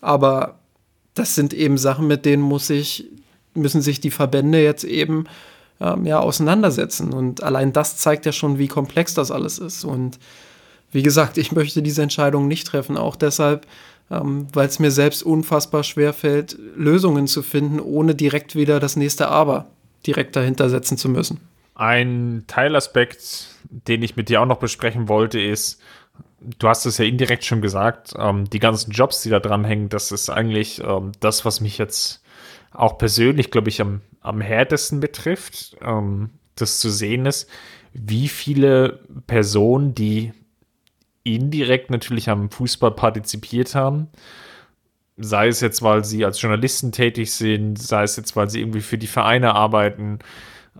Aber 0.00 0.60
das 1.16 1.34
sind 1.34 1.52
eben 1.52 1.78
Sachen, 1.78 2.06
mit 2.06 2.24
denen 2.24 2.42
muss 2.42 2.70
ich, 2.70 3.06
müssen 3.54 3.82
sich 3.82 4.00
die 4.00 4.10
Verbände 4.10 4.62
jetzt 4.62 4.84
eben 4.84 5.24
ähm, 5.80 6.06
ja, 6.06 6.20
auseinandersetzen. 6.20 7.12
Und 7.12 7.42
allein 7.42 7.72
das 7.72 7.96
zeigt 7.96 8.26
ja 8.26 8.32
schon, 8.32 8.58
wie 8.58 8.68
komplex 8.68 9.14
das 9.14 9.30
alles 9.30 9.58
ist. 9.58 9.84
Und 9.84 10.18
wie 10.92 11.02
gesagt, 11.02 11.38
ich 11.38 11.52
möchte 11.52 11.82
diese 11.82 12.02
Entscheidung 12.02 12.46
nicht 12.48 12.66
treffen, 12.66 12.96
auch 12.96 13.16
deshalb, 13.16 13.66
ähm, 14.10 14.46
weil 14.52 14.68
es 14.68 14.78
mir 14.78 14.90
selbst 14.90 15.22
unfassbar 15.22 15.82
schwer 15.84 16.12
fällt, 16.12 16.56
Lösungen 16.76 17.26
zu 17.26 17.42
finden, 17.42 17.80
ohne 17.80 18.14
direkt 18.14 18.54
wieder 18.54 18.78
das 18.78 18.96
nächste 18.96 19.28
Aber 19.28 19.66
direkt 20.06 20.36
dahinter 20.36 20.68
setzen 20.68 20.98
zu 20.98 21.08
müssen. 21.08 21.40
Ein 21.74 22.44
Teilaspekt, 22.46 23.48
den 23.70 24.02
ich 24.02 24.16
mit 24.16 24.28
dir 24.28 24.42
auch 24.42 24.46
noch 24.46 24.58
besprechen 24.58 25.08
wollte, 25.08 25.40
ist, 25.40 25.80
du 26.58 26.68
hast 26.68 26.86
es 26.86 26.98
ja 26.98 27.04
indirekt 27.04 27.44
schon 27.44 27.60
gesagt, 27.60 28.14
ähm, 28.18 28.48
die 28.50 28.58
ganzen 28.58 28.90
Jobs, 28.90 29.22
die 29.22 29.30
da 29.30 29.40
dran 29.40 29.64
hängen, 29.64 29.88
das 29.88 30.12
ist 30.12 30.30
eigentlich 30.30 30.82
ähm, 30.82 31.12
das, 31.20 31.44
was 31.44 31.60
mich 31.60 31.78
jetzt 31.78 32.22
auch 32.72 32.98
persönlich, 32.98 33.50
glaube 33.50 33.68
ich, 33.68 33.80
am, 33.80 34.02
am 34.20 34.40
härtesten 34.40 35.00
betrifft, 35.00 35.76
ähm, 35.82 36.30
das 36.54 36.80
zu 36.80 36.90
sehen 36.90 37.26
ist, 37.26 37.48
wie 37.92 38.28
viele 38.28 39.00
Personen, 39.26 39.94
die 39.94 40.32
indirekt 41.24 41.90
natürlich 41.90 42.28
am 42.28 42.50
Fußball 42.50 42.92
partizipiert 42.92 43.74
haben, 43.74 44.08
sei 45.16 45.48
es 45.48 45.60
jetzt, 45.60 45.82
weil 45.82 46.04
sie 46.04 46.24
als 46.24 46.40
Journalisten 46.40 46.92
tätig 46.92 47.32
sind, 47.32 47.80
sei 47.80 48.02
es 48.02 48.16
jetzt, 48.16 48.36
weil 48.36 48.50
sie 48.50 48.60
irgendwie 48.60 48.82
für 48.82 48.98
die 48.98 49.06
Vereine 49.06 49.54
arbeiten, 49.54 50.18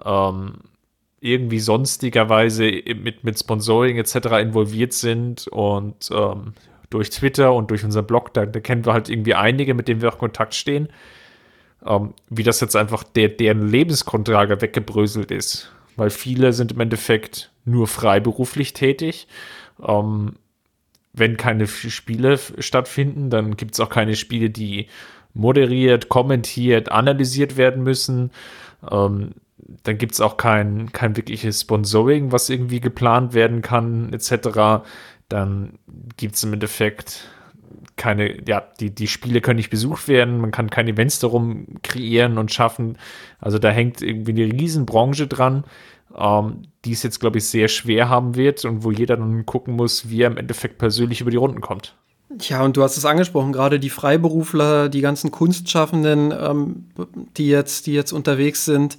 ähm, 0.04 0.58
irgendwie 1.20 1.58
sonstigerweise 1.58 2.70
mit, 2.94 3.24
mit 3.24 3.38
Sponsoring 3.38 3.96
etc. 3.96 4.14
involviert 4.40 4.92
sind 4.92 5.48
und 5.48 6.10
ähm, 6.12 6.52
durch 6.90 7.10
Twitter 7.10 7.52
und 7.52 7.70
durch 7.70 7.84
unser 7.84 8.02
Blog, 8.02 8.32
da, 8.34 8.46
da, 8.46 8.60
kennen 8.60 8.84
wir 8.84 8.92
halt 8.92 9.08
irgendwie 9.08 9.34
einige, 9.34 9.74
mit 9.74 9.88
denen 9.88 10.02
wir 10.02 10.10
auch 10.10 10.14
in 10.14 10.20
Kontakt 10.20 10.54
stehen, 10.54 10.88
ähm, 11.84 12.14
wie 12.28 12.42
das 12.42 12.60
jetzt 12.60 12.76
einfach 12.76 13.02
der, 13.02 13.28
deren 13.28 13.68
Lebensgrundlage 13.68 14.60
weggebröselt 14.60 15.30
ist. 15.30 15.72
Weil 15.96 16.10
viele 16.10 16.52
sind 16.52 16.72
im 16.72 16.80
Endeffekt 16.80 17.50
nur 17.64 17.86
freiberuflich 17.86 18.74
tätig. 18.74 19.26
Ähm, 19.84 20.34
wenn 21.12 21.38
keine 21.38 21.66
Spiele 21.66 22.38
stattfinden, 22.58 23.30
dann 23.30 23.56
gibt 23.56 23.72
es 23.72 23.80
auch 23.80 23.88
keine 23.88 24.16
Spiele, 24.16 24.50
die 24.50 24.88
moderiert, 25.32 26.10
kommentiert, 26.10 26.90
analysiert 26.92 27.56
werden 27.56 27.82
müssen. 27.82 28.30
Ähm, 28.90 29.32
dann 29.59 29.98
gibt 29.98 30.12
es 30.12 30.20
auch 30.20 30.36
kein, 30.36 30.92
kein 30.92 31.16
wirkliches 31.16 31.62
Sponsoring, 31.62 32.32
was 32.32 32.50
irgendwie 32.50 32.80
geplant 32.80 33.34
werden 33.34 33.62
kann, 33.62 34.12
etc. 34.12 34.84
Dann 35.28 35.78
gibt 36.16 36.34
es 36.34 36.44
im 36.44 36.52
Endeffekt 36.52 37.28
keine, 37.96 38.46
ja, 38.46 38.62
die, 38.78 38.94
die 38.94 39.09
Spiele 39.09 39.40
können 39.40 39.57
nicht 39.57 39.70
besucht 39.70 40.07
werden, 40.07 40.38
man 40.38 40.50
kann 40.50 40.68
keine 40.68 40.90
Events 40.90 41.18
darum 41.18 41.66
kreieren 41.82 42.36
und 42.36 42.52
schaffen. 42.52 42.98
Also 43.40 43.59
da 43.59 43.70
hängt 43.70 44.02
irgendwie 44.02 44.32
eine 44.32 44.52
Riesenbranche 44.52 45.26
dran, 45.26 45.64
ähm, 46.14 46.62
die 46.84 46.92
es 46.92 47.02
jetzt, 47.02 47.20
glaube 47.20 47.38
ich, 47.38 47.46
sehr 47.46 47.68
schwer 47.68 48.09
haben 48.09 48.36
wird 48.36 48.64
und 48.66 48.84
wo 48.84 48.90
jeder 48.90 49.16
dann 49.16 49.46
gucken 49.46 49.74
muss, 49.74 50.11
wie 50.11 50.22
er 50.22 50.30
im 50.30 50.36
Endeffekt 50.36 50.78
persönlich 50.78 51.22
über 51.22 51.30
die 51.30 51.38
Runden 51.38 51.62
kommt. 51.62 51.96
Ja, 52.40 52.62
und 52.62 52.76
du 52.76 52.82
hast 52.82 52.96
es 52.96 53.04
angesprochen, 53.04 53.52
gerade 53.52 53.80
die 53.80 53.88
Freiberufler, 53.88 54.88
die 54.88 55.00
ganzen 55.00 55.30
Kunstschaffenden, 55.30 56.34
ähm, 56.38 56.88
die, 57.36 57.48
jetzt, 57.48 57.86
die 57.86 57.94
jetzt 57.94 58.12
unterwegs 58.12 58.64
sind, 58.64 58.98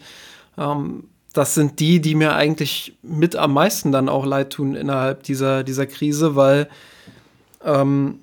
ähm, 0.58 1.06
das 1.34 1.54
sind 1.54 1.80
die, 1.80 2.02
die 2.02 2.16
mir 2.16 2.34
eigentlich 2.34 2.98
mit 3.04 3.36
am 3.36 3.54
meisten 3.54 3.92
dann 3.92 4.10
auch 4.10 4.26
leid 4.26 4.52
tun 4.52 4.76
innerhalb 4.76 5.24
dieser, 5.24 5.64
dieser 5.64 5.86
Krise, 5.86 6.36
weil 6.36 6.68
ähm, 7.64 8.20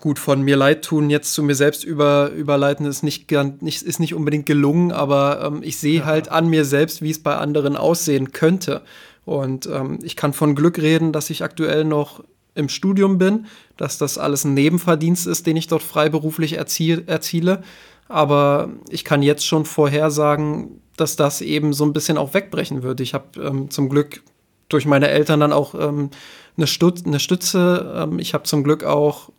gut, 0.00 0.18
von 0.18 0.42
mir 0.42 0.56
leid 0.56 0.84
tun, 0.84 1.10
jetzt 1.10 1.32
zu 1.34 1.42
mir 1.42 1.54
selbst 1.54 1.84
über, 1.84 2.30
überleiten, 2.30 2.86
ist 2.86 3.02
nicht, 3.02 3.30
nicht, 3.60 3.82
ist 3.82 4.00
nicht 4.00 4.14
unbedingt 4.14 4.46
gelungen, 4.46 4.92
aber 4.92 5.42
ähm, 5.44 5.60
ich 5.62 5.78
sehe 5.78 6.00
ja. 6.00 6.04
halt 6.06 6.30
an 6.30 6.48
mir 6.48 6.64
selbst, 6.64 7.02
wie 7.02 7.10
es 7.10 7.22
bei 7.22 7.36
anderen 7.36 7.76
aussehen 7.76 8.32
könnte. 8.32 8.82
Und 9.24 9.66
ähm, 9.66 9.98
ich 10.02 10.16
kann 10.16 10.32
von 10.32 10.54
Glück 10.54 10.78
reden, 10.78 11.12
dass 11.12 11.30
ich 11.30 11.44
aktuell 11.44 11.84
noch 11.84 12.24
im 12.54 12.68
Studium 12.68 13.18
bin, 13.18 13.46
dass 13.76 13.98
das 13.98 14.18
alles 14.18 14.44
ein 14.44 14.54
Nebenverdienst 14.54 15.26
ist, 15.26 15.46
den 15.46 15.56
ich 15.56 15.68
dort 15.68 15.82
freiberuflich 15.82 16.54
erziele. 16.54 17.62
Aber 18.10 18.70
ich 18.88 19.04
kann 19.04 19.22
jetzt 19.22 19.46
schon 19.46 19.64
vorhersagen, 19.64 20.80
dass 20.96 21.14
das 21.14 21.40
eben 21.40 21.72
so 21.72 21.84
ein 21.84 21.92
bisschen 21.92 22.18
auch 22.18 22.34
wegbrechen 22.34 22.82
wird. 22.82 23.00
Ich 23.00 23.14
habe 23.14 23.40
ähm, 23.40 23.70
zum 23.70 23.88
Glück 23.88 24.22
durch 24.68 24.84
meine 24.84 25.08
Eltern 25.08 25.38
dann 25.38 25.52
auch 25.52 25.76
ähm, 25.76 26.10
eine, 26.56 26.66
Stütze, 26.66 27.06
eine 27.06 27.20
Stütze. 27.20 27.94
Ähm, 27.96 28.18
ich 28.18 28.34
habe 28.34 28.42
zum 28.42 28.64
Glück 28.64 28.82
auch 28.82 29.30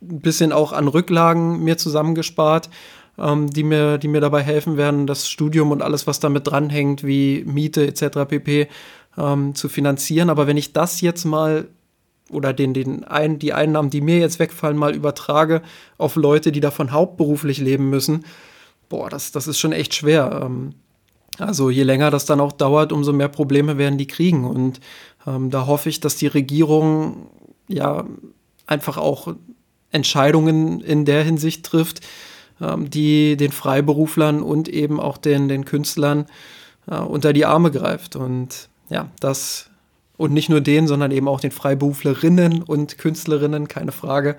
ein 0.00 0.20
bisschen 0.20 0.50
auch 0.50 0.72
an 0.72 0.88
Rücklagen 0.88 1.62
mir 1.62 1.76
zusammengespart, 1.76 2.70
ähm, 3.18 3.50
die, 3.50 3.64
mir, 3.64 3.98
die 3.98 4.08
mir 4.08 4.22
dabei 4.22 4.40
helfen 4.40 4.78
werden, 4.78 5.06
das 5.06 5.28
Studium 5.28 5.70
und 5.70 5.82
alles, 5.82 6.06
was 6.06 6.20
damit 6.20 6.46
dranhängt, 6.46 7.04
wie 7.04 7.44
Miete 7.46 7.86
etc. 7.86 8.26
pp. 8.26 8.68
Ähm, 9.18 9.54
zu 9.54 9.68
finanzieren. 9.68 10.30
Aber 10.30 10.46
wenn 10.46 10.56
ich 10.56 10.72
das 10.72 11.02
jetzt 11.02 11.26
mal 11.26 11.68
oder 12.30 12.52
den, 12.52 12.74
den 12.74 13.04
ein, 13.04 13.38
die 13.38 13.52
Einnahmen, 13.52 13.90
die 13.90 14.00
mir 14.00 14.18
jetzt 14.18 14.38
wegfallen, 14.38 14.76
mal 14.76 14.94
übertrage 14.94 15.62
auf 15.98 16.16
Leute, 16.16 16.52
die 16.52 16.60
davon 16.60 16.92
hauptberuflich 16.92 17.58
leben 17.58 17.90
müssen, 17.90 18.24
boah, 18.88 19.08
das, 19.08 19.32
das 19.32 19.46
ist 19.46 19.58
schon 19.58 19.72
echt 19.72 19.94
schwer. 19.94 20.42
Ähm, 20.44 20.74
also 21.38 21.70
je 21.70 21.84
länger 21.84 22.10
das 22.10 22.26
dann 22.26 22.40
auch 22.40 22.52
dauert, 22.52 22.92
umso 22.92 23.12
mehr 23.12 23.28
Probleme 23.28 23.78
werden 23.78 23.98
die 23.98 24.06
kriegen. 24.06 24.44
Und 24.44 24.80
ähm, 25.26 25.50
da 25.50 25.66
hoffe 25.66 25.88
ich, 25.88 26.00
dass 26.00 26.16
die 26.16 26.26
Regierung 26.26 27.28
ja 27.68 28.04
einfach 28.66 28.98
auch 28.98 29.34
Entscheidungen 29.90 30.80
in 30.80 31.04
der 31.04 31.24
Hinsicht 31.24 31.64
trifft, 31.64 32.00
ähm, 32.60 32.90
die 32.90 33.36
den 33.36 33.52
Freiberuflern 33.52 34.42
und 34.42 34.68
eben 34.68 35.00
auch 35.00 35.18
den, 35.18 35.48
den 35.48 35.64
Künstlern 35.64 36.26
äh, 36.90 36.96
unter 36.96 37.32
die 37.32 37.46
Arme 37.46 37.70
greift. 37.70 38.16
Und 38.16 38.68
ja, 38.90 39.08
das 39.20 39.69
und 40.20 40.34
nicht 40.34 40.50
nur 40.50 40.60
den, 40.60 40.86
sondern 40.86 41.12
eben 41.12 41.28
auch 41.28 41.40
den 41.40 41.50
Freiberuflerinnen 41.50 42.62
und 42.62 42.98
Künstlerinnen, 42.98 43.68
keine 43.68 43.90
Frage. 43.90 44.36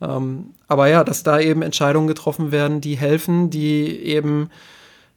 Ähm, 0.00 0.50
aber 0.68 0.86
ja, 0.86 1.02
dass 1.02 1.24
da 1.24 1.40
eben 1.40 1.62
Entscheidungen 1.62 2.06
getroffen 2.06 2.52
werden, 2.52 2.80
die 2.80 2.96
helfen, 2.96 3.50
die 3.50 3.84
eben 3.98 4.50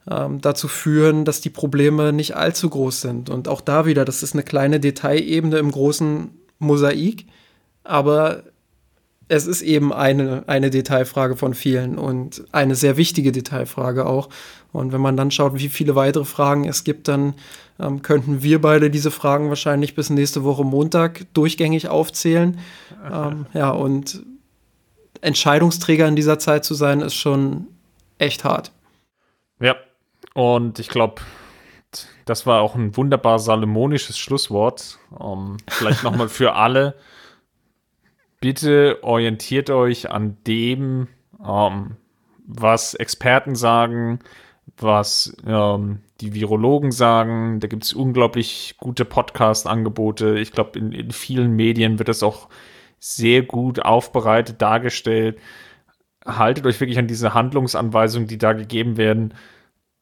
ähm, 0.09 0.41
dazu 0.41 0.68
führen, 0.68 1.24
dass 1.24 1.39
die 1.41 1.51
Probleme 1.51 2.13
nicht 2.13 2.36
allzu 2.36 2.68
groß 2.68 2.99
sind. 2.99 3.30
Und 3.30 3.47
auch 3.47 3.61
da 3.61 3.86
wieder, 3.86 4.05
das 4.05 4.24
ist 4.24 4.34
eine 4.34 4.41
kleine 4.41 4.80
Detailebene 4.80 5.59
im 5.59 5.70
großen 5.70 6.32
Mosaik, 6.57 7.28
aber 7.84 8.41
es 9.30 9.45
ist 9.45 9.61
eben 9.61 9.91
eine, 9.91 10.43
eine 10.47 10.69
Detailfrage 10.69 11.36
von 11.36 11.53
vielen 11.53 11.97
und 11.97 12.43
eine 12.51 12.75
sehr 12.75 12.97
wichtige 12.97 13.32
Detailfrage 13.32 14.05
auch. 14.05 14.30
Und 14.71 14.93
wenn 14.93 15.01
man 15.01 15.17
dann 15.17 15.32
schaut, 15.32 15.55
wie 15.55 15.69
viele 15.69 15.95
weitere 15.95 16.25
Fragen 16.25 16.65
es 16.65 16.84
gibt, 16.84 17.07
dann 17.07 17.34
ähm, 17.80 18.01
könnten 18.01 18.41
wir 18.41 18.61
beide 18.61 18.89
diese 18.89 19.11
Fragen 19.11 19.49
wahrscheinlich 19.49 19.95
bis 19.95 20.09
nächste 20.09 20.43
Woche 20.43 20.63
Montag 20.63 21.25
durchgängig 21.34 21.89
aufzählen. 21.89 22.59
ähm, 23.11 23.47
ja, 23.53 23.69
und 23.71 24.23
Entscheidungsträger 25.21 26.07
in 26.07 26.15
dieser 26.15 26.39
Zeit 26.39 26.63
zu 26.63 26.73
sein, 26.73 27.01
ist 27.01 27.15
schon 27.15 27.67
echt 28.19 28.43
hart. 28.43 28.71
Ja, 29.59 29.75
und 30.34 30.80
ich 30.80 30.89
glaube, 30.89 31.21
das 32.25 32.45
war 32.45 32.61
auch 32.61 32.75
ein 32.75 32.95
wunderbar 32.95 33.39
salomonisches 33.39 34.17
Schlusswort. 34.17 34.99
Um, 35.09 35.51
ähm, 35.51 35.57
vielleicht 35.67 36.03
nochmal 36.03 36.30
für 36.30 36.53
alle. 36.53 36.95
Bitte 38.39 38.99
orientiert 39.01 39.69
euch 39.69 40.11
an 40.11 40.38
dem, 40.45 41.07
ähm, 41.43 41.97
was 42.45 42.93
Experten 42.93 43.55
sagen, 43.55 44.19
was 44.77 45.35
ähm, 45.45 46.01
die 46.21 46.33
Virologen 46.33 46.91
sagen. 46.91 47.59
Da 47.59 47.67
gibt 47.67 47.83
es 47.83 47.93
unglaublich 47.93 48.75
gute 48.77 49.05
Podcast-Angebote. 49.05 50.38
Ich 50.39 50.51
glaube, 50.51 50.77
in, 50.77 50.91
in, 50.91 51.11
vielen 51.11 51.55
Medien 51.55 51.97
wird 51.99 52.09
das 52.09 52.23
auch 52.23 52.49
sehr 52.99 53.41
gut 53.41 53.79
aufbereitet, 53.79 54.61
dargestellt. 54.61 55.39
Haltet 56.25 56.65
euch 56.65 56.79
wirklich 56.79 56.99
an 56.99 57.07
diese 57.07 57.33
Handlungsanweisungen, 57.33 58.27
die 58.27 58.38
da 58.38 58.53
gegeben 58.53 58.97
werden. 58.97 59.33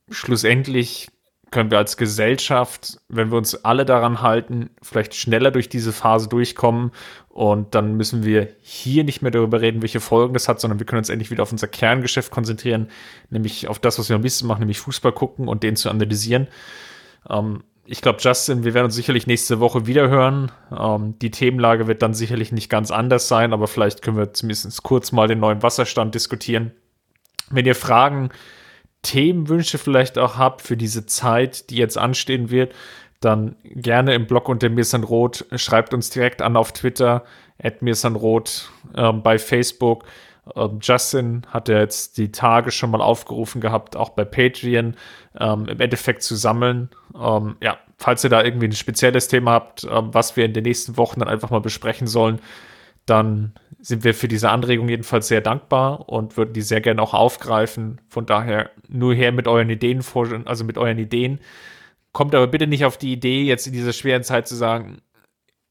Schlussendlich 0.10 1.08
können 1.56 1.72
wir 1.72 1.78
als 1.78 1.96
Gesellschaft, 1.96 3.00
wenn 3.08 3.32
wir 3.32 3.38
uns 3.38 3.64
alle 3.64 3.86
daran 3.86 4.22
halten, 4.22 4.72
vielleicht 4.82 5.16
schneller 5.16 5.52
durch 5.52 5.70
diese 5.70 5.94
Phase 5.94 6.28
durchkommen. 6.28 6.92
Und 7.30 7.76
dann 7.76 7.96
müssen 7.96 8.26
wir 8.26 8.50
hier 8.60 9.06
nicht 9.06 9.22
mehr 9.22 9.32
darüber 9.32 9.62
reden, 9.62 9.82
welche 9.82 10.02
Folgen 10.02 10.34
das 10.34 10.50
hat, 10.50 10.60
sondern 10.60 10.80
wir 10.80 10.86
können 10.86 10.98
uns 10.98 11.08
endlich 11.08 11.32
wieder 11.32 11.44
auf 11.44 11.54
unser 11.54 11.70
Kerngeschäft 11.70 12.30
konzentrieren, 12.30 12.90
nämlich 13.30 13.70
auf 13.70 13.80
das, 13.80 13.98
was 13.98 14.10
wir 14.10 14.18
am 14.18 14.22
liebsten 14.22 14.48
machen, 14.48 14.60
nämlich 14.60 14.82
Fußball 14.82 15.14
gucken 15.14 15.48
und 15.48 15.64
den 15.64 15.78
zu 15.78 15.90
analysieren. 15.90 16.50
Ähm, 17.30 17.64
ich 17.86 18.02
glaube, 18.02 18.20
Justin, 18.20 18.66
wir 18.66 18.74
werden 18.74 18.88
uns 18.88 18.96
sicherlich 18.96 19.26
nächste 19.26 19.62
Woche 19.62 19.88
wieder 19.88 20.10
hören. 20.10 20.52
Ähm, 20.78 21.18
die 21.20 21.32
Themenlage 21.32 21.88
wird 21.88 22.02
dann 22.02 22.14
sicherlich 22.14 22.52
nicht 22.52 22.70
ganz 22.70 22.92
anders 22.92 23.30
sein, 23.30 23.54
aber 23.54 23.70
vielleicht 23.70 24.02
können 24.02 24.18
wir 24.18 24.34
zumindest 24.34 24.84
kurz 24.84 25.14
mal 25.14 25.30
den 25.30 25.40
neuen 25.40 25.64
Wasserstand 25.64 26.16
diskutieren. 26.16 26.74
Wenn 27.50 27.66
ihr 27.66 27.76
Fragen 27.76 28.32
Themenwünsche 29.06 29.78
vielleicht 29.78 30.18
auch 30.18 30.38
habt 30.38 30.62
für 30.62 30.76
diese 30.76 31.06
Zeit, 31.06 31.70
die 31.70 31.78
jetzt 31.78 31.98
anstehen 31.98 32.50
wird, 32.50 32.74
dann 33.22 33.56
gerne 33.64 34.16
im 34.16 34.26
Blog 34.26 34.50
unter 34.50 34.70
Mirsanrot. 34.70 35.46
Schreibt 35.56 35.94
uns 35.94 36.10
direkt 36.10 36.42
an 36.42 36.58
auf 36.58 36.72
Twitter, 36.72 37.24
at 37.62 37.82
Mirsanrot, 37.82 38.72
äh, 38.96 39.14
bei 39.14 39.38
Facebook. 39.38 40.06
Ähm, 40.56 40.80
Justin 40.82 41.44
hat 41.50 41.70
ja 41.70 41.80
jetzt 41.80 42.18
die 42.18 42.32
Tage 42.32 42.72
schon 42.72 42.92
mal 42.92 43.02
aufgerufen 43.02 43.62
gehabt, 43.62 43.96
auch 43.96 44.10
bei 44.10 44.26
Patreon 44.26 44.96
ähm, 45.40 45.68
im 45.68 45.80
Endeffekt 45.80 46.24
zu 46.24 46.36
sammeln. 46.36 46.90
Ähm, 47.20 47.56
ja, 47.62 47.78
falls 47.98 48.24
ihr 48.24 48.30
da 48.30 48.44
irgendwie 48.44 48.68
ein 48.68 48.74
spezielles 48.74 49.28
Thema 49.28 49.52
habt, 49.52 49.86
ähm, 49.86 50.14
was 50.14 50.36
wir 50.36 50.46
in 50.46 50.54
den 50.54 50.64
nächsten 50.64 50.98
Wochen 50.98 51.20
dann 51.20 51.30
einfach 51.30 51.52
mal 51.52 51.62
besprechen 51.62 52.08
sollen, 52.08 52.40
dann 53.06 53.54
sind 53.80 54.04
wir 54.04 54.16
für 54.16 54.28
diese 54.28 54.50
Anregung 54.50 54.90
jedenfalls 54.90 55.28
sehr 55.28 55.42
dankbar 55.42 56.10
und 56.10 56.38
würden 56.38 56.54
die 56.54 56.62
sehr 56.62 56.82
gerne 56.82 57.00
auch 57.02 57.14
aufgreifen. 57.14 58.02
Von 58.10 58.26
daher 58.26 58.72
nur 58.88 59.14
her 59.14 59.32
mit 59.32 59.48
euren 59.48 59.70
Ideen, 59.70 60.04
also 60.46 60.64
mit 60.64 60.80
euren 60.80 60.98
Ideen. 60.98 61.40
Kommt 62.12 62.34
aber 62.34 62.48
bitte 62.48 62.66
nicht 62.66 62.86
auf 62.86 62.98
die 62.98 63.14
Idee, 63.14 63.44
jetzt 63.44 63.68
in 63.68 63.74
dieser 63.74 63.94
schweren 63.94 64.24
Zeit 64.24 64.48
zu 64.48 64.56
sagen, 64.56 65.04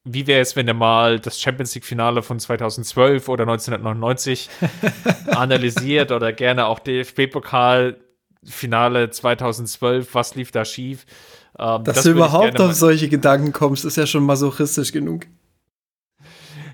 wie 0.05 0.27
wäre 0.27 0.43
es, 0.43 0.55
wenn 0.55 0.69
ihr 0.69 0.75
mal 0.75 1.19
das 1.19 1.41
Champions 1.41 1.75
League-Finale 1.75 2.23
von 2.23 2.39
2012 2.39 3.27
oder 3.29 3.45
1999 3.45 4.51
analysiert 5.29 6.13
oder 6.13 6.31
gerne 6.33 6.67
auch 6.67 6.79
DFB-Pokal-Finale 6.79 9.09
2012, 9.11 10.15
was 10.15 10.35
lief 10.35 10.51
da 10.51 10.67
schief? 10.67 11.07
Ähm, 11.59 11.85
Dass 11.85 11.97
das 11.97 12.05
du 12.05 12.11
überhaupt 12.11 12.61
auf 12.61 12.75
solche 12.75 13.09
Gedanken 13.09 13.53
kommst, 13.53 13.87
ist 13.87 13.97
ja 13.97 14.07
schon 14.07 14.25
masochistisch 14.25 14.93
genug. 14.93 15.27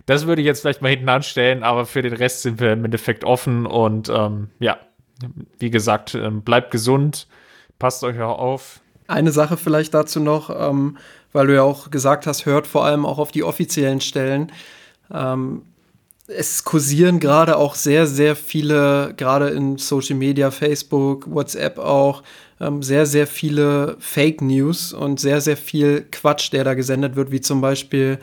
Das 0.06 0.26
würde 0.26 0.42
ich 0.42 0.46
jetzt 0.46 0.62
vielleicht 0.62 0.82
mal 0.82 0.88
hinten 0.88 1.08
anstellen, 1.08 1.62
aber 1.62 1.86
für 1.86 2.02
den 2.02 2.12
Rest 2.12 2.42
sind 2.42 2.60
wir 2.60 2.72
im 2.72 2.84
Endeffekt 2.84 3.24
offen 3.24 3.66
und 3.66 4.08
ähm, 4.08 4.48
ja, 4.58 4.78
wie 5.58 5.70
gesagt, 5.70 6.14
ähm, 6.14 6.42
bleibt 6.42 6.70
gesund, 6.70 7.26
passt 7.78 8.02
euch 8.04 8.20
auch 8.20 8.38
auf. 8.38 8.80
Eine 9.06 9.32
Sache 9.32 9.56
vielleicht 9.56 9.94
dazu 9.94 10.20
noch, 10.20 10.50
ähm, 10.50 10.96
weil 11.32 11.46
du 11.46 11.54
ja 11.54 11.62
auch 11.62 11.90
gesagt 11.90 12.26
hast, 12.26 12.46
hört 12.46 12.66
vor 12.66 12.84
allem 12.84 13.04
auch 13.04 13.18
auf 13.18 13.32
die 13.32 13.44
offiziellen 13.44 14.00
Stellen. 14.00 14.52
Ähm, 15.12 15.62
es 16.28 16.64
kursieren 16.64 17.18
gerade 17.18 17.56
auch 17.56 17.74
sehr, 17.74 18.06
sehr 18.06 18.36
viele, 18.36 19.14
gerade 19.16 19.48
in 19.48 19.78
Social 19.78 20.16
Media, 20.16 20.50
Facebook, 20.50 21.28
WhatsApp 21.28 21.78
auch, 21.78 22.22
ähm, 22.60 22.82
sehr, 22.82 23.06
sehr 23.06 23.26
viele 23.26 23.96
Fake 23.98 24.40
News 24.40 24.92
und 24.92 25.18
sehr, 25.18 25.40
sehr 25.40 25.56
viel 25.56 26.06
Quatsch, 26.12 26.52
der 26.52 26.64
da 26.64 26.74
gesendet 26.74 27.16
wird, 27.16 27.32
wie 27.32 27.40
zum 27.40 27.60
Beispiel 27.60 28.18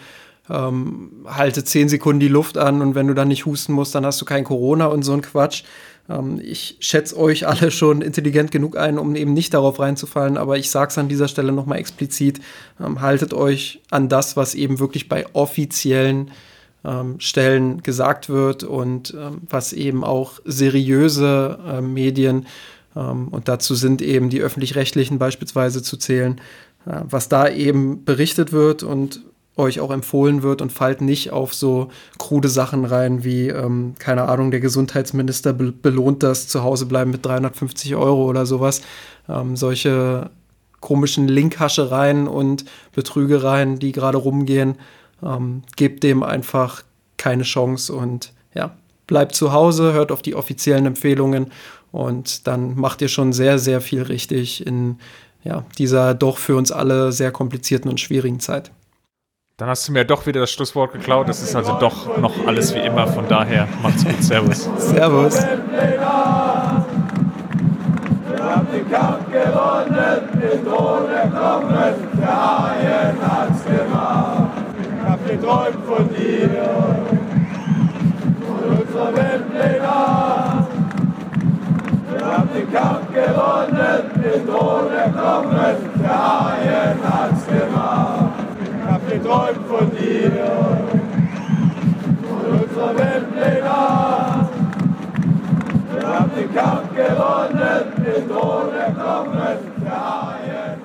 ähm, 0.50 1.26
halte 1.26 1.64
zehn 1.64 1.89
Sekunden 1.89 2.20
die 2.20 2.28
Luft 2.28 2.58
an 2.58 2.82
und 2.82 2.95
wenn 2.95 3.08
du 3.08 3.14
dann 3.14 3.28
nicht 3.28 3.45
husten 3.45 3.74
musst, 3.74 3.95
dann 3.95 4.06
hast 4.06 4.22
du 4.22 4.26
kein 4.26 4.43
Corona 4.43 4.88
und 4.88 5.04
so 5.04 5.14
ein 5.14 5.22
Quatsch. 5.22 5.64
Ähm, 6.10 6.39
ich 6.43 6.78
schätze 6.80 7.18
euch 7.18 7.48
alle 7.48 7.72
schon 7.72 8.02
intelligent 8.02 8.52
genug 8.52 8.78
ein, 8.78 8.98
um 8.98 9.16
eben 9.16 9.34
nicht 9.34 9.54
darauf 9.54 9.80
reinzufallen, 9.80 10.38
aber 10.38 10.58
ich 10.58 10.70
sage 10.70 10.91
es 10.91 10.98
an 10.98 11.10
dieser 11.10 11.28
Stelle 11.28 11.52
nochmal 11.52 11.80
explizit, 11.80 12.39
ähm, 12.80 13.02
haltet 13.02 13.34
euch 13.34 13.82
an 13.91 14.10
das, 14.10 14.38
was 14.38 14.56
eben 14.56 14.80
wirklich 14.80 15.10
bei 15.10 15.26
offiziellen 15.34 16.32
ähm, 16.86 17.20
Stellen 17.20 17.84
gesagt 17.84 18.30
wird 18.30 18.64
und 18.64 19.14
ähm, 19.18 19.41
was 19.50 19.74
eben 19.74 20.04
auch 20.04 20.39
seriöse 20.45 21.60
äh, 21.68 21.82
Medien 21.82 22.45
ähm, 22.95 23.28
und 23.30 23.48
dazu 23.48 23.76
sind 23.76 24.02
eben 24.02 24.30
die 24.30 24.41
öffentlich-rechtlichen 24.41 25.20
beispielsweise 25.20 25.84
zu 25.84 25.98
zählen, 25.98 26.39
äh, 26.86 27.02
was 27.04 27.30
da 27.30 27.50
eben 27.50 28.06
berichtet 28.06 28.52
wird 28.52 28.84
und 28.84 29.22
euch 29.58 29.80
auch 29.80 29.91
empfohlen 29.91 30.43
wird 30.43 30.62
und 30.62 30.72
fallt 30.72 31.01
nicht 31.01 31.32
auf 31.32 31.53
so 31.53 31.89
krude 32.18 32.49
Sachen 32.49 32.86
rein 32.86 33.24
wie, 33.24 33.49
ähm, 33.49 33.95
keine 33.99 34.30
Ahnung, 34.30 34.51
der 34.51 34.60
Gesundheitsminister 34.60 35.53
be 35.53 35.72
belohnt 35.72 36.24
das 36.24 36.47
Zuhausebleiben 36.47 37.12
mit 37.12 37.26
350 37.26 37.95
Euro 37.95 38.26
oder 38.26 38.45
sowas. 38.45 38.82
Ähm, 39.28 39.55
solche 39.55 40.30
komischen 40.80 41.28
Linkhaschereien 41.28 42.28
und 42.28 42.66
Betrügereien, 42.93 43.80
die 43.80 43.91
gerade 43.91 44.18
rumgehen, 44.18 44.76
ähm, 45.24 45.64
gebt 45.76 46.03
dem 46.03 46.24
einfach 46.24 46.84
keine 47.18 47.43
Chance 47.43 47.93
und 47.93 48.34
ja, 48.53 48.76
bleibt 49.08 49.36
zu 49.36 49.51
Hause, 49.53 49.93
hört 49.93 50.12
auf 50.12 50.22
die 50.22 50.36
offiziellen 50.36 50.86
Empfehlungen 50.86 51.51
und 51.91 52.47
dann 52.47 52.76
macht 52.76 53.01
ihr 53.01 53.08
schon 53.08 53.34
sehr, 53.34 53.58
sehr 53.58 53.82
viel 53.82 54.03
richtig 54.03 54.66
in 54.66 54.97
ja, 55.43 55.64
dieser 55.78 56.14
doch 56.14 56.38
für 56.38 56.55
uns 56.55 56.72
alle 56.72 57.12
sehr 57.12 57.32
komplizierten 57.32 57.89
und 57.89 57.99
schwierigen 57.99 58.39
Zeit. 58.39 58.72
Dann 59.60 59.70
hast 59.70 59.88
du 59.88 59.91
mir 59.91 60.05
doch 60.05 60.28
wieder 60.28 60.41
das 60.41 60.51
Schlusswort 60.51 60.93
geklaut. 60.93 61.28
Es 61.30 61.41
ist 61.41 61.55
also 61.55 61.80
doch 61.80 62.16
noch 62.20 62.45
alles 62.45 62.76
wie 62.76 62.80
immer. 62.80 63.08
Von 63.08 63.28
daher, 63.28 63.68
macht's 63.82 64.05
gut. 64.05 64.22
Servus. 64.22 64.70
Servus. 64.78 65.39
Kampf 68.89 69.26
gewonnen, 69.32 70.30
den 70.41 70.66
Thron 70.66 71.10
erklommen, 71.12 71.93
der 72.20 72.28
Haien 72.28 73.18
hat's 73.22 73.66
gemacht. 73.66 74.51
Ich 74.80 75.10
hab 75.10 75.28
geträumt 75.28 75.86
von 75.86 76.10
dir, 76.16 76.49
von 78.45 78.78
unserer 78.78 79.16
Weltleger. 79.16 80.68
Wir 82.12 82.26
haben 82.26 82.49
den 82.55 82.72
Kampf 82.72 83.08
gewonnen, 83.14 84.01
den 84.24 84.47
Thron 84.47 84.91
erklommen, 84.91 85.76
der 86.01 86.10
Haien 86.10 86.99
hat's 87.03 87.45
gemacht 87.47 88.16
träumt 89.28 89.68
von 89.68 89.92
dir, 89.92 90.32
Und 92.30 92.62
unserer 92.62 92.98
Welt 92.98 93.26
legal. 93.36 94.50
Wir 95.94 96.08
haben 96.08 96.32
den 96.36 96.54
Kampf 96.56 96.96
gewonnen, 96.96 97.84
den 97.98 98.30
Tod 98.30 98.74
erkommen, 98.74 99.58
der 99.84 99.92
Haien. 99.92 100.77